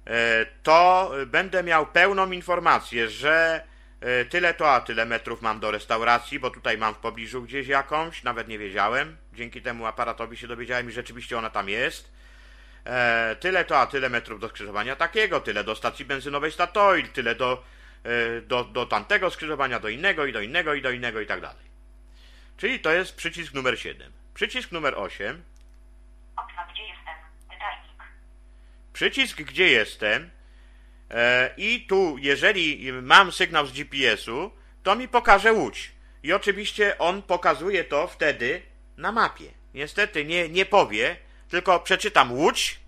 e, 0.06 0.46
to 0.62 1.10
będę 1.26 1.62
miał 1.62 1.86
pełną 1.86 2.30
informację, 2.30 3.08
że 3.08 3.64
e, 4.00 4.24
tyle 4.24 4.54
to, 4.54 4.72
a 4.72 4.80
tyle 4.80 5.06
metrów 5.06 5.42
mam 5.42 5.60
do 5.60 5.70
restauracji, 5.70 6.40
bo 6.40 6.50
tutaj 6.50 6.78
mam 6.78 6.94
w 6.94 6.98
pobliżu 6.98 7.42
gdzieś 7.42 7.68
jakąś, 7.68 8.22
nawet 8.22 8.48
nie 8.48 8.58
wiedziałem. 8.58 9.16
Dzięki 9.32 9.62
temu 9.62 9.86
aparatowi 9.86 10.36
się 10.36 10.46
dowiedziałem 10.46 10.88
i 10.88 10.92
rzeczywiście 10.92 11.38
ona 11.38 11.50
tam 11.50 11.68
jest. 11.68 12.12
E, 12.86 13.36
tyle 13.40 13.64
to, 13.64 13.78
a 13.78 13.86
tyle 13.86 14.08
metrów 14.08 14.40
do 14.40 14.48
skrzyżowania 14.48 14.96
takiego, 14.96 15.40
tyle 15.40 15.64
do 15.64 15.74
stacji 15.74 16.04
benzynowej 16.04 16.52
Statoil, 16.52 17.08
tyle 17.08 17.34
do, 17.34 17.64
do, 18.46 18.64
do 18.64 18.86
tamtego 18.86 19.30
skrzyżowania, 19.30 19.80
do 19.80 19.88
innego 19.88 20.26
i 20.26 20.32
do 20.32 20.40
innego 20.40 20.74
i 20.74 20.82
do 20.82 20.90
innego 20.90 21.20
i 21.20 21.26
tak 21.26 21.40
dalej. 21.40 21.64
Czyli 22.56 22.80
to 22.80 22.92
jest 22.92 23.16
przycisk 23.16 23.54
numer 23.54 23.78
7. 23.78 24.12
Przycisk 24.34 24.72
numer 24.72 24.94
8 24.96 25.42
Okno 26.36 26.62
gdzie 26.72 26.82
jestem? 26.82 27.14
Pytajnik. 27.50 28.02
przycisk 28.92 29.42
gdzie 29.42 29.68
jestem 29.68 30.30
e, 31.10 31.54
i 31.56 31.86
tu 31.86 32.16
jeżeli 32.18 32.92
mam 32.92 33.32
sygnał 33.32 33.66
z 33.66 33.72
GPS-u, 33.72 34.50
to 34.82 34.96
mi 34.96 35.08
pokaże 35.08 35.52
łódź. 35.52 35.92
I 36.22 36.32
oczywiście 36.32 36.98
on 36.98 37.22
pokazuje 37.22 37.84
to 37.84 38.06
wtedy 38.06 38.62
na 38.96 39.12
mapie. 39.12 39.50
Niestety 39.74 40.24
nie, 40.24 40.48
nie 40.48 40.66
powie, 40.66 41.16
tylko 41.48 41.80
przeczytam 41.80 42.32
łódź, 42.32 42.80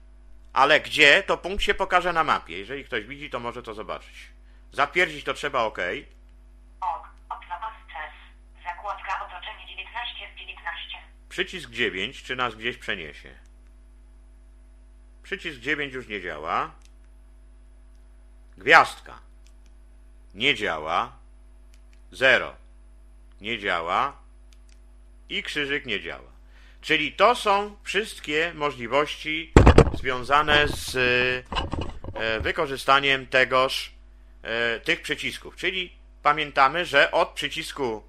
ale 0.53 0.81
gdzie, 0.81 1.23
to 1.23 1.39
punkt 1.39 1.63
się 1.63 1.75
pokaże 1.75 2.13
na 2.13 2.25
mapie. 2.25 2.59
Jeżeli 2.59 2.85
ktoś 2.85 3.05
widzi, 3.05 3.31
to 3.31 3.41
może 3.41 3.63
to 3.63 3.75
zobaczyć. 3.75 4.31
Zatwierdzić 4.73 5.25
to 5.25 5.35
trzeba 5.35 5.63
OK. 5.63 5.79
Ok. 6.81 7.07
Zakładka 8.65 9.27
otoczenie 9.27 9.67
19 9.69 10.29
z 10.35 10.39
19. 10.39 10.99
Przycisk 11.29 11.71
9, 11.71 12.23
czy 12.23 12.37
nas 12.37 12.55
gdzieś 12.55 12.77
przeniesie. 12.77 13.35
Przycisk 15.23 15.61
9 15.61 15.95
już 15.95 16.09
nie 16.09 16.21
działa. 16.21 16.71
Gwiazdka. 18.59 19.19
Nie 20.35 20.55
działa. 20.55 21.13
0. 22.13 22.55
Nie 23.41 23.59
działa. 23.59 24.17
I 25.29 25.43
krzyżyk 25.43 25.87
nie 25.87 26.01
działa. 26.01 26.36
Czyli 26.87 27.13
to 27.13 27.35
są 27.35 27.77
wszystkie 27.83 28.53
możliwości 28.55 29.53
związane 29.95 30.69
z 30.69 30.97
e, 32.15 32.41
wykorzystaniem 32.41 33.27
tegoż, 33.27 33.93
e, 34.43 34.81
tych 34.81 35.03
przycisków. 35.03 35.57
Czyli 35.57 35.97
pamiętamy, 36.23 36.85
że 36.85 37.11
od 37.11 37.29
przycisku 37.29 38.03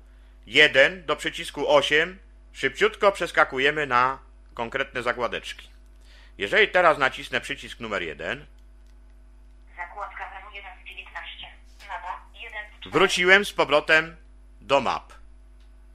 1 0.46 1.06
do 1.06 1.16
przycisku 1.16 1.76
8 1.76 2.20
szybciutko 2.54 3.12
przeskakujemy 3.12 3.88
na 3.88 4.20
konkretne 4.54 5.04
zakładeczki. 5.04 5.70
Jeżeli 6.38 6.68
teraz 6.68 6.98
nacisnę 6.98 7.42
przycisk 7.42 7.80
numer 7.80 8.04
1, 8.04 8.46
Zakładka 9.78 10.30
menu 10.30 10.56
1 10.56 10.72
z 10.82 10.88
19. 10.88 11.48
Mapa 11.88 12.22
1 12.34 12.52
z 12.52 12.80
4. 12.80 12.92
wróciłem 12.92 13.46
z 13.46 13.54
powrotem 13.54 14.16
do 14.62 14.82
map. 14.82 15.17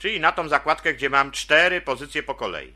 Czyli 0.03 0.21
na 0.21 0.33
tą 0.33 0.49
zakładkę, 0.49 0.95
gdzie 0.95 1.11
mam 1.11 1.31
cztery 1.31 1.81
pozycje 1.81 2.23
po 2.23 2.35
kolei. 2.35 2.73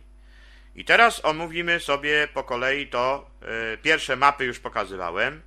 I 0.74 0.84
teraz 0.84 1.24
omówimy 1.24 1.80
sobie 1.80 2.28
po 2.34 2.44
kolei 2.44 2.86
to. 2.86 3.30
e, 3.72 3.76
pierwsze 3.76 4.16
mapy 4.16 4.44
już 4.44 4.58
pokazywałem, 4.58 5.42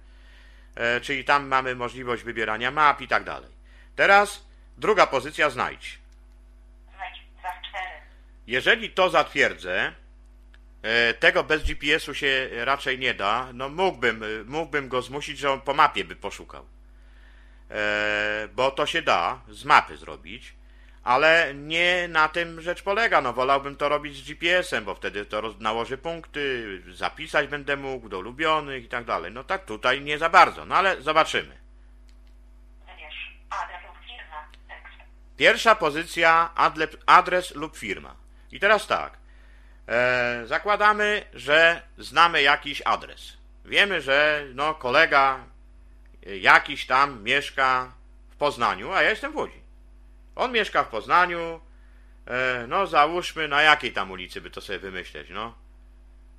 e, 0.75 1.01
czyli 1.01 1.23
tam 1.23 1.47
mamy 1.47 1.75
możliwość 1.75 2.23
wybierania 2.23 2.71
map 2.71 3.01
i 3.01 3.07
tak 3.07 3.23
dalej. 3.23 3.49
Teraz 3.95 4.45
druga 4.77 5.07
pozycja 5.07 5.49
znajdź. 5.49 5.99
Znajdź 6.95 7.17
za 7.41 7.69
4. 7.69 7.85
Jeżeli 8.47 8.89
to 8.89 9.09
zatwierdzę, 9.09 9.93
e, 10.81 11.13
tego 11.13 11.43
bez 11.43 11.63
GPS-u 11.63 12.13
się 12.13 12.49
raczej 12.65 12.99
nie 12.99 13.13
da, 13.13 13.49
no 13.53 13.69
mógłbym, 13.69 14.23
mógłbym 14.45 14.89
go 14.89 15.01
zmusić, 15.01 15.37
że 15.37 15.51
on 15.51 15.61
po 15.61 15.73
mapie 15.73 16.03
by 16.03 16.15
poszukał. 16.15 16.65
Bo 18.53 18.71
to 18.71 18.85
się 18.85 19.01
da 19.01 19.41
z 19.49 19.65
mapy 19.65 19.97
zrobić, 19.97 20.58
ale 21.03 21.53
nie 21.55 22.07
na 22.07 22.29
tym 22.29 22.61
rzecz 22.61 22.83
polega. 22.83 23.21
No 23.21 23.33
wolałbym 23.33 23.75
to 23.75 23.89
robić 23.89 24.17
z 24.17 24.27
GPS-em, 24.27 24.85
bo 24.85 24.95
wtedy 24.95 25.25
to 25.25 25.41
roz- 25.41 25.59
nałoży 25.59 25.97
punkty, 25.97 26.81
zapisać 26.91 27.47
będę 27.47 27.77
mógł 27.77 28.09
do 28.09 28.19
ulubionych 28.19 28.83
i 28.83 28.87
tak 28.87 29.05
dalej. 29.05 29.31
No 29.31 29.43
tak 29.43 29.65
tutaj 29.65 30.01
nie 30.01 30.17
za 30.17 30.29
bardzo, 30.29 30.65
no 30.65 30.75
ale 30.75 31.01
zobaczymy. 31.01 31.57
Pierwsza 35.37 35.75
pozycja 35.75 36.49
adres 37.05 37.55
lub 37.55 37.77
firma. 37.77 38.15
I 38.51 38.59
teraz 38.59 38.87
tak. 38.87 39.17
E, 39.87 40.41
zakładamy, 40.45 41.25
że 41.33 41.81
znamy 41.97 42.41
jakiś 42.41 42.81
adres. 42.85 43.37
Wiemy, 43.65 44.01
że 44.01 44.45
no, 44.53 44.75
kolega 44.75 45.39
jakiś 46.23 46.87
tam 46.87 47.23
mieszka 47.23 47.91
w 48.29 48.35
Poznaniu, 48.35 48.91
a 48.93 49.01
ja 49.01 49.09
jestem 49.09 49.31
w 49.31 49.35
Łodzi. 49.35 49.61
On 50.39 50.51
mieszka 50.51 50.83
w 50.83 50.87
Poznaniu. 50.87 51.59
E, 52.27 52.65
no, 52.67 52.87
załóżmy, 52.87 53.47
na 53.47 53.61
jakiej 53.61 53.93
tam 53.93 54.11
ulicy 54.11 54.41
by 54.41 54.49
to 54.49 54.61
sobie 54.61 54.79
wymyśleć, 54.79 55.27
no. 55.29 55.55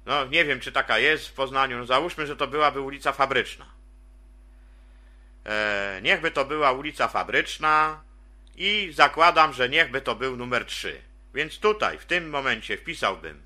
No, 0.06 0.24
nie 0.24 0.44
wiem, 0.44 0.60
czy 0.60 0.72
taka 0.72 0.98
jest 0.98 1.28
w 1.28 1.32
Poznaniu. 1.32 1.78
No, 1.78 1.86
załóżmy, 1.86 2.26
że 2.26 2.36
to 2.36 2.46
byłaby 2.46 2.80
ulica 2.80 3.12
Fabryczna. 3.12 3.66
E, 5.46 6.00
niechby 6.02 6.30
to 6.30 6.44
była 6.44 6.72
ulica 6.72 7.08
Fabryczna 7.08 8.00
i 8.56 8.90
zakładam, 8.94 9.52
że 9.52 9.68
niechby 9.68 10.00
to 10.00 10.14
był 10.14 10.36
numer 10.36 10.64
3. 10.66 11.02
Więc 11.34 11.58
tutaj, 11.58 11.98
w 11.98 12.04
tym 12.04 12.30
momencie 12.30 12.76
wpisałbym 12.76 13.42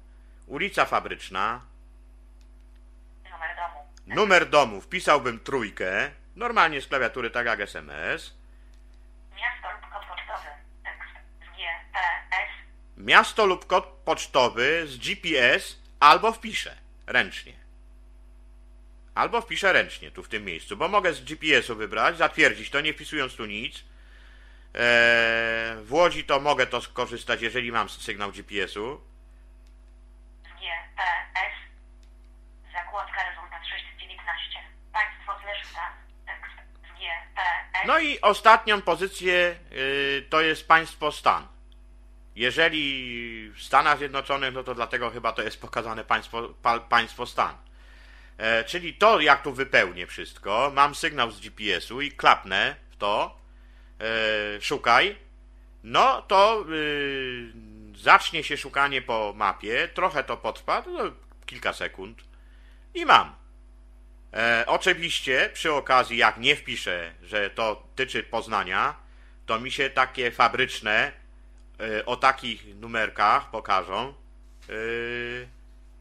ulica 0.47 0.85
Fabryczna, 0.85 1.61
Numer 3.25 3.57
domu. 3.57 3.85
numer 4.07 4.49
domu 4.49 4.81
wpisałbym 4.81 5.39
trójkę, 5.41 6.11
normalnie 6.37 6.81
z 6.81 6.87
klawiatury 6.87 7.31
tak 7.31 7.47
jak 7.47 7.61
SMS, 7.61 8.35
Miasto 9.37 9.69
lub 9.73 9.93
kod 9.93 10.05
pocztowy. 10.09 10.49
Tekst. 10.85 11.15
Z 11.41 11.57
G, 11.57 11.57
P, 11.57 11.63
S. 11.63 11.84
miasto 12.97 13.47
lub 13.47 13.67
kod 13.67 13.87
pocztowy 13.87 14.87
z 14.87 14.99
GPS 14.99 15.79
albo 16.01 16.33
wpiszę 16.33 16.77
ręcznie. 17.07 17.53
Albo 19.15 19.41
wpiszę 19.41 19.73
ręcznie 19.73 20.11
tu 20.11 20.23
w 20.23 20.29
tym 20.29 20.45
miejscu, 20.45 20.77
bo 20.77 20.89
mogę 20.89 21.15
z 21.15 21.25
GPS-u 21.25 21.77
wybrać, 21.77 22.17
zatwierdzić 22.17 22.71
to, 22.71 22.81
nie 22.81 22.93
wpisując 22.95 23.37
tu 23.37 23.47
nic. 23.47 23.85
Eee, 24.75 25.85
w 25.85 25.93
Łodzi 25.93 26.25
to 26.25 26.41
mogę 26.41 26.67
to 26.67 26.81
skorzystać, 26.81 27.43
jeżeli 27.43 27.73
mam 27.73 27.89
sygnał 27.89 28.33
GPS-u. 28.33 29.01
Z 30.43 30.61
G, 30.61 30.67
P, 30.97 31.03
S. 31.35 31.55
Zakładka 32.73 33.31
rezultat 33.31 33.63
6 33.67 33.85
z 33.97 34.01
19. 34.01 34.59
Państwo 34.93 35.33
stan. 35.71 35.93
Tekst. 36.27 36.57
Z 36.83 36.99
G, 36.99 37.07
P, 37.35 37.43
S. 37.73 37.87
No 37.87 37.99
i 37.99 38.21
ostatnią 38.21 38.83
pozycję 38.83 39.57
y, 39.73 40.27
to 40.31 40.41
jest 40.41 40.69
państwo 40.69 41.13
stan. 41.13 41.54
Jeżeli 42.37 43.51
w 43.51 43.63
Stanach 43.63 43.99
Zjednoczonych, 43.99 44.55
no 44.55 44.65
to 44.65 44.75
dlatego 44.75 45.11
chyba 45.11 45.33
to 45.33 45.43
jest 45.43 45.61
pokazane 45.61 46.05
państwo, 46.05 46.55
pa, 46.63 46.81
państwo 46.81 47.27
stan. 47.27 47.57
E, 48.39 48.65
czyli 48.65 48.95
to, 48.95 49.21
jak 49.21 49.43
tu 49.43 49.53
wypełnię 49.53 50.07
wszystko, 50.07 50.73
mam 50.75 50.95
sygnał 50.95 51.31
z 51.31 51.41
GPS-u 51.41 52.01
i 52.01 52.13
klapnę 52.13 52.77
w 52.91 52.97
to, 52.97 53.39
e, 54.01 54.61
szukaj, 54.61 55.17
no 55.85 56.23
to 56.23 56.65
y, 56.73 57.53
zacznie 57.97 58.45
się 58.45 58.57
szukanie 58.57 59.03
po 59.03 59.33
mapie, 59.37 59.89
trochę 59.95 60.25
to 60.25 60.37
potrwa, 60.37 60.83
to 60.83 61.13
kilka 61.47 61.73
sekund 61.73 62.25
i 62.95 63.07
mam. 63.07 63.35
E, 64.33 64.65
oczywiście 64.67 65.51
przy 65.53 65.73
okazji, 65.73 66.17
jak 66.19 66.39
nie 66.39 66.57
wpiszę, 66.57 67.13
że 67.23 67.51
to 67.51 67.89
tyczy 67.97 68.23
Poznania, 68.23 68.95
to 69.47 69.61
mi 69.61 69.71
się 69.71 69.91
takie 69.91 70.31
fabryczne 70.31 71.13
o 72.07 72.17
takich 72.17 72.77
numerkach 72.77 73.51
pokażą 73.51 74.09
e, 74.09 74.15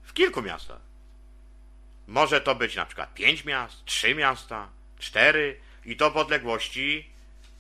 w 0.04 0.14
kilku 0.14 0.42
miastach. 0.42 0.82
Może 2.08 2.42
to 2.42 2.56
być 2.56 2.76
na 2.76 2.86
przykład 2.86 3.14
pięć 3.14 3.46
miast, 3.46 3.86
trzy 3.86 4.16
miasta, 4.16 4.70
cztery 5.00 5.60
i 5.86 5.98
to 5.98 6.12
w 6.12 6.18
odległości 6.18 7.10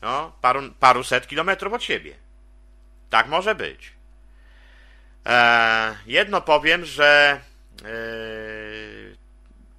no, 0.02 0.36
paru, 0.42 0.72
paruset 0.80 1.28
kilometrów 1.28 1.74
od 1.74 1.84
siebie. 1.84 2.16
Tak 3.10 3.28
może 3.28 3.56
być. 3.56 3.94
E, 5.26 5.98
jedno 6.06 6.42
powiem, 6.42 6.86
że 6.86 7.42
e, 7.82 7.86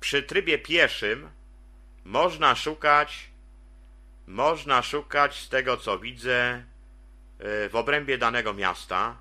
przy 0.01 0.22
trybie 0.22 0.59
pieszym 0.59 1.30
można 2.05 2.55
szukać 2.55 3.35
można 4.26 4.82
szukać 4.82 5.41
z 5.41 5.49
tego 5.49 5.76
co 5.76 5.99
widzę 5.99 6.64
w 7.39 7.70
obrębie 7.72 8.18
danego 8.18 8.55
miasta, 8.55 9.18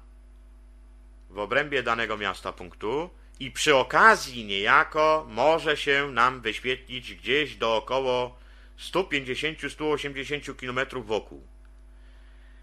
w 1.29 1.39
obrębie 1.39 1.83
danego 1.83 2.17
miasta 2.17 2.53
punktu 2.53 3.09
i 3.39 3.51
przy 3.51 3.75
okazji 3.75 4.45
niejako 4.45 5.25
może 5.29 5.77
się 5.77 6.11
nam 6.11 6.41
wyświetlić 6.41 7.15
gdzieś 7.15 7.55
do 7.55 7.75
około 7.75 8.37
150-180 8.79 10.55
km 10.55 11.03
wokół. 11.03 11.47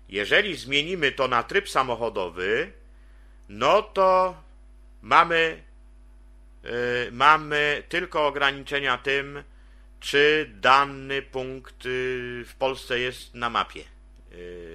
Jeżeli 0.09 0.57
zmienimy 0.57 1.13
to 1.13 1.29
na 1.29 1.43
tryb 1.43 1.69
samochodowy, 1.69 2.73
no 3.49 3.83
to 3.83 4.43
mamy, 5.03 5.63
yy, 6.63 6.71
mamy 7.13 7.83
tylko 7.89 8.27
ograniczenia 8.27 8.99
tym, 8.99 9.43
czy 10.01 10.51
dany 10.55 11.23
punkt 11.23 11.85
yy, 11.85 12.45
w 12.45 12.55
Polsce 12.59 12.99
jest 12.99 13.35
na 13.35 13.51
mapie 13.51 13.85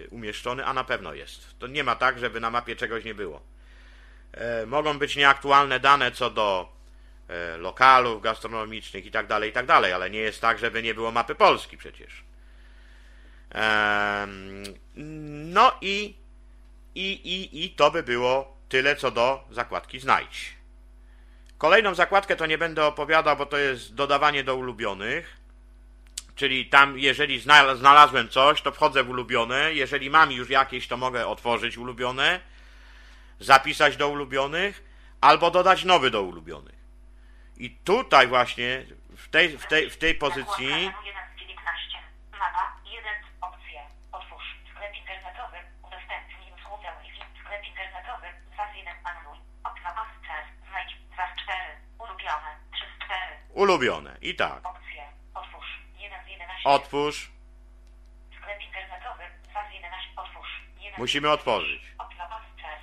umieszczony, 0.10 0.66
a 0.66 0.74
na 0.74 0.84
pewno 0.84 1.14
jest. 1.14 1.60
To 1.60 1.68
nie 1.68 1.84
ma 1.84 1.96
tak, 1.96 2.20
żeby 2.20 2.40
na 2.40 2.52
mapie 2.52 2.76
czegoś 2.76 3.04
nie 3.04 3.16
było. 3.16 3.42
E, 4.32 4.66
mogą 4.66 5.00
być 5.00 5.16
nieaktualne 5.16 5.80
dane 5.80 6.12
co 6.12 6.30
do 6.30 6.70
e, 7.28 7.58
lokalów 7.58 8.22
gastronomicznych 8.22 9.06
i 9.06 9.12
tak 9.12 9.28
dalej, 9.28 9.50
i 9.50 9.54
tak 9.54 9.70
ale 9.70 10.10
nie 10.10 10.20
jest 10.20 10.42
tak, 10.42 10.60
żeby 10.60 10.84
nie 10.84 10.94
było 10.94 11.12
mapy 11.12 11.36
Polski 11.36 11.78
przecież. 11.78 12.24
No 14.96 15.72
i, 15.82 16.16
i, 16.96 17.12
i, 17.12 17.66
i 17.66 17.70
to 17.70 17.92
by 17.92 18.04
było 18.04 18.58
tyle 18.70 18.96
co 18.96 19.12
do 19.12 19.48
zakładki 19.52 20.00
znajdź. 20.00 20.56
Kolejną 21.58 21.96
zakładkę 21.96 22.36
to 22.36 22.46
nie 22.46 22.58
będę 22.58 22.86
opowiadał, 22.86 23.38
bo 23.38 23.46
to 23.46 23.58
jest 23.58 23.96
dodawanie 23.96 24.44
do 24.44 24.56
ulubionych. 24.56 25.38
Czyli 26.36 26.66
tam, 26.66 27.00
jeżeli 27.00 27.40
znalazłem 27.76 28.30
coś, 28.30 28.62
to 28.62 28.72
wchodzę 28.72 29.04
w 29.04 29.10
ulubione. 29.10 29.74
Jeżeli 29.74 30.10
mam 30.10 30.32
już 30.32 30.50
jakieś, 30.50 30.88
to 30.88 30.98
mogę 30.98 31.28
otworzyć 31.28 31.78
ulubione 31.78 32.40
zapisać 33.40 33.98
do 33.98 34.10
ulubionych, 34.10 34.84
albo 35.22 35.52
dodać 35.52 35.84
nowy 35.84 36.12
do 36.12 36.22
ulubionych. 36.22 36.76
I 37.58 37.70
tutaj 37.72 38.28
właśnie, 38.28 38.86
w 39.18 39.30
tej, 39.30 39.58
w 39.58 39.66
tej, 39.66 39.90
w 39.90 39.98
tej 39.98 40.16
pozycji... 40.16 40.92
Mapa 42.32 42.76
1, 42.86 43.04
opcje, 43.42 43.82
otwórz, 44.12 44.44
sklep 44.72 44.96
internetowy, 44.96 45.58
udostępnij 45.88 46.52
usługę 46.58 46.90
Wi-Fi, 47.02 47.22
sklep 47.42 47.66
internetowy, 47.66 48.28
2 48.54 48.74
z 48.74 48.76
1, 48.76 48.94
anuluj, 49.04 49.40
okno 49.64 49.90
access, 49.90 50.46
znajdź 50.70 50.92
2 51.14 51.24
z 51.34 51.44
4, 51.44 51.60
ulubione, 52.00 52.52
3 52.74 52.86
z 52.86 53.06
4. 53.06 53.20
Ulubione, 53.54 54.18
i 54.22 54.36
tak. 54.36 54.66
Opcje, 54.66 55.04
otwórz, 55.34 55.70
1 56.00 56.26
z 56.26 56.28
11. 56.28 56.55
Otwórz. 56.66 57.32
Sklep 58.38 58.62
internetowy, 58.62 59.24
2 59.50 59.70
z 59.70 59.74
11, 59.74 60.10
otwórz. 60.16 60.50
1 60.82 61.00
Musimy 61.00 61.30
otworzyć. 61.30 61.82
Okno 61.98 62.24
access, 62.24 62.82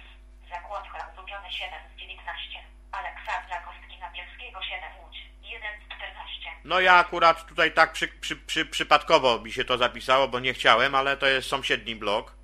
zakładka 0.51 1.13
ulubione 1.17 1.53
7 1.53 1.71
z 1.97 2.01
19, 2.01 2.59
Aleksandra 2.93 3.63
Kostkina-Bielskiego 3.67 4.63
7 4.63 4.91
Łódź, 5.03 5.17
1 5.43 5.63
z 5.81 5.97
14. 5.97 6.51
No 6.65 6.81
ja 6.81 6.95
akurat 6.95 7.47
tutaj 7.47 7.73
tak 7.73 7.93
przy, 7.93 8.09
przy, 8.09 8.37
przy, 8.37 8.67
przypadkowo 8.67 9.39
mi 9.39 9.53
się 9.53 9.65
to 9.65 9.79
zapisało, 9.79 10.29
bo 10.29 10.41
nie 10.41 10.55
chciałem, 10.55 10.95
ale 10.95 11.17
to 11.17 11.27
jest 11.27 11.49
sąsiedni 11.49 11.97
blok 11.97 12.35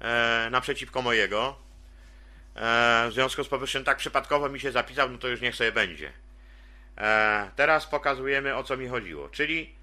e, 0.00 0.48
naprzeciwko 0.50 1.02
mojego. 1.02 1.56
E, 2.56 3.06
w 3.08 3.12
związku 3.12 3.44
z 3.44 3.48
powyższym 3.48 3.84
tak 3.84 3.98
przypadkowo 3.98 4.48
mi 4.48 4.60
się 4.60 4.72
zapisał, 4.72 5.10
no 5.10 5.18
to 5.18 5.28
już 5.28 5.40
niech 5.40 5.56
sobie 5.56 5.72
będzie. 5.72 6.12
E, 6.98 7.50
teraz 7.56 7.86
pokazujemy 7.86 8.56
o 8.56 8.62
co 8.62 8.76
mi 8.76 8.88
chodziło, 8.88 9.28
czyli 9.28 9.79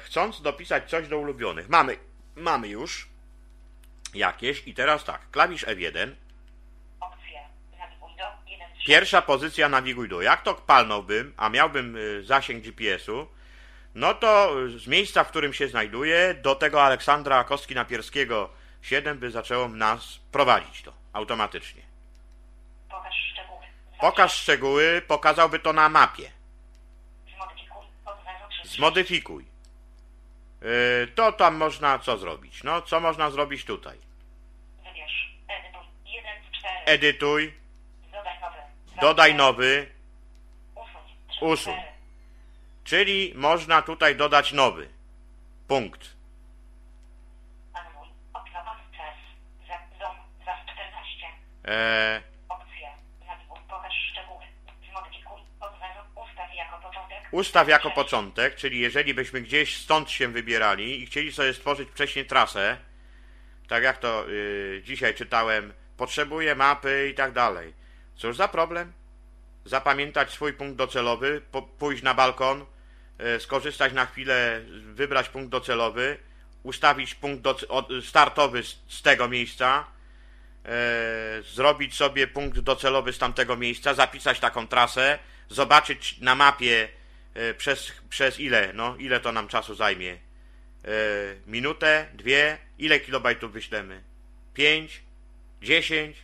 chcąc 0.00 0.42
dopisać 0.42 0.90
coś 0.90 1.08
do 1.08 1.18
ulubionych, 1.18 1.68
mamy, 1.68 1.96
mamy 2.36 2.68
już 2.68 3.08
jakieś. 4.14 4.68
I 4.68 4.74
teraz 4.74 5.04
tak, 5.04 5.30
klawisz 5.30 5.66
F1, 5.66 6.14
Opcje, 7.00 7.40
nawiguj 7.78 8.16
do 8.16 8.24
1 8.50 8.68
z 8.82 8.86
Pierwsza 8.86 9.22
pozycja 9.22 9.68
nawiguj 9.68 10.08
do. 10.08 10.22
Jak 10.22 10.42
to 10.42 10.54
palnąłbym, 10.54 11.34
a 11.36 11.48
miałbym 11.48 11.96
y, 11.96 12.24
zasięg 12.24 12.64
GPS-u, 12.64 13.26
no 13.94 14.14
to 14.14 14.60
y, 14.62 14.78
z 14.78 14.86
miejsca, 14.86 15.24
w 15.24 15.28
którym 15.28 15.52
się 15.52 15.68
znajduję, 15.68 16.34
do 16.34 16.54
tego 16.54 16.82
Aleksandra 16.82 17.44
Kostki 17.44 17.74
Napierskiego 17.74 18.50
7 18.82 19.18
by 19.18 19.30
zaczęło 19.30 19.68
nas 19.68 20.20
prowadzić 20.32 20.82
to 20.82 20.92
automatycznie. 21.12 21.82
Pokaż 22.90 23.14
szczegóły. 23.32 23.64
Pokaż 24.00 24.34
szczegóły, 24.34 25.02
pokazałby 25.06 25.58
to 25.58 25.72
na 25.72 25.88
mapie. 25.88 26.30
Zmodyfikuj 27.34 27.86
od 28.04 28.16
03. 28.62 28.68
Zmodyfikuj. 28.68 29.44
Y, 29.44 29.48
To 31.14 31.32
tam 31.32 31.56
można 31.56 31.98
co 31.98 32.16
zrobić? 32.18 32.62
No, 32.64 32.82
co 32.82 33.00
można 33.00 33.30
zrobić 33.30 33.64
tutaj? 33.64 33.98
Wybierz. 34.84 35.34
Edytuj. 35.48 35.84
1 36.06 36.32
z 36.52 36.58
4. 36.58 36.74
Edytuj, 36.86 37.54
Dodaj 38.12 38.40
nowy. 38.40 38.58
dodaj 39.00 39.34
nowy, 39.34 39.86
Usuń. 40.74 41.02
3 41.28 41.38
z 41.38 41.42
Usuń. 41.42 41.74
4. 41.74 41.88
czyli 42.84 43.32
można 43.36 43.82
tutaj 43.82 44.16
dodać 44.16 44.52
nowy 44.52 44.88
punkt. 45.68 46.00
Anuluj. 47.74 48.08
Okno 48.32 48.60
access. 48.60 49.18
Za- 49.68 49.98
Dom 50.06 50.16
2 50.42 50.56
z 50.56 50.72
14. 50.72 51.26
E, 51.64 52.22
Opcje. 52.48 52.88
Nawiguj. 53.26 53.58
Pokaż 53.68 53.92
szczegóły. 54.12 54.44
Zmodyfikuj. 54.90 55.40
Od 55.60 55.72
0. 55.78 56.04
Ustaw 56.14 56.54
jako 56.54 56.78
początek. 56.78 57.23
Ustaw 57.34 57.68
jako 57.68 57.90
początek, 57.90 58.54
czyli 58.54 58.78
jeżeli 58.78 59.14
byśmy 59.14 59.40
gdzieś 59.40 59.76
stąd 59.76 60.10
się 60.10 60.28
wybierali 60.28 61.02
i 61.02 61.06
chcieli 61.06 61.32
sobie 61.32 61.54
stworzyć 61.54 61.88
wcześniej 61.88 62.26
trasę, 62.26 62.76
tak 63.68 63.82
jak 63.82 63.98
to 63.98 64.28
y, 64.28 64.82
dzisiaj 64.84 65.14
czytałem, 65.14 65.72
potrzebuję 65.96 66.54
mapy 66.54 67.08
i 67.12 67.14
tak 67.14 67.32
dalej. 67.32 67.74
Cóż 68.16 68.36
za 68.36 68.48
problem? 68.48 68.92
Zapamiętać 69.64 70.30
swój 70.30 70.52
punkt 70.52 70.76
docelowy, 70.76 71.42
po, 71.52 71.62
pójść 71.62 72.02
na 72.02 72.14
balkon, 72.14 72.66
y, 73.36 73.40
skorzystać 73.40 73.92
na 73.92 74.06
chwilę, 74.06 74.60
wybrać 74.94 75.28
punkt 75.28 75.50
docelowy, 75.50 76.18
ustawić 76.62 77.14
punkt 77.14 77.42
startowy 78.04 78.62
z, 78.62 78.78
z 78.88 79.02
tego 79.02 79.28
miejsca, 79.28 79.86
e, 80.64 81.42
zrobić 81.42 81.94
sobie 81.94 82.26
punkt 82.26 82.58
docelowy 82.58 83.12
z 83.12 83.18
tamtego 83.18 83.56
miejsca, 83.56 83.94
zapisać 83.94 84.40
taką 84.40 84.66
trasę, 84.66 85.18
zobaczyć 85.48 86.18
na 86.20 86.34
mapie 86.34 86.88
przez, 87.58 87.92
przez 88.08 88.40
ile, 88.40 88.72
no 88.72 88.96
ile 88.96 89.20
to 89.20 89.32
nam 89.32 89.48
czasu 89.48 89.74
zajmie. 89.74 90.12
E, 90.12 90.18
minutę, 91.46 92.06
dwie, 92.14 92.58
ile 92.78 93.00
kilobajtów 93.00 93.52
wyślemy? 93.52 94.02
Pięć, 94.54 95.02
dziesięć, 95.62 96.16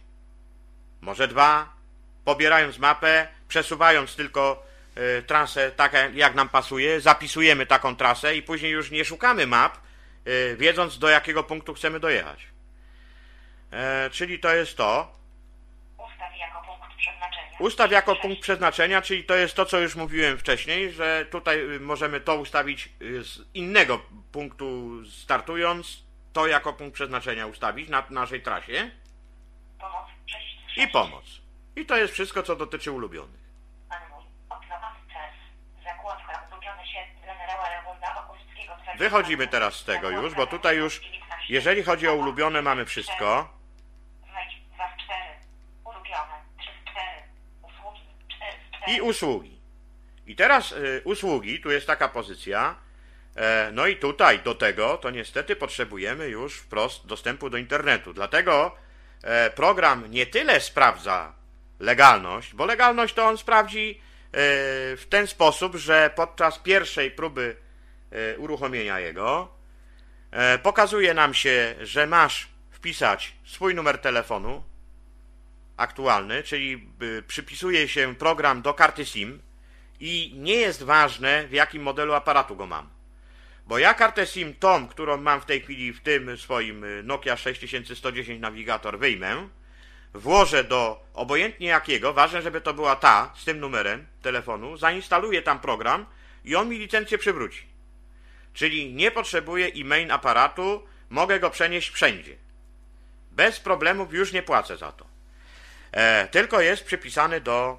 może 1.00 1.28
dwa, 1.28 1.72
pobierając 2.24 2.78
mapę, 2.78 3.28
przesuwając 3.48 4.16
tylko 4.16 4.66
e, 4.94 5.22
trasę 5.22 5.70
tak 5.70 5.92
jak 6.14 6.34
nam 6.34 6.48
pasuje, 6.48 7.00
zapisujemy 7.00 7.66
taką 7.66 7.96
trasę 7.96 8.36
i 8.36 8.42
później 8.42 8.72
już 8.72 8.90
nie 8.90 9.04
szukamy 9.04 9.46
map, 9.46 9.76
e, 9.76 10.56
wiedząc 10.56 10.98
do 10.98 11.08
jakiego 11.08 11.44
punktu 11.44 11.74
chcemy 11.74 12.00
dojechać. 12.00 12.46
E, 13.72 14.10
czyli 14.10 14.38
to 14.38 14.54
jest 14.54 14.76
to. 14.76 15.18
Ustaw 15.98 16.36
jako 16.38 16.62
przeznaczenia. 17.00 17.58
Ustaw 17.58 17.90
jako 17.90 18.16
punkt 18.16 18.42
przeznaczenia, 18.42 19.02
czyli 19.02 19.24
to 19.24 19.34
jest 19.34 19.54
to, 19.54 19.66
co 19.66 19.78
już 19.78 19.96
mówiłem 19.96 20.38
wcześniej, 20.38 20.92
że 20.92 21.26
tutaj 21.30 21.74
y, 21.74 21.80
możemy 21.80 22.20
to 22.20 22.34
ustawić 22.34 22.88
y, 23.02 23.24
z 23.24 23.38
innego 23.54 24.02
punktu 24.32 24.90
startując, 25.04 26.02
to 26.32 26.46
jako 26.46 26.72
punkt 26.72 26.94
przeznaczenia 26.94 27.46
ustawić 27.46 27.88
na 27.88 28.04
naszej 28.10 28.42
trasie 28.42 28.90
Pomoc 29.78 30.06
6 30.26 30.58
z 30.74 30.78
i 30.78 30.80
6. 30.80 30.92
pomoc. 30.92 31.24
I 31.76 31.86
to 31.86 31.96
jest 31.96 32.12
wszystko, 32.12 32.42
co 32.42 32.56
dotyczy 32.56 32.90
ulubionych. 32.92 33.40
Wychodzimy 39.00 39.46
teraz 39.46 39.74
z 39.74 39.84
tego 39.84 40.10
już, 40.10 40.34
bo 40.34 40.46
tutaj 40.46 40.76
już, 40.76 41.00
jeżeli 41.48 41.82
chodzi 41.82 42.08
o 42.08 42.14
ulubione, 42.14 42.62
mamy 42.62 42.84
wszystko. 42.84 43.48
Znajdź 44.30 44.54
2 44.74 44.88
z 44.88 45.04
4. 45.04 45.20
Ulubione 45.84 46.34
3 46.58 46.70
z 46.70 46.90
4. 46.90 47.08
Usługi 47.62 48.00
4 48.28 48.52
z 48.52 48.68
4. 48.68 48.69
i 48.86 49.00
usługi. 49.00 49.60
I 50.26 50.36
teraz 50.36 50.72
y, 50.72 51.02
usługi, 51.04 51.60
tu 51.60 51.70
jest 51.70 51.86
taka 51.86 52.08
pozycja. 52.08 52.76
E, 53.36 53.70
no 53.72 53.86
i 53.86 53.96
tutaj 53.96 54.38
do 54.38 54.54
tego 54.54 54.98
to 54.98 55.10
niestety 55.10 55.56
potrzebujemy 55.56 56.28
już 56.28 56.56
wprost 56.56 57.06
dostępu 57.06 57.50
do 57.50 57.58
internetu. 57.58 58.12
Dlatego 58.12 58.76
e, 59.22 59.50
program 59.50 60.10
nie 60.10 60.26
tyle 60.26 60.60
sprawdza 60.60 61.32
legalność, 61.80 62.54
bo 62.54 62.66
legalność 62.66 63.14
to 63.14 63.26
on 63.26 63.38
sprawdzi 63.38 63.90
e, 63.90 64.00
w 64.96 65.06
ten 65.10 65.26
sposób, 65.26 65.76
że 65.76 66.10
podczas 66.16 66.58
pierwszej 66.58 67.10
próby 67.10 67.56
uruchomienia 68.38 69.00
jego 69.00 69.48
pokazuje 70.62 71.14
nam 71.14 71.34
się, 71.34 71.74
że 71.80 72.06
masz 72.06 72.48
wpisać 72.70 73.32
swój 73.44 73.74
numer 73.74 73.98
telefonu, 73.98 74.64
aktualny, 75.80 76.42
czyli 76.42 76.88
y, 77.02 77.22
przypisuje 77.22 77.88
się 77.88 78.14
program 78.14 78.62
do 78.62 78.74
karty 78.74 79.06
SIM 79.06 79.42
i 80.00 80.32
nie 80.36 80.54
jest 80.54 80.82
ważne 80.82 81.48
w 81.48 81.52
jakim 81.52 81.82
modelu 81.82 82.14
aparatu 82.14 82.56
go 82.56 82.66
mam. 82.66 82.88
Bo 83.66 83.78
ja 83.78 83.94
kartę 83.94 84.26
SIM 84.26 84.54
tą, 84.54 84.88
którą 84.88 85.16
mam 85.16 85.40
w 85.40 85.44
tej 85.44 85.60
chwili 85.60 85.92
w 85.92 86.00
tym 86.00 86.36
swoim 86.36 86.84
y, 86.84 87.02
Nokia 87.02 87.36
6110 87.36 88.40
nawigator 88.40 88.98
wyjmę, 88.98 89.48
włożę 90.14 90.64
do 90.64 91.04
obojętnie 91.14 91.68
jakiego, 91.68 92.12
ważne, 92.12 92.42
żeby 92.42 92.60
to 92.60 92.74
była 92.74 92.96
ta 92.96 93.32
z 93.36 93.44
tym 93.44 93.60
numerem 93.60 94.06
telefonu, 94.22 94.76
zainstaluję 94.76 95.42
tam 95.42 95.60
program 95.60 96.06
i 96.44 96.56
on 96.56 96.68
mi 96.68 96.78
licencję 96.78 97.18
przywróci. 97.18 97.66
Czyli 98.54 98.94
nie 98.94 99.10
potrzebuję 99.10 99.66
e-mail 99.66 100.12
aparatu, 100.12 100.86
mogę 101.10 101.40
go 101.40 101.50
przenieść 101.50 101.90
wszędzie. 101.90 102.36
Bez 103.32 103.60
problemów 103.60 104.14
już 104.14 104.32
nie 104.32 104.42
płacę 104.42 104.76
za 104.76 104.92
to. 104.92 105.09
E, 105.92 106.28
tylko 106.28 106.60
jest 106.60 106.84
przypisany 106.84 107.40
do 107.40 107.78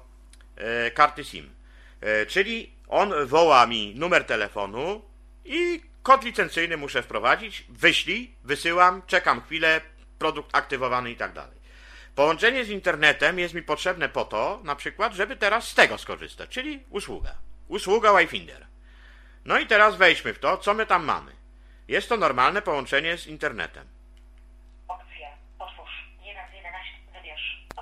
e, 0.56 0.90
karty 0.90 1.24
SIM. 1.24 1.54
E, 2.00 2.26
czyli 2.26 2.72
on 2.88 3.12
woła 3.26 3.66
mi 3.66 3.94
numer 3.94 4.24
telefonu 4.24 5.02
i 5.44 5.82
kod 6.02 6.24
licencyjny 6.24 6.76
muszę 6.76 7.02
wprowadzić, 7.02 7.64
wyślij, 7.68 8.34
wysyłam, 8.44 9.02
czekam 9.06 9.42
chwilę, 9.42 9.80
produkt 10.18 10.56
aktywowany 10.56 11.10
i 11.10 11.16
tak 11.16 11.32
dalej. 11.32 11.62
Połączenie 12.14 12.64
z 12.64 12.68
internetem 12.68 13.38
jest 13.38 13.54
mi 13.54 13.62
potrzebne 13.62 14.08
po 14.08 14.24
to, 14.24 14.60
na 14.64 14.76
przykład, 14.76 15.12
żeby 15.14 15.36
teraz 15.36 15.68
z 15.68 15.74
tego 15.74 15.98
skorzystać, 15.98 16.50
czyli 16.50 16.82
usługa. 16.90 17.34
Usługa 17.68 18.12
Wi-Finder. 18.12 18.66
No 19.44 19.58
i 19.58 19.66
teraz 19.66 19.96
wejdźmy 19.96 20.34
w 20.34 20.38
to, 20.38 20.56
co 20.56 20.74
my 20.74 20.86
tam 20.86 21.04
mamy. 21.04 21.32
Jest 21.88 22.08
to 22.08 22.16
normalne 22.16 22.62
połączenie 22.62 23.18
z 23.18 23.26
internetem. 23.26 23.86
Opcje. 24.88 25.28
Otwórz. 25.58 25.90
1 26.24 26.42
z 26.50 26.54
11. 26.54 26.90
Wybierz. 27.12 27.64
Opcja. 27.76 27.81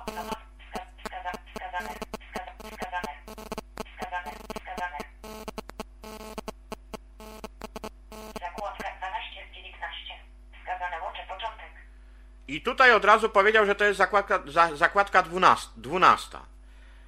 I 12.51 12.61
tutaj 12.61 12.93
od 12.93 13.05
razu 13.05 13.29
powiedział, 13.29 13.65
że 13.65 13.75
to 13.75 13.85
jest 13.85 13.97
zakładka, 13.97 14.39
za, 14.45 14.75
zakładka 14.75 15.23
12. 15.23 15.69
12. 15.77 16.37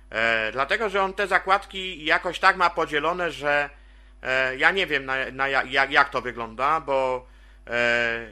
E, 0.09 0.51
dlatego, 0.51 0.89
że 0.89 1.03
on 1.03 1.13
te 1.13 1.27
zakładki 1.27 2.05
jakoś 2.05 2.39
tak 2.39 2.57
ma 2.57 2.69
podzielone, 2.69 3.31
że 3.31 3.69
e, 4.21 4.55
ja 4.57 4.71
nie 4.71 4.87
wiem 4.87 5.05
na, 5.05 5.15
na 5.31 5.47
jak, 5.47 5.91
jak 5.91 6.09
to 6.09 6.21
wygląda, 6.21 6.79
bo 6.79 7.25
e, 7.67 8.27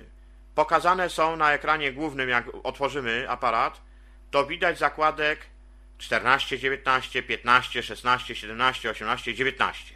pokazane 0.56 1.10
są 1.10 1.36
na 1.36 1.54
ekranie 1.54 1.94
głównym, 1.94 2.30
jak 2.30 2.46
otworzymy 2.64 3.26
aparat, 3.30 3.82
to 4.32 4.46
widać 4.46 4.80
zakładek 4.80 5.40
14, 5.98 6.60
19, 6.60 7.24
15, 7.24 7.84
16, 7.84 8.36
17, 8.36 8.90
18, 8.90 9.34
19. 9.34 9.96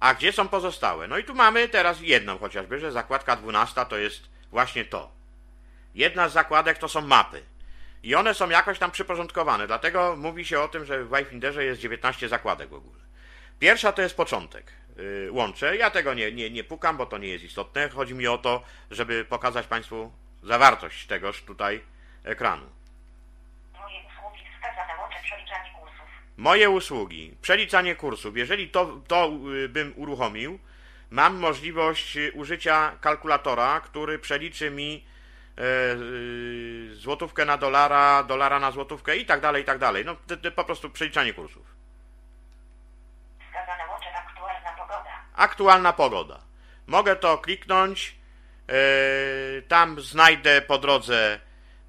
A 0.00 0.14
gdzie 0.14 0.32
są 0.32 0.48
pozostałe? 0.48 1.08
No 1.08 1.18
i 1.18 1.24
tu 1.24 1.34
mamy 1.34 1.68
teraz 1.68 2.00
jedną 2.00 2.38
chociażby, 2.38 2.78
że 2.78 2.92
zakładka 2.92 3.36
12 3.36 3.86
to 3.86 3.98
jest 3.98 4.22
właśnie 4.50 4.84
to. 4.84 5.12
Jedna 5.94 6.28
z 6.28 6.32
zakładek 6.32 6.78
to 6.78 6.88
są 6.88 7.00
mapy. 7.00 7.42
I 8.02 8.14
one 8.14 8.34
są 8.34 8.48
jakoś 8.48 8.78
tam 8.78 8.90
przyporządkowane, 8.90 9.66
dlatego 9.66 10.16
mówi 10.16 10.44
się 10.44 10.60
o 10.60 10.68
tym, 10.68 10.84
że 10.84 11.04
w 11.04 11.08
Wi-Finderze 11.08 11.64
jest 11.64 11.80
19 11.80 12.28
zakładek 12.28 12.68
w 12.68 12.74
ogóle. 12.74 13.00
Pierwsza 13.58 13.92
to 13.92 14.02
jest 14.02 14.16
początek, 14.16 14.72
yy. 15.62 15.76
Ja 15.76 15.90
tego 15.90 16.14
nie, 16.14 16.32
nie, 16.32 16.50
nie 16.50 16.64
pukam, 16.64 16.96
bo 16.96 17.06
to 17.06 17.18
nie 17.18 17.28
jest 17.28 17.44
istotne. 17.44 17.88
Chodzi 17.88 18.14
mi 18.14 18.26
o 18.26 18.38
to, 18.38 18.62
żeby 18.90 19.24
pokazać 19.24 19.66
Państwu 19.66 20.12
zawartość 20.42 21.06
tegoż 21.06 21.42
tutaj 21.42 21.80
ekranu. 22.24 22.81
Przeliczanie 25.22 25.70
kursów. 25.70 26.06
Moje 26.36 26.70
usługi, 26.70 27.36
przeliczanie 27.42 27.94
kursów. 27.94 28.36
Jeżeli 28.36 28.68
to, 28.68 29.00
to 29.08 29.30
y, 29.64 29.68
bym 29.68 29.92
uruchomił, 29.96 30.58
mam 31.10 31.36
możliwość 31.36 32.16
y, 32.16 32.32
użycia 32.34 32.92
kalkulatora, 33.00 33.80
który 33.80 34.18
przeliczy 34.18 34.70
mi 34.70 35.04
e, 35.58 35.62
y, 35.62 36.94
złotówkę 36.94 37.44
na 37.44 37.56
dolara, 37.56 38.22
dolara 38.22 38.60
na 38.60 38.70
złotówkę 38.70 39.16
i 39.16 39.26
tak 39.26 39.40
dalej, 39.40 39.62
i 39.62 39.64
tak 39.64 39.78
dalej. 39.78 40.04
No 40.04 40.16
po 40.56 40.64
prostu 40.64 40.90
przeliczanie 40.90 41.34
kursów. 41.34 41.66
Wskazane 43.46 43.86
łącze 43.90 44.14
aktualna 44.14 44.72
pogoda. 44.72 45.10
Aktualna 45.36 45.92
pogoda. 45.92 46.40
Mogę 46.86 47.16
to 47.16 47.38
kliknąć, 47.38 48.16
e, 48.68 48.72
tam 49.62 50.00
znajdę 50.00 50.62
po 50.62 50.78
drodze 50.78 51.40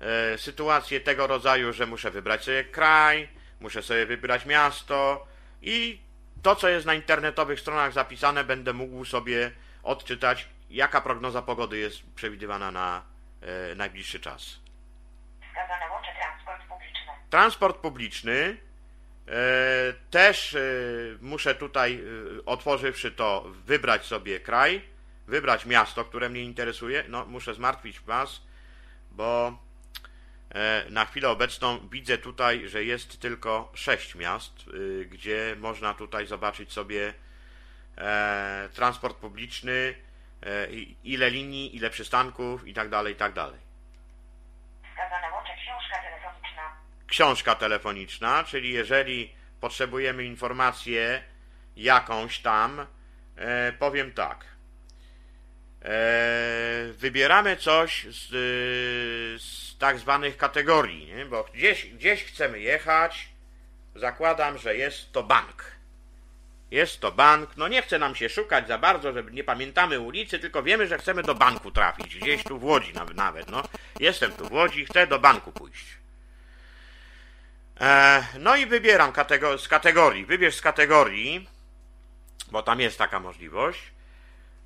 e, 0.04 0.38
sytuację 0.38 0.99
tego 0.99 1.28
rodzaju, 1.28 1.74
że 1.74 1.86
muszę 1.86 2.12
wybrać 2.12 2.43
sobie 2.43 2.64
kraj, 2.64 3.30
muszę 3.60 3.84
sobie 3.84 4.06
wybrać 4.06 4.45
miasto 4.45 5.28
i 5.62 6.01
to, 6.41 6.56
co 6.56 6.70
jest 6.70 6.86
na 6.86 6.93
internetowych 6.93 7.60
stronach 7.60 7.93
zapisane, 7.93 8.43
będę 8.43 8.74
mógł 8.74 9.06
sobie 9.06 9.51
odczytać, 9.84 10.47
jaka 10.70 11.01
prognoza 11.01 11.41
pogody 11.41 11.78
jest 11.78 12.04
przewidywana 12.16 12.72
na 12.72 13.01
e, 13.41 13.76
najbliższy 13.76 14.20
czas. 14.20 14.60
Wskazane 15.49 15.91
łącze 15.91 16.12
transport 16.22 16.68
publiczny. 16.70 17.14
Transport 17.30 17.78
publiczny 17.78 18.58
e, 19.28 19.34
też 20.12 20.58
muszę 21.22 21.56
tutaj, 21.56 22.04
otworzywszy 22.45 23.12
to, 23.12 23.45
wybrać 23.66 24.06
sobie 24.06 24.39
kraj, 24.39 24.82
wybrać 25.28 25.66
miasto, 25.66 26.06
które 26.06 26.30
mnie 26.30 26.41
interesuje. 26.41 27.04
No, 27.08 27.26
muszę 27.26 27.54
zmartwić 27.54 27.99
Was, 27.99 28.41
bo 29.12 29.58
na 30.89 31.06
chwilę 31.06 31.30
obecną 31.30 31.89
widzę 31.89 32.18
tutaj, 32.18 32.70
że 32.70 32.84
jest 32.84 33.20
tylko 33.20 33.72
sześć 33.76 34.16
miast, 34.16 34.54
e, 35.01 35.06
gdzie 35.06 35.56
można 35.60 35.93
tutaj 35.93 36.28
zobaczyć 36.28 36.74
sobie 36.74 37.14
e, 37.97 38.70
transport 38.74 39.18
publiczny, 39.18 39.95
e, 40.43 40.68
ile 41.04 41.30
linii, 41.30 41.76
ile 41.76 41.89
przystanków 41.89 42.68
i 42.68 42.74
tak 42.74 42.89
dalej, 42.89 43.14
i 43.14 43.16
tak 43.16 43.34
dalej. 43.34 43.60
Wskazane 44.91 45.32
łącze 45.32 45.54
książka 45.56 45.97
telefoniczna. 46.01 46.72
książka 47.08 47.56
telefoniczna, 47.56 48.43
czyli 48.43 48.72
jeżeli 48.72 49.34
potrzebujemy 49.62 50.24
informację 50.24 51.24
jakąś 51.76 52.39
tam, 52.39 52.88
e, 53.36 53.74
powiem 53.74 54.12
tak. 54.12 54.53
E, 55.84 56.94
wybieramy 56.94 57.58
coś 57.58 58.06
z, 58.10 58.34
y, 58.34 59.40
z 59.40 59.78
tak 59.78 60.00
zwanych 60.00 60.38
kategorii, 60.38 61.06
nie? 61.06 61.26
bo 61.26 61.44
gdzieś, 61.54 61.86
gdzieś 61.86 62.24
chcemy 62.24 62.60
jechać, 62.60 63.28
zakładam, 63.96 64.58
że 64.58 64.76
jest 64.78 65.12
to 65.12 65.24
bank. 65.24 65.66
Jest 66.72 67.00
to 67.00 67.12
bank, 67.12 67.58
no 67.58 67.68
nie 67.68 67.82
chce 67.82 68.00
nam 68.00 68.16
się 68.16 68.30
szukać 68.30 68.68
za 68.68 68.78
bardzo, 68.78 69.14
żeby 69.14 69.32
nie 69.32 69.44
pamiętamy 69.44 70.00
ulicy, 70.00 70.40
tylko 70.40 70.64
wiemy, 70.64 70.88
że 70.88 70.98
chcemy 70.98 71.24
do 71.24 71.36
banku 71.36 71.72
trafić, 71.72 72.16
gdzieś 72.16 72.44
tu 72.44 72.60
w 72.60 72.64
Łodzi 72.64 72.94
nawet, 73.16 73.50
no. 73.50 73.64
Jestem 74.00 74.32
tu 74.32 74.46
w 74.46 74.52
Łodzi, 74.52 74.86
chcę 74.86 75.08
do 75.08 75.20
banku 75.20 75.52
pójść. 75.52 75.86
E, 77.82 78.24
No 78.40 78.56
i 78.56 78.66
wybieram 78.66 79.12
katego- 79.12 79.58
z 79.58 79.68
kategorii. 79.68 80.26
Wybierz 80.26 80.56
z 80.56 80.62
kategorii, 80.62 81.50
bo 82.52 82.64
tam 82.64 82.80
jest 82.80 82.98
taka 82.98 83.20
możliwość. 83.20 83.80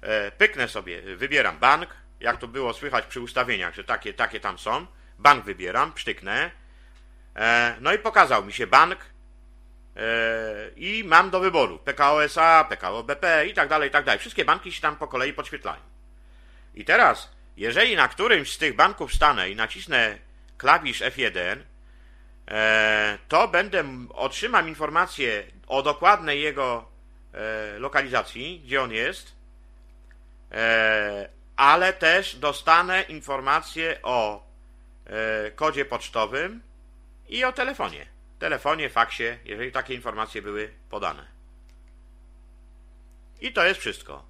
E, 0.01 0.31
Pyknę 0.31 0.67
sobie, 0.67 1.01
wybieram 1.01 1.57
bank, 1.59 1.89
jak 2.19 2.37
to 2.37 2.47
było 2.47 2.73
słychać 2.73 3.05
przy 3.05 3.21
ustawieniach, 3.21 3.75
że 3.75 3.83
takie, 3.83 4.13
takie 4.13 4.39
tam 4.39 4.59
są. 4.59 4.85
Bank 5.19 5.45
wybieram, 5.45 5.93
psztyknę. 5.93 6.51
E, 7.35 7.75
No 7.81 7.93
i 7.93 7.99
pokazał 7.99 8.45
mi 8.45 8.53
się 8.53 8.67
bank 8.67 8.99
e, 9.95 10.01
i 10.75 11.03
mam 11.03 11.29
do 11.29 11.39
wyboru 11.39 11.79
PKO 11.79 12.23
SA, 12.23 12.65
PKO 12.69 13.03
BP 13.03 13.47
i 13.47 13.53
tak 13.53 13.69
dalej, 13.69 13.89
i 13.89 13.91
tak 13.91 14.05
dalej. 14.05 14.19
Wszystkie 14.19 14.45
banki 14.45 14.71
się 14.71 14.81
tam 14.81 14.95
po 14.95 15.07
kolei 15.07 15.33
podświetlają. 15.33 15.81
I 16.75 16.85
teraz, 16.85 17.31
jeżeli 17.57 17.95
na 17.95 18.07
którymś 18.07 18.53
z 18.53 18.57
tych 18.57 18.75
banków 18.75 19.13
stanę 19.13 19.49
i 19.49 19.55
nacisnę 19.55 20.17
klawisz 20.57 21.01
F1, 21.01 21.57
e, 22.47 23.17
to 23.27 23.47
będę 23.47 23.83
otrzymam 24.09 24.69
informację 24.69 25.43
o 25.67 25.83
dokładnej 25.83 26.41
jego 26.41 26.97
lokalizacji, 27.79 28.61
gdzie 28.65 28.81
on 28.81 28.91
jest, 28.91 29.36
ale 31.57 31.93
też 31.93 32.35
dostanę 32.35 33.01
informację 33.01 33.99
o 34.03 34.43
e, 35.05 35.51
kodzie 35.51 35.85
pocztowym 35.85 36.61
i 37.29 37.43
o 37.43 37.51
telefonie. 37.51 38.05
Telefonie, 38.39 38.89
faksie, 38.89 39.23
jeżeli 39.45 39.71
takie 39.71 39.93
informacje 39.93 40.41
były 40.41 40.73
podane. 40.89 41.25
I 43.41 43.53
to 43.53 43.65
jest 43.65 43.79
wszystko. 43.79 44.23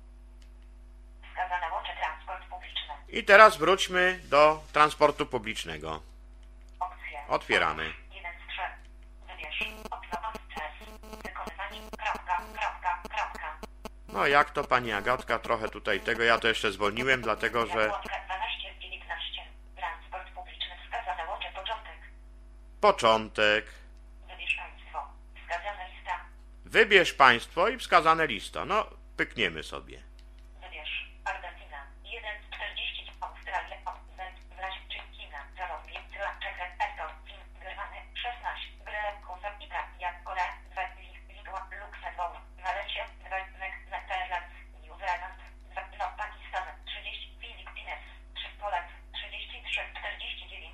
Wskazane 1.29 1.73
łącze 1.73 1.91
transport 2.01 2.49
publiczny. 2.49 2.93
I 3.09 3.23
teraz 3.23 3.57
wróćmy 3.57 4.19
do 4.23 4.63
transportu 4.73 5.25
publicznego. 5.25 6.01
Otwieramy. 7.27 7.93
No 14.17 14.27
jak 14.27 14.51
to 14.51 14.63
pani 14.63 14.91
Agatka, 14.91 15.39
trochę 15.39 15.69
tutaj 15.69 15.99
tego, 15.99 16.23
ja 16.23 16.39
to 16.39 16.47
jeszcze 16.47 16.71
zwolniłem, 16.71 17.21
dlatego 17.21 17.65
że 17.65 17.85
Zakładka 17.85 18.25
12 18.25 18.73
z 18.79 18.81
19. 18.81 19.41
Transport 19.75 20.29
publiczny. 20.35 20.75
Wskazane 20.85 21.29
łącze 21.29 21.47
początek. 21.55 21.99
początek, 22.81 23.65
Wybierz 24.27 24.55
państwo. 24.55 24.99
Wskazana 25.41 25.87
lista. 25.87 26.19
wybierz 26.65 27.13
państwo 27.13 27.69
i 27.69 27.77
wskazane 27.77 28.27
lista. 28.27 28.65
No, 28.65 28.85
pykniemy 29.17 29.63
sobie. 29.63 30.06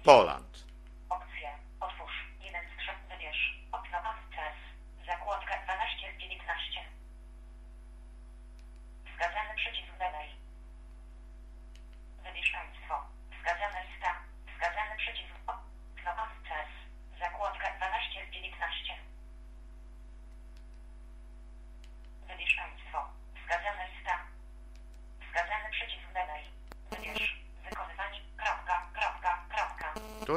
Poland. 0.04 0.42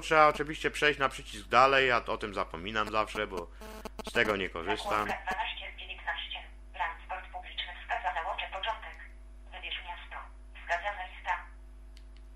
Trzeba 0.06 0.28
oczywiście 0.28 0.70
przejść 0.70 1.00
na 1.00 1.08
przycisk 1.08 1.48
dalej, 1.48 1.88
ja 1.88 2.04
o 2.04 2.18
tym 2.18 2.34
zapominam 2.34 2.90
zawsze, 2.90 3.26
bo 3.26 3.50
z 4.08 4.12
tego 4.12 4.36
nie 4.36 4.48
korzystam. 4.48 5.08
Zakładka 5.08 5.34
12 5.34 5.72
z 5.76 5.80
19. 5.80 6.38
Transport 6.72 7.26
publiczny 7.32 7.72
wskazane 7.82 8.22
łącze 8.28 8.46
początek. 8.52 8.96
Wybierz 9.52 9.76
miasto. 9.88 10.16
Wskazana 10.62 11.06
lista. 11.06 11.36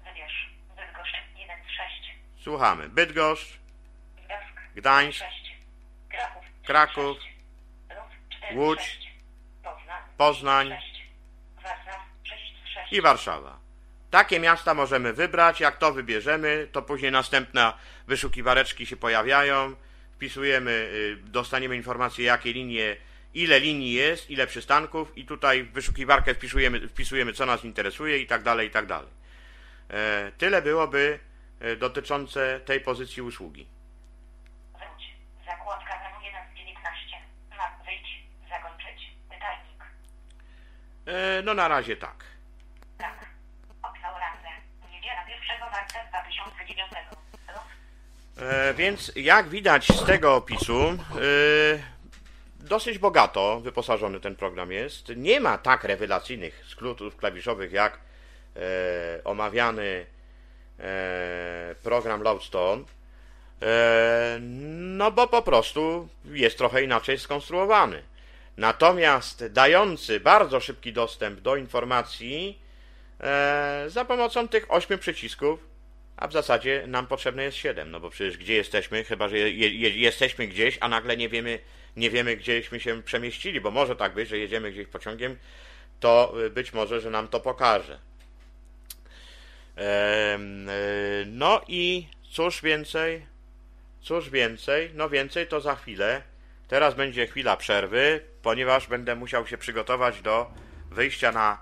Wybierz. 0.05 0.51
Bydgoszcz 0.77 1.15
1 1.37 1.59
z 1.65 1.71
6. 1.71 2.15
Słuchamy. 2.43 2.89
Bydgoszcz, 2.89 3.59
Gdańsk 4.27 4.55
Gdańsk, 4.75 5.19
6. 5.19 5.57
Kraków. 6.09 6.45
Kraków, 6.65 7.17
6. 7.19 7.37
Lud 7.89 8.39
4 8.39 8.57
Łódź, 8.59 8.81
6. 8.81 9.11
Poznań. 9.63 10.03
Poznań 10.17 10.69
6. 10.69 11.03
Warszawa 11.63 12.05
6 12.25 12.55
z 12.65 12.69
6. 12.69 12.93
i 12.93 13.01
Warszawa. 13.01 13.60
Takie 14.11 14.41
miasta 14.41 14.75
możemy 14.75 15.13
wybrać. 15.13 15.61
Jak 15.61 15.77
to 15.79 15.93
wybierzemy, 15.93 16.69
to 16.73 16.83
później 16.83 17.13
następne 17.13 17.73
wyszukiwareczki 18.07 18.87
się 18.87 18.97
pojawiają. 18.97 19.75
Wpisujemy, 20.13 20.71
y, 20.71 21.17
dostaniemy 21.25 21.77
informację, 21.77 22.25
jakie 22.25 22.53
linie, 22.53 22.97
ile 23.35 23.61
linii 23.61 23.93
jest, 23.93 24.31
ile 24.31 24.47
przystanków, 24.47 25.19
i 25.19 25.25
tutaj 25.25 25.63
w 25.63 25.73
wyszukiwarkę 25.73 26.35
wpisujemy, 26.35 26.89
wpisujemy 26.89 27.33
co 27.33 27.47
nas 27.47 27.65
interesuje 27.65 28.19
i 28.19 28.27
tak 28.27 28.43
dalej, 28.43 28.69
i 28.69 28.71
tak 28.71 28.87
dalej. 28.87 29.09
E, 29.91 30.33
Tyle 30.39 30.63
byłoby 30.63 31.19
e, 31.61 31.77
dotyczące 31.77 32.61
tej 32.65 32.81
pozycji 32.81 33.23
usługi. 33.23 33.67
Wróć. 34.73 35.05
Zakładka 35.47 35.95
menu 36.05 36.27
1 36.27 36.43
z 36.55 36.59
19. 36.59 37.17
Map 37.51 37.85
wyjdź. 37.85 38.09
Zakończyć. 38.49 39.11
Pytajnik. 39.31 39.83
E, 41.07 41.43
No 41.43 41.55
na 41.55 41.69
razie. 41.69 41.97
Tak. 41.97 42.30
2009. 46.75 47.07
Lud. 47.11 47.21
E, 48.41 48.75
Więc 48.75 49.13
jak 49.17 49.49
widać 49.49 49.87
z 49.87 50.05
tego 50.05 50.35
opisu, 50.35 50.79
e, 50.81 50.97
dosyć 52.59 52.99
bogato 52.99 53.61
wyposażony 53.61 54.21
ten 54.21 54.37
program 54.37 54.73
jest. 54.73 55.17
Nie 55.17 55.41
ma 55.41 55.59
tak 55.59 55.85
rewelacyjnych 55.85 56.65
skrótów 56.69 57.17
klawiszowych 57.17 57.73
jak 57.73 57.99
e, 58.57 58.61
omawiany 59.25 60.07
program 61.83 62.23
Loudstone. 62.23 62.85
No 64.81 65.11
bo 65.11 65.29
po 65.29 65.43
prostu 65.43 66.09
jest 66.25 66.59
trochę 66.59 66.83
inaczej 66.83 67.19
skonstruowany. 67.19 68.03
Natomiast 68.57 69.47
dający 69.47 70.21
bardzo 70.21 70.61
szybki 70.61 70.93
dostęp 70.93 71.41
do 71.41 71.57
informacji 71.57 72.59
za 73.87 74.05
pomocą 74.05 74.49
tych 74.49 74.73
ośmiu 74.73 74.99
przycisków, 74.99 75.70
a 76.21 76.29
w 76.29 76.33
zasadzie 76.33 76.85
nam 76.87 77.07
potrzebne 77.07 77.45
jest 77.45 77.57
siedem, 77.57 77.91
no 77.91 78.01
bo 78.01 78.11
przecież 78.11 78.39
gdzie 78.39 78.55
jesteśmy, 78.55 79.05
chyba 79.05 79.29
że 79.29 79.39
je, 79.39 79.51
je, 79.51 79.91
jesteśmy 79.91 80.47
gdzieś, 80.47 80.79
a 80.81 80.89
nagle 80.89 81.17
nie 81.17 81.29
wiemy, 81.29 81.59
nie 81.97 82.11
wiemy 82.11 82.37
gdzieśmy 82.37 82.81
się 82.81 83.03
przemieścili, 83.03 83.61
bo 83.61 83.71
może 83.71 83.97
tak 83.97 84.15
być, 84.15 84.29
że 84.29 84.39
jedziemy 84.39 84.73
gdzieś 84.73 84.87
pociągiem, 84.87 85.37
to 86.01 86.35
y, 86.47 86.51
być 86.51 86.73
może, 86.73 87.01
że 87.01 87.11
nam 87.11 87.29
to 87.29 87.41
pokaże. 87.41 87.95
Y, 87.95 89.81
No 91.27 91.61
i 91.69 92.07
cóż 92.31 92.63
więcej, 92.63 93.27
cóż 94.03 94.31
więcej, 94.31 94.91
no 94.95 95.09
więcej 95.09 95.47
to 95.47 95.61
za 95.61 95.77
chwilę. 95.77 96.23
Teraz 96.69 96.95
będzie 96.95 97.27
chwila 97.27 97.57
przerwy, 97.57 98.21
ponieważ 98.43 98.87
będę 98.87 99.17
musiał 99.17 99.47
się 99.47 99.59
przygotować 99.59 100.23
do 100.23 100.51
wyjścia 100.91 101.33
na 101.33 101.59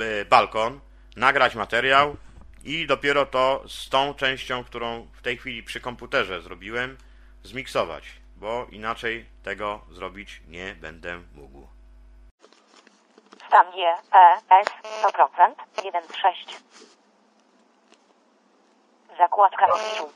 y, 0.00 0.24
balkon, 0.24 0.80
nagrać 1.16 1.54
materiał 1.54 2.16
i 2.64 2.86
dopiero 2.86 3.26
to 3.26 3.62
z 3.68 3.88
tą 3.88 4.14
częścią, 4.14 4.64
którą 4.64 5.08
w 5.12 5.22
tej 5.22 5.36
chwili 5.36 5.62
przy 5.62 5.80
komputerze 5.80 6.42
zrobiłem, 6.42 6.96
zmiksować, 7.42 8.04
bo 8.36 8.66
inaczej 8.70 9.26
tego 9.42 9.80
zrobić 9.90 10.42
nie 10.48 10.74
będę 10.74 11.20
mógł. 11.34 11.68
Stan 13.46 13.66
E, 14.12 14.36
S, 14.50 14.68
100%, 15.02 15.54
1 15.84 16.02
z 16.02 16.16
6. 16.16 16.62
Zakładka 19.18 19.66
odbioru, 19.66 20.12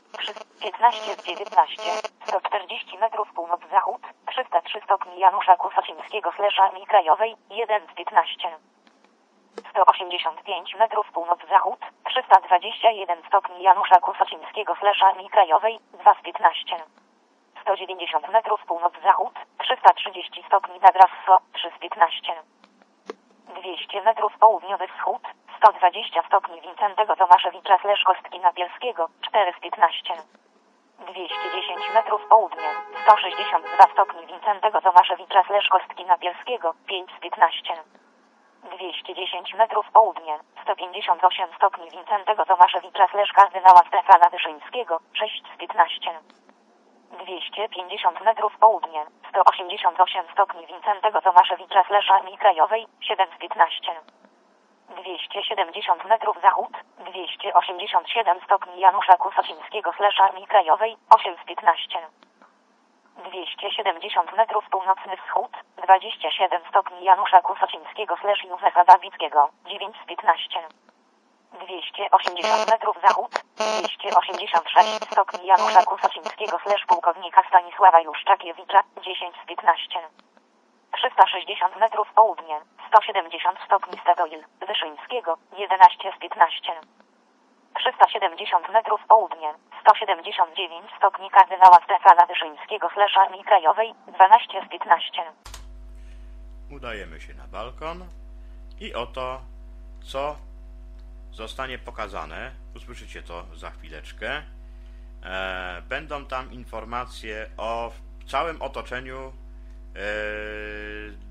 15 0.61 1.15
z 1.15 1.23
19, 1.25 1.83
140 2.27 2.97
metrów 2.97 3.27
północ-zachód, 3.33 4.01
303 4.27 4.81
stopni 4.85 5.19
Janusza 5.19 5.55
Kusocińskiego 5.57 6.31
slash 6.35 6.59
Armii 6.59 6.85
Krajowej, 6.85 7.35
1 7.49 7.81
z 7.91 7.95
15. 7.95 8.57
185 9.71 10.75
metrów 10.75 11.11
północ-zachód, 11.11 11.79
321 12.05 13.23
stopni 13.27 13.63
Janusza 13.63 13.99
Kusocińskiego 13.99 14.75
slash 14.75 15.03
Armii 15.03 15.29
Krajowej, 15.29 15.79
2 15.93 16.13
z 16.13 16.21
15. 16.21 16.75
190 17.61 18.29
metrów 18.29 18.65
północ-zachód, 18.65 19.33
330 19.57 20.43
stopni 20.47 20.79
nad 20.79 20.95
Rasso, 20.95 21.39
3 21.53 21.71
z 21.77 21.79
15. 21.79 22.33
200 23.61 24.01
metrów 24.01 24.37
południowy 24.39 24.87
wschód, 24.87 25.21
120 25.57 26.23
stopni 26.27 26.61
Wincentego 26.61 27.15
Tomaszewicza 27.15 27.77
Slesz 27.77 28.03
Kostki 28.03 28.39
Nabielskiego, 28.39 29.09
4 29.21 29.53
z 29.57 29.59
15. 29.59 30.13
210 30.99 31.93
metrów 31.93 32.21
południe, 32.29 32.69
162 33.03 33.87
stopni 33.93 34.27
Wincentego 34.27 34.81
Tomaszewicza 34.81 35.43
Slesz 35.43 35.69
Kostki 35.69 36.05
Nabielskiego, 36.05 36.73
5 36.87 37.11
z 37.17 37.19
15. 37.19 37.98
210 38.79 39.53
metrów 39.53 39.85
południe, 39.93 40.39
158 40.63 41.49
stopni 41.55 41.89
Wincentego 41.89 42.45
Tomaszewicza 42.45 43.07
Slesz 43.07 43.33
Kardynała 43.33 43.81
Stefana 43.87 44.29
Wyszyńskiego, 44.29 44.99
6 45.13 45.43
z 45.55 45.57
15. 45.57 46.11
250 47.25 48.21
metrów 48.21 48.57
południe, 48.59 49.05
188 49.29 50.25
stopni 50.33 50.67
Wincentego 50.67 51.21
Tomaszewicza 51.21 51.83
slash 51.83 52.11
Armii 52.11 52.37
Krajowej, 52.37 52.87
7 53.01 53.27
z 53.35 53.39
15. 53.39 53.91
270 54.89 56.05
metrów 56.05 56.41
zachód, 56.41 56.71
287 56.99 58.39
stopni 58.45 58.79
Janusza 58.79 59.17
Kusocińskiego 59.17 59.93
slash 59.93 60.19
Armii 60.19 60.47
Krajowej, 60.47 60.97
8 61.09 61.35
z 61.43 61.45
15. 61.45 61.99
270 63.19 64.37
metrów 64.37 64.69
północny 64.69 65.17
wschód, 65.17 65.51
27 65.83 66.61
stopni 66.69 67.03
Janusza 67.03 67.41
Kusocińskiego 67.41 68.17
slash 68.21 68.43
Józefa 68.43 68.83
Dawickiego, 68.83 69.49
9 69.65 69.95
z 70.03 70.05
15. 70.05 70.59
280 71.59 72.71
metrów 72.71 72.97
zachód, 73.01 73.31
286 73.79 74.89
stopni 75.11 75.47
Janusza 75.47 75.83
Kusocińskiego 75.83 76.59
slash 76.59 76.85
pułkownika 76.85 77.43
Stanisława 77.47 77.99
Juszczakiewicza, 77.99 78.83
10 79.01 79.35
z 79.43 79.45
15. 79.47 79.99
360 80.91 81.75
metrów 81.75 82.07
południe, 82.15 82.61
170 82.87 83.59
stopni 83.65 83.99
Stadoil, 83.99 84.43
Wyszyńskiego, 84.67 85.37
11 85.57 86.11
z 86.17 86.19
15. 86.19 86.73
370 87.79 88.69
metrów 88.73 89.01
południe, 89.07 89.53
179 89.81 90.91
stopni 90.97 91.29
kardynała 91.29 91.77
Stefana 91.85 92.25
Wyszyńskiego 92.25 92.89
slash 92.93 93.17
Armii 93.17 93.43
Krajowej, 93.43 93.93
12 94.07 94.61
z 94.65 94.69
15. 94.69 95.23
Udajemy 96.71 97.21
się 97.21 97.33
na 97.33 97.47
balkon 97.47 98.05
i 98.79 98.93
oto 98.93 99.41
co 100.03 100.35
zostanie 101.31 101.77
pokazane. 101.77 102.51
Usłyszycie 102.75 103.23
to 103.23 103.45
za 103.55 103.69
chwileczkę. 103.69 104.41
E, 105.23 105.81
będą 105.89 106.25
tam 106.25 106.51
informacje 106.51 107.49
o 107.57 107.91
całym 108.27 108.61
otoczeniu 108.61 109.19
e, 109.19 109.99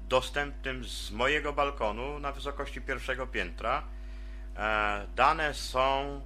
dostępnym 0.09 0.84
z 0.84 1.11
mojego 1.11 1.53
balkonu 1.53 2.18
na 2.18 2.32
wysokości 2.32 2.80
pierwszego 2.80 3.26
piętra. 3.26 3.82
E, 4.57 5.07
dane 5.16 5.55
są 5.55 6.20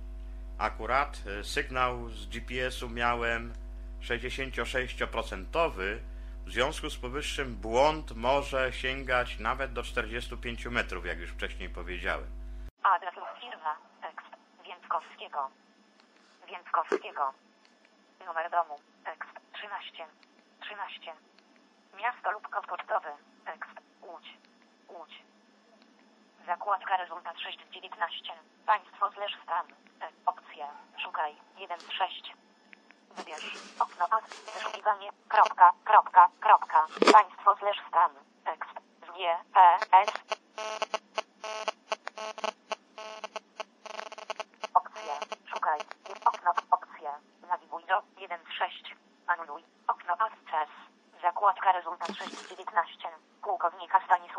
akurat, 0.62 1.22
e, 1.40 1.44
sygnał 1.44 2.08
z 2.08 2.26
GPS-u 2.26 2.88
miałem 2.88 3.52
66%. 4.00 6.00
W 6.46 6.50
związku 6.50 6.90
z 6.90 6.98
powyższym 6.98 7.56
błąd 7.56 8.12
może 8.16 8.72
sięgać 8.72 9.38
nawet 9.38 9.72
do 9.72 9.82
45 9.82 10.70
metrów, 10.70 11.06
jak 11.06 11.18
już 11.18 11.30
wcześniej 11.30 11.68
powiedziałem. 11.68 12.26
Adres 12.82 13.14
firma, 13.40 13.76
tekst, 14.02 14.26
Więckowskiego. 14.64 15.50
Więckowskiego. 16.48 17.32
Numer 18.26 18.50
domu, 18.50 18.76
tekst, 19.04 19.30
13. 19.52 20.06
13. 20.60 21.12
Miasto 21.96 22.32
lub 22.32 22.48
kod 22.48 22.66
pocztowy, 22.66 23.08
tekst, 23.44 23.72
Łódź. 24.02 24.26
Łódź. 24.88 25.32
Zakładka 26.47 26.97
rezultat 26.97 27.40
6 27.40 27.59
z 27.68 27.70
19. 27.70 28.32
Państwo 28.66 29.11
slash 29.12 29.36
stan, 29.43 29.66
e, 30.01 30.09
opcje, 30.26 30.66
szukaj, 30.99 31.36
1 31.57 31.80
z 31.80 31.90
6. 31.90 32.32
Wybierz, 33.16 33.59
okno. 33.80 34.07
Ad, 34.11 34.24
wyszukiwanie, 34.28 35.11
kropka, 35.28 35.72
kropka, 35.84 36.28
kropka, 36.40 36.86
państwo 37.12 37.57
slash 37.57 37.88
stan, 37.88 38.11
tekst, 38.45 38.74
z 39.07 39.11
G, 39.16 39.36
E, 39.57 39.78
S, 39.93 40.11
opcje, 44.74 45.12
szukaj, 45.55 45.78
okno, 46.24 46.53
opcje, 46.70 47.11
nad 47.49 47.61
Okno. 49.88 50.12
Access. 50.18 50.70
Zakładka 51.22 51.72
rezultat 51.72 52.09
619. 52.09 52.82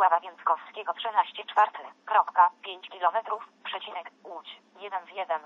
Stanisława 0.04 0.30
Więckowskiego 0.30 0.94
13 0.94 1.46
czwarte. 1.46 1.80
Kropka 2.06 2.52
5 2.62 2.90
kilometrów. 2.90 3.44
Przecinek. 3.64 4.12
Łódź. 4.24 4.60
1 4.80 5.06
z 5.06 5.10
1. 5.10 5.42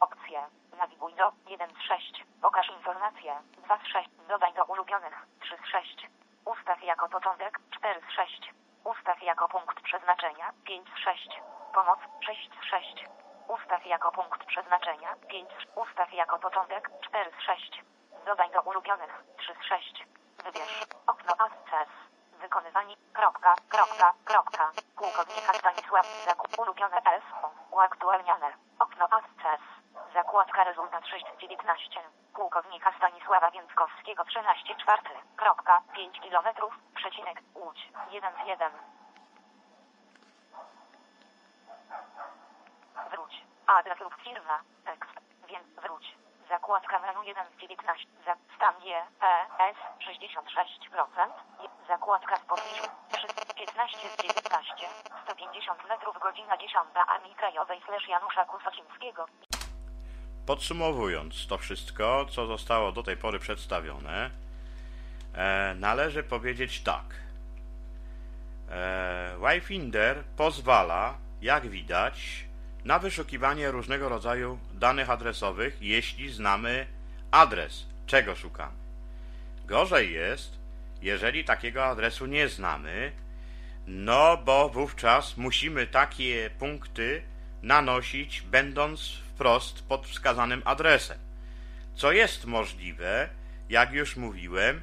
Opcje. 0.00 0.46
Nawiguj 0.78 1.14
do 1.14 1.32
1 1.46 1.70
z 1.70 1.78
6. 1.78 2.24
Pokaż 2.42 2.70
informacje. 2.70 3.42
2 3.64 3.78
z 3.78 3.86
6. 3.86 4.08
Dodaj 4.28 4.54
do 4.54 4.64
ulubionych. 4.64 5.26
3 5.40 5.56
z 5.56 5.66
6. 5.66 6.06
Ustaw 6.44 6.82
jako 6.82 7.08
początek. 7.08 7.60
4 7.70 8.00
z 8.00 8.10
6. 8.12 8.54
Ustaw 8.84 9.22
jako 9.22 9.48
punkt 9.48 9.80
przeznaczenia. 9.80 10.52
5 10.64 10.88
z 10.88 10.98
6. 10.98 11.40
Pomoc. 11.74 11.98
6 12.26 12.50
z 12.62 12.64
6. 12.64 13.04
Ustaw 13.48 13.86
jako 13.86 14.12
punkt 14.12 14.44
przeznaczenia. 14.44 15.16
5 15.28 15.50
z 15.50 15.76
Ustaw 15.76 16.12
jako 16.12 16.38
początek. 16.38 16.90
4 17.00 17.30
z 17.38 17.42
6. 17.42 17.82
Dodaj 18.26 18.50
do 18.50 18.62
ulubionych. 18.62 19.24
3 19.38 19.54
z 19.54 19.64
6. 19.64 20.04
Wybierz. 20.44 20.84
Okno 21.06 21.32
Access. 21.38 21.88
Wykonywanie. 22.40 22.96
Kropka. 23.12 23.54
Kropka. 23.68 24.12
Kropka. 24.24 24.70
Pułkownika 24.96 25.52
Stanisław. 25.54 26.06
Zakup. 26.26 26.58
Ulubione 26.58 27.00
SO. 27.02 27.50
Uaktualniane. 27.70 28.52
Okno 28.78 29.04
Access. 29.04 29.60
Zakładka 30.14 30.64
rezultat 30.64 31.06
619. 31.06 32.00
Pułkownika 32.34 32.92
Stanisława 32.96 33.50
Więckowskiego 33.50 34.24
13 34.40 34.74
czwarte. 34.76 35.10
Kropka. 35.36 35.82
5 35.94 36.20
kilometrów. 36.20 36.74
Przecinek. 36.94 37.42
Łódź. 37.54 37.88
1 38.10 38.32
z 38.44 38.46
1. 38.46 38.72
Wróć. 43.10 43.44
Adres 43.66 44.00
lub 44.00 44.14
firma. 44.14 44.60
Tekst. 44.84 45.12
Więc 45.48 45.66
wróć. 45.82 46.16
Zakładka 46.48 46.98
menu 46.98 47.22
1 47.24 47.46
z 47.56 47.56
19. 47.56 48.06
Za 48.24 48.34
stan 48.56 48.74
G. 48.80 49.02
P. 49.20 49.26
S. 49.58 49.76
66%. 49.98 51.32
I- 51.64 51.86
Zakładka 51.88 52.36
z 52.36 52.44
podpisu. 52.44 52.90
15 53.56 54.08
z 54.08 54.16
19. 54.16 54.88
150 55.24 55.84
metrów 55.88 56.18
godzina 56.18 56.56
10 56.56 56.88
Armii 57.08 57.34
Krajowej 57.34 57.82
slash 57.86 58.08
Janusza 58.08 58.44
Kusocińskiego. 58.44 59.26
Podsumowując 60.46 61.46
to 61.46 61.58
wszystko, 61.58 62.26
co 62.30 62.46
zostało 62.46 62.92
do 62.92 63.02
tej 63.02 63.16
pory 63.16 63.38
przedstawione, 63.38 64.30
e, 65.34 65.74
należy 65.78 66.22
powiedzieć 66.22 66.80
tak. 66.80 67.04
E, 68.68 69.36
Wayfinder 69.38 70.24
pozwala, 70.36 71.18
jak 71.42 71.68
widać, 71.68 72.44
na 72.84 72.98
wyszukiwanie 72.98 73.70
różnego 73.70 74.08
rodzaju 74.08 74.58
danych 74.72 75.10
adresowych, 75.10 75.76
jeśli 75.80 76.32
znamy 76.32 76.86
adres, 77.30 77.86
czego 78.06 78.36
szukamy. 78.36 78.76
Gorzej 79.66 80.12
jest, 80.12 80.58
jeżeli 81.02 81.44
takiego 81.44 81.84
adresu 81.84 82.26
nie 82.26 82.48
znamy, 82.48 83.12
no 83.86 84.36
bo 84.36 84.68
wówczas 84.68 85.36
musimy 85.36 85.86
takie 85.86 86.50
punkty 86.58 87.22
nanosić, 87.62 88.42
będąc 88.42 89.12
wprost 89.40 89.82
pod 89.82 90.06
wskazanym 90.06 90.62
adresem. 90.64 91.18
Co 91.94 92.12
jest 92.12 92.44
możliwe, 92.44 93.28
jak 93.68 93.92
już 93.92 94.16
mówiłem, 94.16 94.80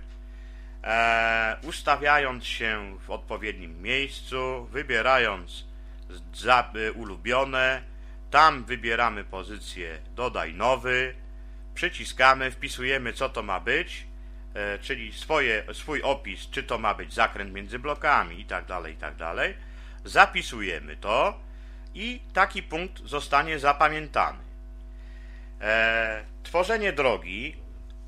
e, 0.84 1.58
ustawiając 1.64 2.45
się 2.45 2.97
w 3.08 3.12
odpowiednim 3.12 3.82
miejscu, 3.82 4.68
wybierając 4.72 5.66
ulubione, 6.95 7.82
tam 8.32 8.64
wybieramy 8.66 9.24
pozycję 9.24 9.99
dodaj 10.16 10.53
nowy, 10.53 11.16
przyciskamy, 11.74 12.51
wpisujemy 12.51 13.14
co 13.14 13.30
to 13.30 13.43
ma 13.43 13.60
być, 13.60 14.08
e, 14.53 14.80
czyli 14.80 15.14
swoje, 15.14 15.64
swój 15.74 16.01
opis, 16.01 16.49
czy 16.49 16.64
to 16.64 16.78
ma 16.78 16.93
być 16.93 17.14
zakręt 17.14 17.53
między 17.53 17.80
blokami 17.80 18.39
i 18.39 18.45
tak 18.45 18.66
dalej, 18.66 18.93
i 18.93 18.97
tak. 18.97 19.16
Zapisujemy 20.05 20.95
to 20.95 21.39
i 21.93 22.22
taki 22.34 22.64
punkt 22.64 23.01
zostanie 23.05 23.60
zapamiętany. 23.60 24.47
E, 25.62 26.24
tworzenie 26.43 26.93
drogi, 26.93 27.55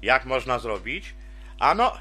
jak 0.01 0.25
można 0.25 0.59
zrobić? 0.59 1.13
Ano, 1.59 1.97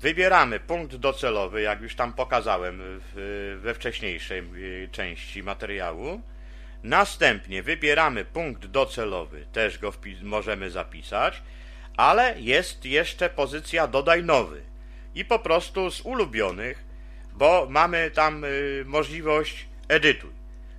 wybieramy 0.00 0.60
punkt 0.60 0.96
docelowy, 0.96 1.62
jak 1.62 1.80
już 1.80 1.94
tam 1.94 2.12
pokazałem 2.12 2.80
w, 2.82 3.58
we 3.62 3.74
wcześniejszej 3.74 4.38
e, 4.38 4.88
części 4.88 5.42
materiału. 5.42 6.20
Następnie 6.82 7.62
wybieramy 7.62 8.24
punkt 8.24 8.66
docelowy, 8.66 9.46
też 9.52 9.78
go 9.78 9.92
możemy 10.22 10.70
zapisać, 10.70 11.42
ale 11.96 12.40
jest 12.40 12.84
jeszcze 12.84 13.30
pozycja 13.30 13.86
dodaj 13.86 14.24
nowy 14.24 14.62
i 15.14 15.24
po 15.24 15.38
prostu 15.38 15.90
z 15.90 16.00
ulubionych, 16.00 16.84
bo 17.32 17.66
mamy 17.70 18.10
tam 18.10 18.44
y, 18.44 18.84
możliwość 18.86 19.66
edytuj. 19.88 20.30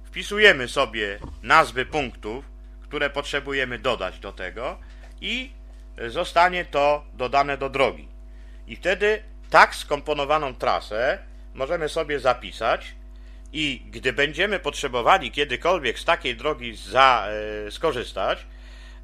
Wpisujemy 0.04 0.68
sobie 0.68 1.20
nazwy 1.44 1.86
punktów, 1.86 2.46
które 2.94 3.10
potrzebujemy 3.10 3.80
dodać 3.80 4.20
do 4.20 4.32
tego 4.32 4.78
i 5.22 5.52
zostanie 6.08 6.66
to 6.66 7.04
dodane 7.14 7.58
do 7.58 7.70
drogi. 7.70 8.08
I 8.68 8.76
wtedy 8.76 9.24
tak 9.50 9.76
skomponowaną 9.76 10.54
trasę 10.54 11.18
możemy 11.54 11.90
sobie 11.90 12.20
zapisać 12.20 12.96
i 13.54 13.82
gdy 13.92 14.14
będziemy 14.14 14.60
potrzebowali 14.60 15.32
kiedykolwiek 15.32 16.00
z 16.00 16.06
takiej 16.06 16.36
drogi 16.36 16.76
za, 16.76 17.28
e, 17.68 17.72
skorzystać, 17.72 18.46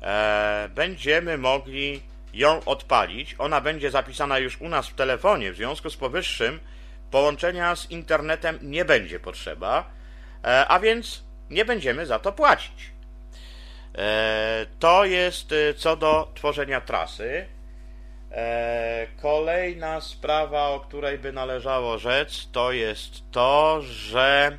e, 0.01 0.69
będziemy 0.75 1.37
mogli 1.37 2.01
ją 2.33 2.65
odpalić. 2.65 3.35
Ona 3.37 3.61
będzie 3.61 3.91
zapisana 3.91 4.39
już 4.39 4.61
u 4.61 4.69
nas 4.69 4.87
w 4.87 4.95
telefonie, 4.95 5.51
w 5.51 5.55
związku 5.55 5.89
z 5.89 5.97
powyższym 5.97 6.59
połączenia 7.11 7.75
z 7.75 7.91
internetem 7.91 8.59
nie 8.61 8.85
będzie 8.85 9.19
potrzeba, 9.19 9.89
e, 10.43 10.67
a 10.67 10.79
więc 10.79 11.23
nie 11.49 11.65
będziemy 11.65 12.05
za 12.05 12.19
to 12.19 12.31
płacić. 12.31 12.98
E, 13.95 14.65
To 14.79 15.05
jest 15.05 15.51
e, 15.51 15.73
co 15.73 15.95
do 15.95 16.31
tworzenia 16.35 16.81
trasy. 16.81 17.45
E, 18.31 19.07
Kolejna 19.21 20.01
sprawa, 20.01 20.67
o 20.69 20.79
której 20.79 21.17
by 21.17 21.33
należało 21.33 21.97
rzec, 21.97 22.47
to 22.51 22.71
jest 22.71 23.31
to, 23.31 23.81
że 23.81 24.57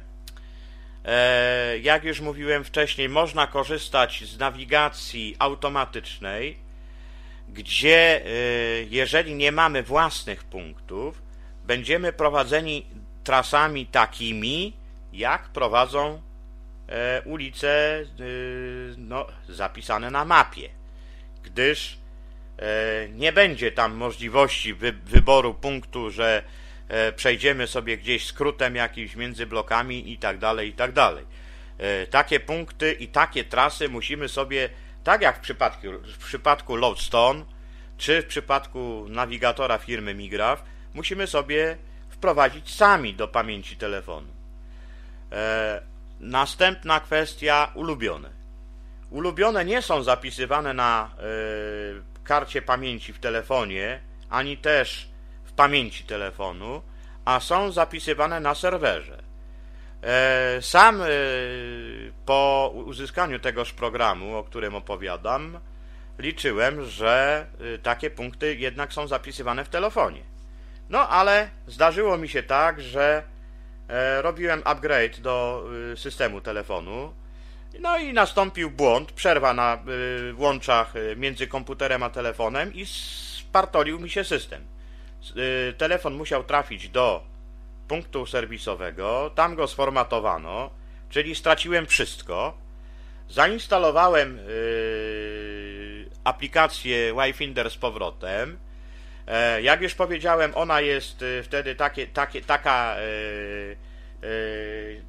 jak 1.82 2.05
już 2.05 2.20
mówiłem 2.20 2.65
wcześniej, 2.65 3.09
można 3.09 3.47
korzystać 3.47 4.24
z 4.24 4.39
nawigacji 4.39 5.36
automatycznej, 5.39 6.59
gdzie 7.48 8.23
jeżeli 8.90 9.35
nie 9.35 9.52
mamy 9.52 9.82
własnych 9.82 10.44
punktów, 10.44 11.23
będziemy 11.65 12.12
prowadzeni 12.12 12.86
trasami 13.24 13.86
takimi, 13.86 14.73
jak 15.12 15.48
prowadzą 15.48 16.20
ulice 17.25 18.01
e, 18.01 18.05
no, 18.97 19.27
zapisane 19.49 20.11
na 20.11 20.25
mapie, 20.25 20.69
gdyż 21.43 21.99
e, 22.59 23.09
nie 23.09 23.33
będzie 23.33 23.73
tam 23.73 23.95
możliwości 23.95 24.75
wy, 24.75 24.93
wyboru 24.93 25.55
punktu, 25.55 26.11
że 26.11 26.43
e, 26.89 27.12
przejdziemy 27.12 27.67
sobie 27.67 27.99
gdzieś 27.99 28.27
skrótem 28.27 28.75
jakimś 28.75 29.17
między 29.17 29.47
blokami 29.47 30.12
i 30.12 30.19
tak 30.19 30.39
dalej, 30.39 30.69
i 30.69 30.73
tak 30.73 30.93
dalej. 30.93 31.25
E, 31.79 32.07
Takie 32.07 32.41
punkty 32.41 32.93
i 32.93 33.09
takie 33.09 33.45
trasy 33.45 33.89
musimy 33.89 34.29
sobie, 34.29 34.69
tak 35.05 35.23
jak 35.23 35.37
w 35.37 35.41
przypadku, 35.41 35.87
w 36.05 36.19
przypadku 36.25 36.77
Lodestone, 36.77 37.45
czy 37.99 38.23
w 38.23 38.27
przypadku 38.27 39.07
nawigatora 39.09 39.79
firmy 39.79 40.15
Migraf, 40.15 40.65
musimy 40.95 41.27
sobie 41.27 41.77
wprowadzić 42.09 42.75
sami 42.75 43.15
do 43.15 43.29
pamięci 43.29 43.77
telefonu. 43.77 44.29
Następna 46.21 47.01
kwestia 47.01 47.73
ulubione. 47.75 48.31
Ulubione 49.11 49.65
nie 49.65 49.83
są 49.83 50.03
zapisywane 50.03 50.75
na 50.75 51.11
e, 51.19 51.23
karcie 52.25 52.63
pamięci 52.63 53.13
w 53.13 53.19
telefonie, 53.19 54.01
ani 54.31 54.57
też 54.57 55.09
w 55.45 55.53
pamięci 55.53 56.05
telefonu, 56.05 56.83
a 57.25 57.41
są 57.41 57.73
zapisywane 57.73 58.41
na 58.41 58.55
serwerze. 58.55 59.23
E, 60.03 60.63
Sam 60.63 61.03
e, 61.03 61.07
po 62.27 62.73
uzyskaniu 62.75 63.39
tegoż 63.39 63.73
programu, 63.73 64.37
o 64.37 64.45
którym 64.45 64.75
opowiadam, 64.75 65.61
liczyłem, 66.19 66.85
że 66.85 67.47
e, 67.75 67.79
takie 67.79 68.11
punkty 68.11 68.57
jednak 68.57 68.93
są 68.93 69.07
zapisywane 69.07 69.65
w 69.65 69.69
telefonie. 69.69 70.23
No 70.89 71.09
ale 71.09 71.51
zdarzyło 71.67 72.19
mi 72.19 72.29
się 72.29 72.43
tak, 72.43 72.81
że 72.81 73.23
robiłem 74.23 74.62
upgrade 74.65 75.21
do 75.21 75.65
y, 75.93 75.97
systemu 75.97 76.41
telefonu. 76.41 77.15
No 77.81 77.99
i 77.99 78.12
nastąpił 78.12 78.71
błąd, 78.71 79.12
przerwa 79.12 79.55
na 79.55 79.79
y, 80.31 80.35
łączach 80.35 80.97
y, 80.97 81.17
między 81.17 81.47
komputerem 81.47 82.03
a 82.03 82.11
telefonem 82.11 82.75
i 82.75 82.87
spartolił 82.87 84.01
mi 84.01 84.11
się 84.11 84.25
system. 84.25 84.67
Telefon 85.79 86.15
musiał 86.15 86.45
trafić 86.45 86.89
do 86.89 87.23
punktu 87.89 88.27
serwisowego, 88.27 89.31
tam 89.35 89.55
go 89.55 89.67
sformatowano, 89.67 90.71
czyli 91.11 91.35
straciłem 91.35 91.87
wszystko. 91.87 92.59
Zainstalowałem 93.29 94.39
aplikację 96.25 97.15
Wi-Finder 97.15 97.71
z 97.71 97.77
powrotem. 97.77 98.59
E, 99.27 99.63
jak 99.63 99.81
już 99.81 99.95
powiedziałem, 99.95 100.53
ona 100.55 100.81
jest 100.81 101.23
e, 101.23 101.43
wtedy 101.43 101.75
takie, 101.75 102.07
takie, 102.07 102.43
taka 102.43 102.97
e, 102.97 103.01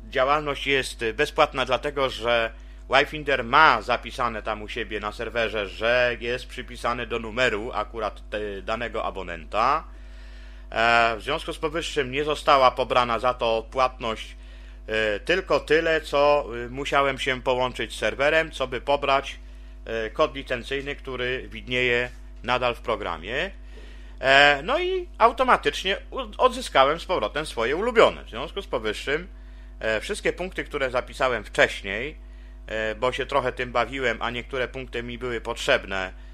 działalność 0.10 0.68
jest 0.68 1.06
bezpłatna, 1.14 1.66
dlatego 1.66 2.10
że 2.10 2.52
Wifinder 2.90 3.44
ma 3.44 3.82
zapisane 3.82 4.44
tam 4.44 4.62
u 4.62 4.70
siebie 4.70 5.00
na 5.00 5.12
serwerze, 5.12 5.68
że 5.68 6.18
jest 6.20 6.48
przypisany 6.48 7.08
do 7.08 7.20
numeru 7.20 7.72
akurat 7.74 8.22
danego 8.64 9.06
abonenta. 9.06 9.84
W 11.18 11.20
związku 11.20 11.54
z 11.54 11.58
powyższym 11.58 12.12
nie 12.12 12.24
została 12.24 12.72
pobrana 12.72 13.20
za 13.20 13.34
to 13.34 13.68
płatność 13.72 14.36
tylko 15.26 15.60
tyle, 15.60 16.02
co 16.02 16.46
musiałem 16.70 17.20
się 17.20 17.42
połączyć 17.42 17.94
z 17.94 18.00
serwerem, 18.00 18.52
co 18.52 18.68
by 18.68 18.82
pobrać 18.82 19.40
kod 20.14 20.36
licencyjny, 20.36 20.96
który 20.96 21.48
widnieje 21.50 22.10
nadal 22.44 22.76
w 22.76 22.82
programie. 22.82 23.52
E, 24.22 24.61
no 24.64 24.80
i 24.80 25.07
automatycznie 25.18 25.98
odzyskałem 26.38 26.99
z 26.99 27.06
powrotem 27.06 27.45
swoje 27.45 27.76
ulubione. 27.76 28.23
W 28.23 28.30
związku 28.30 28.61
z 28.61 28.68
powyższym 28.68 29.27
e, 29.80 30.02
wszystkie 30.02 30.34
punkty, 30.34 30.64
które 30.64 30.89
zapisałem 30.89 31.43
wcześniej, 31.43 32.18
e, 32.68 32.95
bo 32.95 33.11
się 33.11 33.26
trochę 33.26 33.52
tym 33.52 33.72
bawiłem, 33.72 34.22
a 34.22 34.30
niektóre 34.30 34.68
punkty 34.68 35.03
mi 35.03 35.18
były 35.18 35.41
potrzebne, 35.41 36.31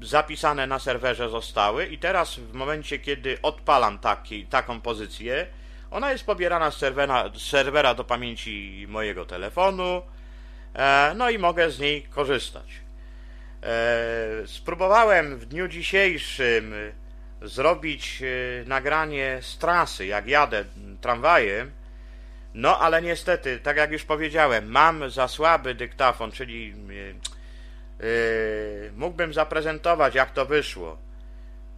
zapisane 0.00 0.66
na 0.66 0.78
serwerze 0.78 1.28
zostały 1.28 1.86
i 1.86 1.98
teraz 1.98 2.36
w 2.36 2.52
momencie, 2.52 2.98
kiedy 2.98 3.38
odpalam 3.42 3.98
taki, 3.98 4.46
taką 4.46 4.80
pozycję, 4.80 5.46
ona 5.90 6.12
jest 6.12 6.26
pobierana 6.26 6.70
z 6.70 6.76
serwera, 6.76 7.30
z 7.34 7.42
serwera 7.42 7.94
do 7.94 8.04
pamięci 8.04 8.86
mojego 8.88 9.24
telefonu, 9.24 10.02
no 11.14 11.30
i 11.30 11.38
mogę 11.38 11.70
z 11.70 11.78
niej 11.78 12.02
korzystać. 12.02 12.87
E, 13.62 14.46
spróbowałem 14.46 15.38
w 15.38 15.46
dniu 15.46 15.68
dzisiejszym 15.68 16.74
zrobić 17.42 18.22
e, 18.22 18.26
nagranie 18.68 19.38
z 19.42 19.58
trasy, 19.58 20.06
jak 20.06 20.26
jadę 20.26 20.64
tramwajem, 21.00 21.70
no 22.54 22.78
ale 22.78 23.02
niestety, 23.02 23.58
tak 23.58 23.76
jak 23.76 23.92
już 23.92 24.04
powiedziałem, 24.04 24.70
mam 24.70 25.10
za 25.10 25.28
słaby 25.28 25.74
dyktafon, 25.74 26.32
czyli 26.32 26.74
e, 28.00 28.04
mógłbym 28.96 29.34
zaprezentować, 29.34 30.14
jak 30.14 30.30
to 30.30 30.46
wyszło. 30.46 30.98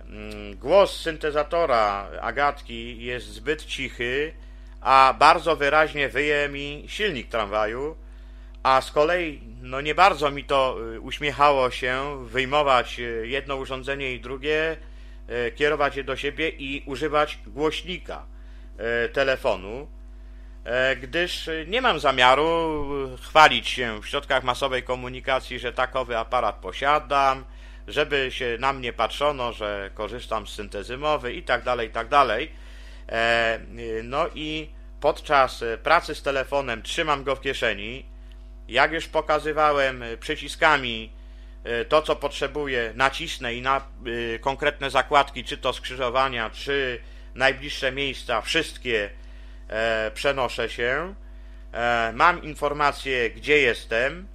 Mm, 0.07 0.57
głos 0.57 1.01
syntezatora 1.01 2.11
Agatki 2.20 3.05
jest 3.05 3.27
zbyt 3.27 3.65
cichy, 3.65 4.32
a 4.81 5.15
bardzo 5.19 5.57
wyraźnie 5.57 6.09
wyje 6.09 6.48
mi 6.48 6.85
silnik 6.89 7.28
tramwaju, 7.28 7.97
a 8.62 8.80
z 8.80 8.90
kolei 8.90 9.40
no 9.62 9.80
nie 9.80 9.94
bardzo 9.94 10.30
mi 10.30 10.44
to 10.44 10.76
y, 10.94 11.00
uśmiechało 11.00 11.70
się 11.70 12.24
wyjmować 12.26 13.00
y, 13.00 13.26
jedno 13.28 13.56
urządzenie 13.56 14.12
i 14.12 14.20
drugie, 14.20 14.76
y, 15.46 15.52
kierować 15.52 15.96
je 15.96 16.04
do 16.04 16.16
siebie 16.16 16.48
i 16.48 16.82
używać 16.86 17.38
głośnika 17.46 18.26
telefonu, 19.12 19.88
gdyż 21.02 21.50
nie 21.66 21.82
mam 21.82 22.00
zamiaru 22.00 22.82
chwalić 23.22 23.68
się 23.68 24.00
w 24.02 24.06
środkach 24.06 24.44
masowej 24.44 24.82
komunikacji, 24.82 25.58
że 25.58 25.72
takowy 25.72 26.18
aparat 26.18 26.56
posiadam, 26.56 27.44
żeby 27.88 28.28
się 28.30 28.56
na 28.60 28.72
mnie 28.72 28.92
patrzono, 28.92 29.52
że 29.52 29.90
korzystam 29.94 30.46
z 30.46 30.54
syntezy 30.54 30.96
mowy 30.96 31.32
i 31.32 31.42
tak 31.42 31.64
dalej, 31.64 31.88
i 31.88 31.90
tak 31.90 32.08
dalej. 32.08 32.52
No 34.02 34.26
i 34.34 34.68
podczas 35.00 35.64
pracy 35.82 36.14
z 36.14 36.22
telefonem 36.22 36.82
trzymam 36.82 37.24
go 37.24 37.36
w 37.36 37.40
kieszeni, 37.40 38.04
jak 38.70 38.92
już 38.92 39.06
pokazywałem 39.06 40.02
e, 40.02 40.16
przyciskami 40.16 41.12
e, 41.64 41.84
to, 41.84 42.02
co 42.02 42.16
potrzebuję, 42.16 42.92
nacisnę 42.94 43.55
i 43.55 43.62
na 43.62 43.76
e, 43.76 44.38
konkretne 44.38 44.90
zakładki, 44.90 45.44
czy 45.44 45.59
to 45.59 45.72
skrzyżowania, 45.72 46.51
czy 46.51 47.01
najbliższe 47.34 47.92
miejsca, 47.92 48.40
wszystkie 48.40 49.10
przenoszę 50.14 50.68
się. 50.68 51.14
Mam 52.12 52.42
informację, 52.42 53.30
gdzie 53.30 53.59
jestem, 53.59 54.28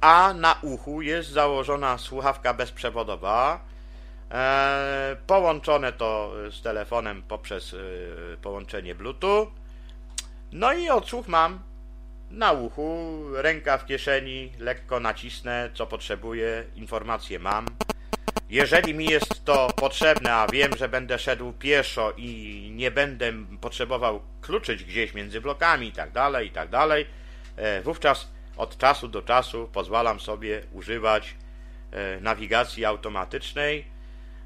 a 0.00 0.34
na 0.36 0.58
uchu 0.62 1.02
jest 1.02 1.28
założona 1.30 1.98
słuchawka 1.98 2.54
bezprzewodowa. 2.54 3.64
Połączone 5.26 5.92
to 5.92 6.32
z 6.50 6.62
telefonem 6.62 7.22
poprzez 7.22 7.76
połączenie 8.42 8.94
Bluetooth. 8.94 9.46
No 10.52 10.72
i 10.72 10.90
odsłuch 10.90 11.28
mam 11.28 11.62
na 12.32 12.52
uchu, 12.52 13.22
ręka 13.34 13.78
w 13.78 13.86
kieszeni, 13.86 14.52
lekko 14.58 15.00
nacisnę, 15.00 15.70
co 15.74 15.86
potrzebuję, 15.86 16.64
informacje 16.76 17.38
mam. 17.38 17.66
Jeżeli 18.50 18.94
mi 18.94 19.04
jest 19.04 19.44
to 19.44 19.68
potrzebne, 19.76 20.34
a 20.34 20.46
wiem, 20.46 20.76
że 20.76 20.88
będę 20.88 21.18
szedł 21.18 21.52
pieszo 21.52 22.12
i 22.16 22.70
nie 22.74 22.90
będę 22.90 23.32
potrzebował 23.60 24.22
kluczyć 24.40 24.84
gdzieś 24.84 25.14
między 25.14 25.40
blokami 25.40 25.88
i 25.88 25.92
tak 25.92 26.12
dalej, 26.12 26.48
i 26.48 26.50
tak 26.50 26.68
dalej, 26.68 27.06
e, 27.56 27.82
wówczas 27.82 28.28
od 28.56 28.78
czasu 28.78 29.08
do 29.08 29.22
czasu 29.22 29.68
pozwalam 29.72 30.20
sobie 30.20 30.62
używać 30.72 31.34
e, 31.90 32.20
nawigacji 32.20 32.84
automatycznej. 32.84 33.84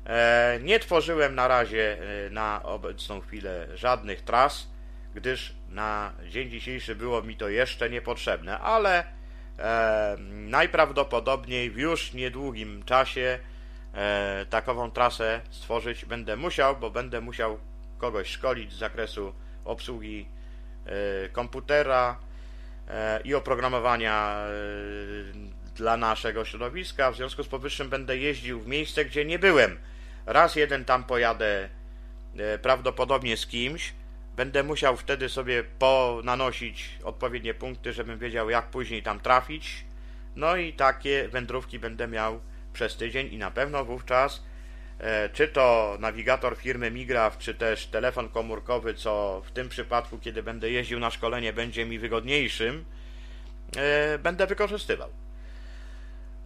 E, 0.06 0.58
nie 0.62 0.78
tworzyłem 0.80 1.34
na 1.34 1.48
razie 1.48 1.98
na 2.30 2.62
obecną 2.62 3.20
chwilę 3.20 3.68
żadnych 3.74 4.22
tras, 4.22 4.75
gdyż 5.16 5.54
na 5.68 6.12
dzień 6.30 6.50
dzisiejszy 6.50 6.94
było 6.94 7.22
mi 7.22 7.36
to 7.36 7.48
jeszcze 7.48 7.90
niepotrzebne, 7.90 8.58
ale 8.58 9.04
e, 9.58 10.16
najprawdopodobniej 10.30 11.70
w 11.70 11.78
już 11.78 12.12
niedługim 12.12 12.82
czasie 12.82 13.38
e, 13.94 14.46
takową 14.50 14.90
trasę 14.90 15.40
stworzyć 15.50 16.04
będę 16.04 16.36
musiał, 16.36 16.76
bo 16.76 16.90
będę 16.90 17.20
musiał 17.20 17.58
kogoś 17.98 18.28
szkolić 18.28 18.72
z 18.72 18.78
zakresu 18.78 19.32
obsługi 19.64 20.28
e, 20.86 21.28
komputera 21.28 22.18
e, 22.88 23.20
i 23.24 23.34
oprogramowania 23.34 24.36
e, 24.36 25.74
dla 25.74 25.96
naszego 25.96 26.44
środowiska. 26.44 27.10
W 27.10 27.16
związku 27.16 27.42
z 27.42 27.48
powyższym 27.48 27.88
będę 27.88 28.18
jeździł 28.18 28.60
w 28.60 28.66
miejsce, 28.66 29.04
gdzie 29.04 29.24
nie 29.24 29.38
byłem. 29.38 29.78
Raz 30.26 30.56
jeden 30.56 30.84
tam 30.84 31.04
pojadę 31.04 31.68
e, 32.38 32.58
prawdopodobnie 32.58 33.36
z 33.36 33.46
kimś, 33.46 33.92
Będę 34.36 34.62
musiał 34.62 34.96
wtedy 34.96 35.28
sobie 35.28 35.64
ponanosić 35.64 36.98
odpowiednie 37.04 37.54
punkty, 37.54 37.92
żebym 37.92 38.18
wiedział, 38.18 38.50
jak 38.50 38.70
później 38.70 39.02
tam 39.02 39.20
trafić. 39.20 39.84
No 40.36 40.56
i 40.56 40.72
takie 40.72 41.28
wędrówki 41.28 41.78
będę 41.78 42.08
miał 42.08 42.40
przez 42.72 42.96
tydzień 42.96 43.32
i 43.32 43.38
na 43.38 43.50
pewno 43.50 43.84
wówczas 43.84 44.42
e, 44.98 45.28
czy 45.28 45.48
to 45.48 45.96
nawigator 46.00 46.56
firmy 46.56 46.90
Migraf, 46.90 47.38
czy 47.38 47.54
też 47.54 47.86
telefon 47.86 48.28
komórkowy, 48.28 48.94
co 48.94 49.42
w 49.46 49.50
tym 49.50 49.68
przypadku, 49.68 50.18
kiedy 50.18 50.42
będę 50.42 50.70
jeździł 50.70 50.98
na 51.00 51.10
szkolenie, 51.10 51.52
będzie 51.52 51.86
mi 51.86 51.98
wygodniejszym, 51.98 52.84
e, 53.76 54.18
będę 54.18 54.46
wykorzystywał. 54.46 55.10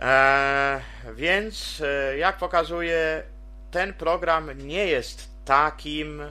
E, 0.00 0.80
więc, 1.14 1.82
jak 2.18 2.36
pokazuje, 2.36 3.22
ten 3.70 3.94
program 3.94 4.50
nie 4.58 4.86
jest 4.86 5.44
takim 5.44 6.22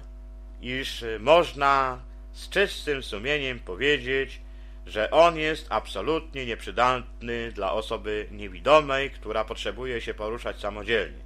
iż 0.61 1.05
można 1.19 1.99
z 2.31 2.49
czystym 2.49 3.03
sumieniem 3.03 3.59
powiedzieć, 3.59 4.41
że 4.85 5.11
on 5.11 5.37
jest 5.37 5.67
absolutnie 5.69 6.45
nieprzydatny 6.45 7.51
dla 7.51 7.71
osoby 7.73 8.27
niewidomej, 8.31 9.09
która 9.09 9.45
potrzebuje 9.45 10.01
się 10.01 10.13
poruszać 10.13 10.59
samodzielnie. 10.59 11.19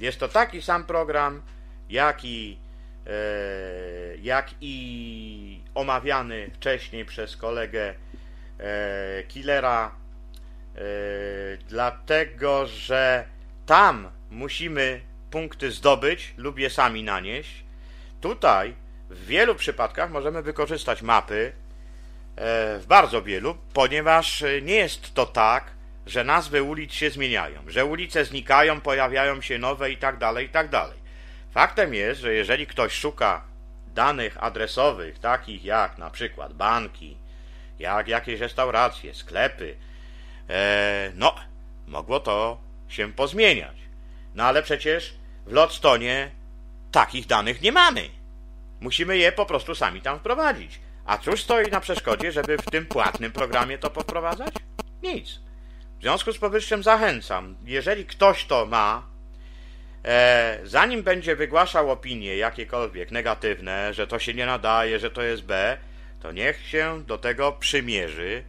Jest 0.00 0.20
to 0.20 0.28
taki 0.28 0.62
sam 0.62 0.84
program, 0.84 1.42
jak 1.90 2.24
i, 2.24 2.58
e, 3.06 3.10
jak 4.16 4.50
i 4.60 5.60
omawiany 5.74 6.50
wcześniej 6.54 7.04
przez 7.04 7.36
kolegę 7.36 7.94
e, 8.58 9.22
Killera, 9.28 9.94
e, 10.74 10.80
dlatego 11.68 12.66
że 12.66 13.24
tam 13.66 14.10
musimy 14.30 15.00
punkty 15.30 15.70
zdobyć 15.70 16.34
lub 16.36 16.58
je 16.58 16.70
sami 16.70 17.02
nanieść, 17.02 17.64
Tutaj 18.20 18.74
w 19.10 19.26
wielu 19.26 19.54
przypadkach 19.54 20.10
możemy 20.10 20.42
wykorzystać 20.42 21.02
mapy, 21.02 21.52
e, 22.36 22.78
w 22.78 22.86
bardzo 22.86 23.22
wielu, 23.22 23.56
ponieważ 23.72 24.42
e, 24.42 24.62
nie 24.62 24.74
jest 24.74 25.14
to 25.14 25.26
tak, 25.26 25.70
że 26.06 26.24
nazwy 26.24 26.62
ulic 26.62 26.92
się 26.92 27.10
zmieniają, 27.10 27.62
że 27.66 27.84
ulice 27.84 28.24
znikają, 28.24 28.80
pojawiają 28.80 29.40
się 29.40 29.58
nowe 29.58 29.90
i 29.90 29.96
tak 29.96 30.18
dalej, 30.18 30.46
i 30.46 30.48
tak 30.48 30.68
dalej. 30.68 30.98
Faktem 31.50 31.94
jest, 31.94 32.20
że 32.20 32.34
jeżeli 32.34 32.66
ktoś 32.66 32.92
szuka 32.92 33.44
danych 33.94 34.44
adresowych, 34.44 35.18
takich 35.18 35.64
jak 35.64 35.98
na 35.98 36.10
przykład 36.10 36.52
banki, 36.52 37.16
jak 37.78 38.08
jakieś 38.08 38.40
restauracje, 38.40 39.14
sklepy, 39.14 39.76
e, 40.50 41.12
no, 41.14 41.34
mogło 41.86 42.20
to 42.20 42.60
się 42.88 43.12
pozmieniać. 43.12 43.76
No 44.34 44.44
ale 44.44 44.62
przecież 44.62 45.14
w 45.46 45.52
Lodstonie 45.52 46.30
takich 46.92 47.26
danych 47.26 47.62
nie 47.62 47.72
mamy. 47.72 48.08
Musimy 48.80 49.18
je 49.18 49.32
po 49.32 49.46
prostu 49.46 49.74
sami 49.74 50.02
tam 50.02 50.18
wprowadzić. 50.18 50.80
A 51.06 51.18
cóż 51.18 51.42
stoi 51.42 51.70
na 51.70 51.80
przeszkodzie, 51.80 52.32
żeby 52.32 52.58
w 52.58 52.70
tym 52.70 52.86
płatnym 52.86 53.32
programie 53.32 53.78
to 53.78 53.90
poprowadzać? 53.90 54.54
Nic. 55.02 55.40
W 55.98 56.02
związku 56.02 56.32
z 56.32 56.38
powyższym 56.38 56.82
zachęcam, 56.82 57.56
jeżeli 57.64 58.06
ktoś 58.06 58.44
to 58.44 58.66
ma, 58.66 59.02
e, 60.04 60.58
zanim 60.64 61.02
będzie 61.02 61.36
wygłaszał 61.36 61.90
opinie 61.90 62.36
jakiekolwiek 62.36 63.10
negatywne, 63.10 63.94
że 63.94 64.06
to 64.06 64.18
się 64.18 64.34
nie 64.34 64.46
nadaje, 64.46 64.98
że 64.98 65.10
to 65.10 65.22
jest 65.22 65.42
B, 65.42 65.78
to 66.20 66.32
niech 66.32 66.68
się 66.68 67.02
do 67.06 67.18
tego 67.18 67.52
przymierzy. 67.52 68.44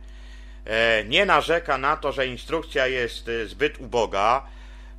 E, 0.66 1.04
nie 1.04 1.26
narzeka 1.26 1.78
na 1.78 1.98
to, 1.98 2.12
że 2.12 2.28
instrukcja 2.28 2.88
jest 2.88 3.30
e, 3.30 3.46
zbyt 3.46 3.80
uboga, 3.80 4.46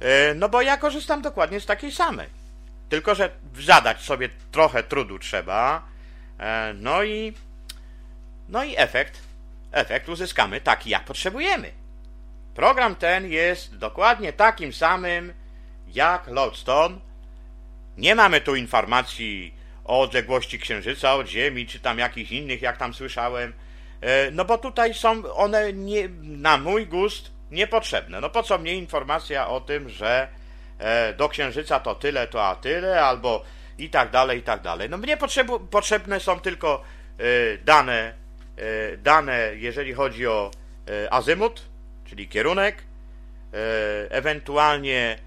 e, 0.00 0.34
no 0.34 0.48
bo 0.48 0.62
ja 0.62 0.76
korzystam 0.76 1.22
dokładnie 1.22 1.60
z 1.60 1.66
takiej 1.66 1.92
samej. 1.92 2.39
Tylko, 2.90 3.14
że 3.14 3.30
zadać 3.54 4.00
sobie 4.00 4.28
trochę 4.52 4.82
trudu 4.82 5.18
trzeba, 5.18 5.88
e, 6.38 6.72
no 6.74 7.02
i 7.04 7.32
no 8.48 8.64
i 8.64 8.74
efekt, 8.76 9.22
efekt 9.72 10.08
uzyskamy 10.08 10.60
taki, 10.60 10.90
jak 10.90 11.04
potrzebujemy. 11.04 11.72
Program 12.54 12.96
ten 12.96 13.30
jest 13.30 13.76
dokładnie 13.76 14.32
takim 14.32 14.72
samym 14.72 15.32
jak 15.88 16.26
Lodestone. 16.26 16.96
Nie 17.96 18.14
mamy 18.14 18.40
tu 18.40 18.54
informacji 18.56 19.54
o 19.84 20.00
odległości 20.00 20.58
Księżyca 20.58 21.14
od 21.14 21.28
Ziemi, 21.28 21.66
czy 21.66 21.80
tam 21.80 21.98
jakichś 21.98 22.30
innych, 22.30 22.62
jak 22.62 22.76
tam 22.76 22.94
słyszałem. 22.94 23.52
E, 24.00 24.30
no 24.30 24.44
bo 24.44 24.58
tutaj 24.58 24.94
są 24.94 25.34
one 25.34 25.72
nie, 25.72 26.08
na 26.22 26.58
mój 26.58 26.86
gust 26.86 27.30
niepotrzebne. 27.50 28.20
No 28.20 28.30
po 28.30 28.42
co 28.42 28.58
mnie 28.58 28.74
informacja 28.74 29.48
o 29.48 29.60
tym, 29.60 29.88
że 29.88 30.39
do 31.16 31.28
Księżyca 31.28 31.80
to 31.80 31.94
tyle, 31.94 32.28
to 32.28 32.46
a 32.46 32.54
tyle, 32.54 33.02
albo 33.04 33.44
i 33.78 33.90
tak 33.90 34.10
dalej, 34.10 34.38
i 34.38 34.42
tak 34.42 34.62
dalej. 34.62 34.90
No 34.90 34.98
mnie 34.98 35.16
potrzebne 35.70 36.20
są 36.20 36.40
tylko 36.40 36.84
e, 37.18 37.58
dane, 37.58 38.14
dane, 38.98 39.50
jeżeli 39.54 39.92
chodzi 39.92 40.26
o 40.26 40.50
azymut, 41.10 41.62
czyli 42.04 42.28
kierunek, 42.28 42.82
ewentualnie 44.10 45.18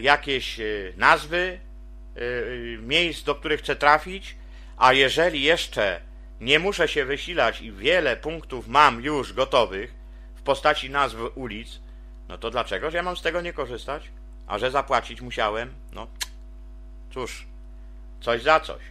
jakieś 0.00 0.60
nazwy 0.96 1.58
miejsc, 2.80 3.24
do 3.24 3.34
których 3.34 3.60
chcę 3.60 3.76
trafić, 3.76 4.36
a 4.76 4.92
jeżeli 4.92 5.42
jeszcze 5.42 6.00
nie 6.40 6.58
muszę 6.58 6.88
się 6.88 7.04
wysilać 7.04 7.60
i 7.60 7.72
wiele 7.72 8.16
punktów 8.16 8.68
mam 8.68 9.02
już 9.02 9.32
gotowych 9.32 9.94
w 10.34 10.42
postaci 10.42 10.90
nazw 10.90 11.16
ulic, 11.34 11.80
no 12.28 12.38
to 12.38 12.50
dlaczegoż 12.50 12.94
ja 12.94 13.02
mam 13.02 13.16
z 13.16 13.22
tego 13.22 13.40
nie 13.40 13.52
korzystać? 13.52 14.10
A 14.46 14.58
że 14.58 14.70
zapłacić 14.70 15.20
musiałem? 15.20 15.74
No 15.92 16.06
cóż, 17.10 17.46
coś 18.20 18.42
za 18.42 18.60
coś. 18.60 18.82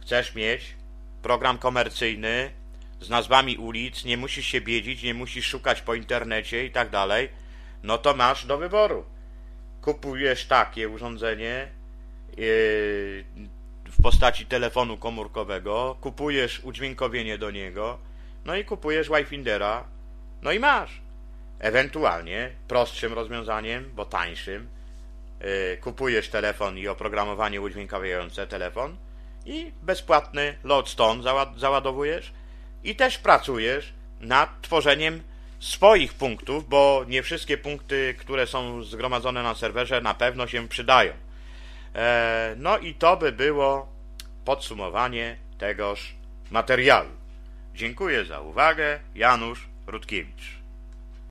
Chcesz 0.00 0.34
mieć 0.34 0.74
program 1.22 1.58
komercyjny 1.58 2.50
z 3.00 3.08
nazwami 3.08 3.56
ulic, 3.56 4.04
nie 4.04 4.16
musisz 4.16 4.46
się 4.46 4.60
biedzić, 4.60 5.02
nie 5.02 5.14
musisz 5.14 5.46
szukać 5.46 5.82
po 5.82 5.94
internecie 5.94 6.64
i 6.64 6.70
tak 6.70 6.90
dalej, 6.90 7.28
no 7.82 7.98
to 7.98 8.14
masz 8.14 8.46
do 8.46 8.58
wyboru. 8.58 9.04
Kupujesz 9.82 10.46
takie 10.46 10.88
urządzenie, 10.88 11.68
yy, 12.28 12.44
w 13.84 14.02
postaci 14.02 14.46
telefonu 14.46 14.98
komórkowego, 14.98 15.96
kupujesz 16.00 16.60
udźwiękowienie 16.64 17.38
do 17.38 17.50
niego, 17.50 17.98
no 18.44 18.56
i 18.56 18.64
kupujesz 18.64 19.08
Wifindera, 19.08 19.84
no 20.42 20.52
i 20.52 20.58
masz. 20.58 21.03
Ewentualnie 21.58 22.50
prostszym 22.68 23.12
rozwiązaniem, 23.12 23.90
bo 23.94 24.04
tańszym, 24.04 24.68
yy, 25.40 25.76
kupujesz 25.80 26.28
telefon 26.28 26.78
i 26.78 26.88
oprogramowanie 26.88 27.60
udźwiękawiające 27.60 28.46
telefon 28.46 28.96
i 29.46 29.72
bezpłatny 29.82 30.58
Lodestone 30.64 31.22
załadowujesz 31.56 32.32
i 32.84 32.96
też 32.96 33.18
pracujesz 33.18 33.92
nad 34.20 34.62
tworzeniem 34.62 35.22
swoich 35.60 36.14
punktów, 36.14 36.68
bo 36.68 37.04
nie 37.08 37.22
wszystkie 37.22 37.58
punkty, 37.58 38.14
które 38.18 38.46
są 38.46 38.82
zgromadzone 38.82 39.42
na 39.42 39.54
serwerze, 39.54 40.00
na 40.00 40.14
pewno 40.14 40.46
się 40.46 40.68
przydają. 40.68 41.12
E, 41.94 42.54
no 42.58 42.78
i 42.78 42.94
to 42.94 43.16
by 43.16 43.32
było 43.32 43.88
podsumowanie 44.44 45.36
tegoż 45.58 46.14
materiału. 46.50 47.10
Dziękuję 47.74 48.24
za 48.24 48.40
uwagę. 48.40 49.00
Janusz 49.14 49.68
Rutkiewicz. 49.86 50.53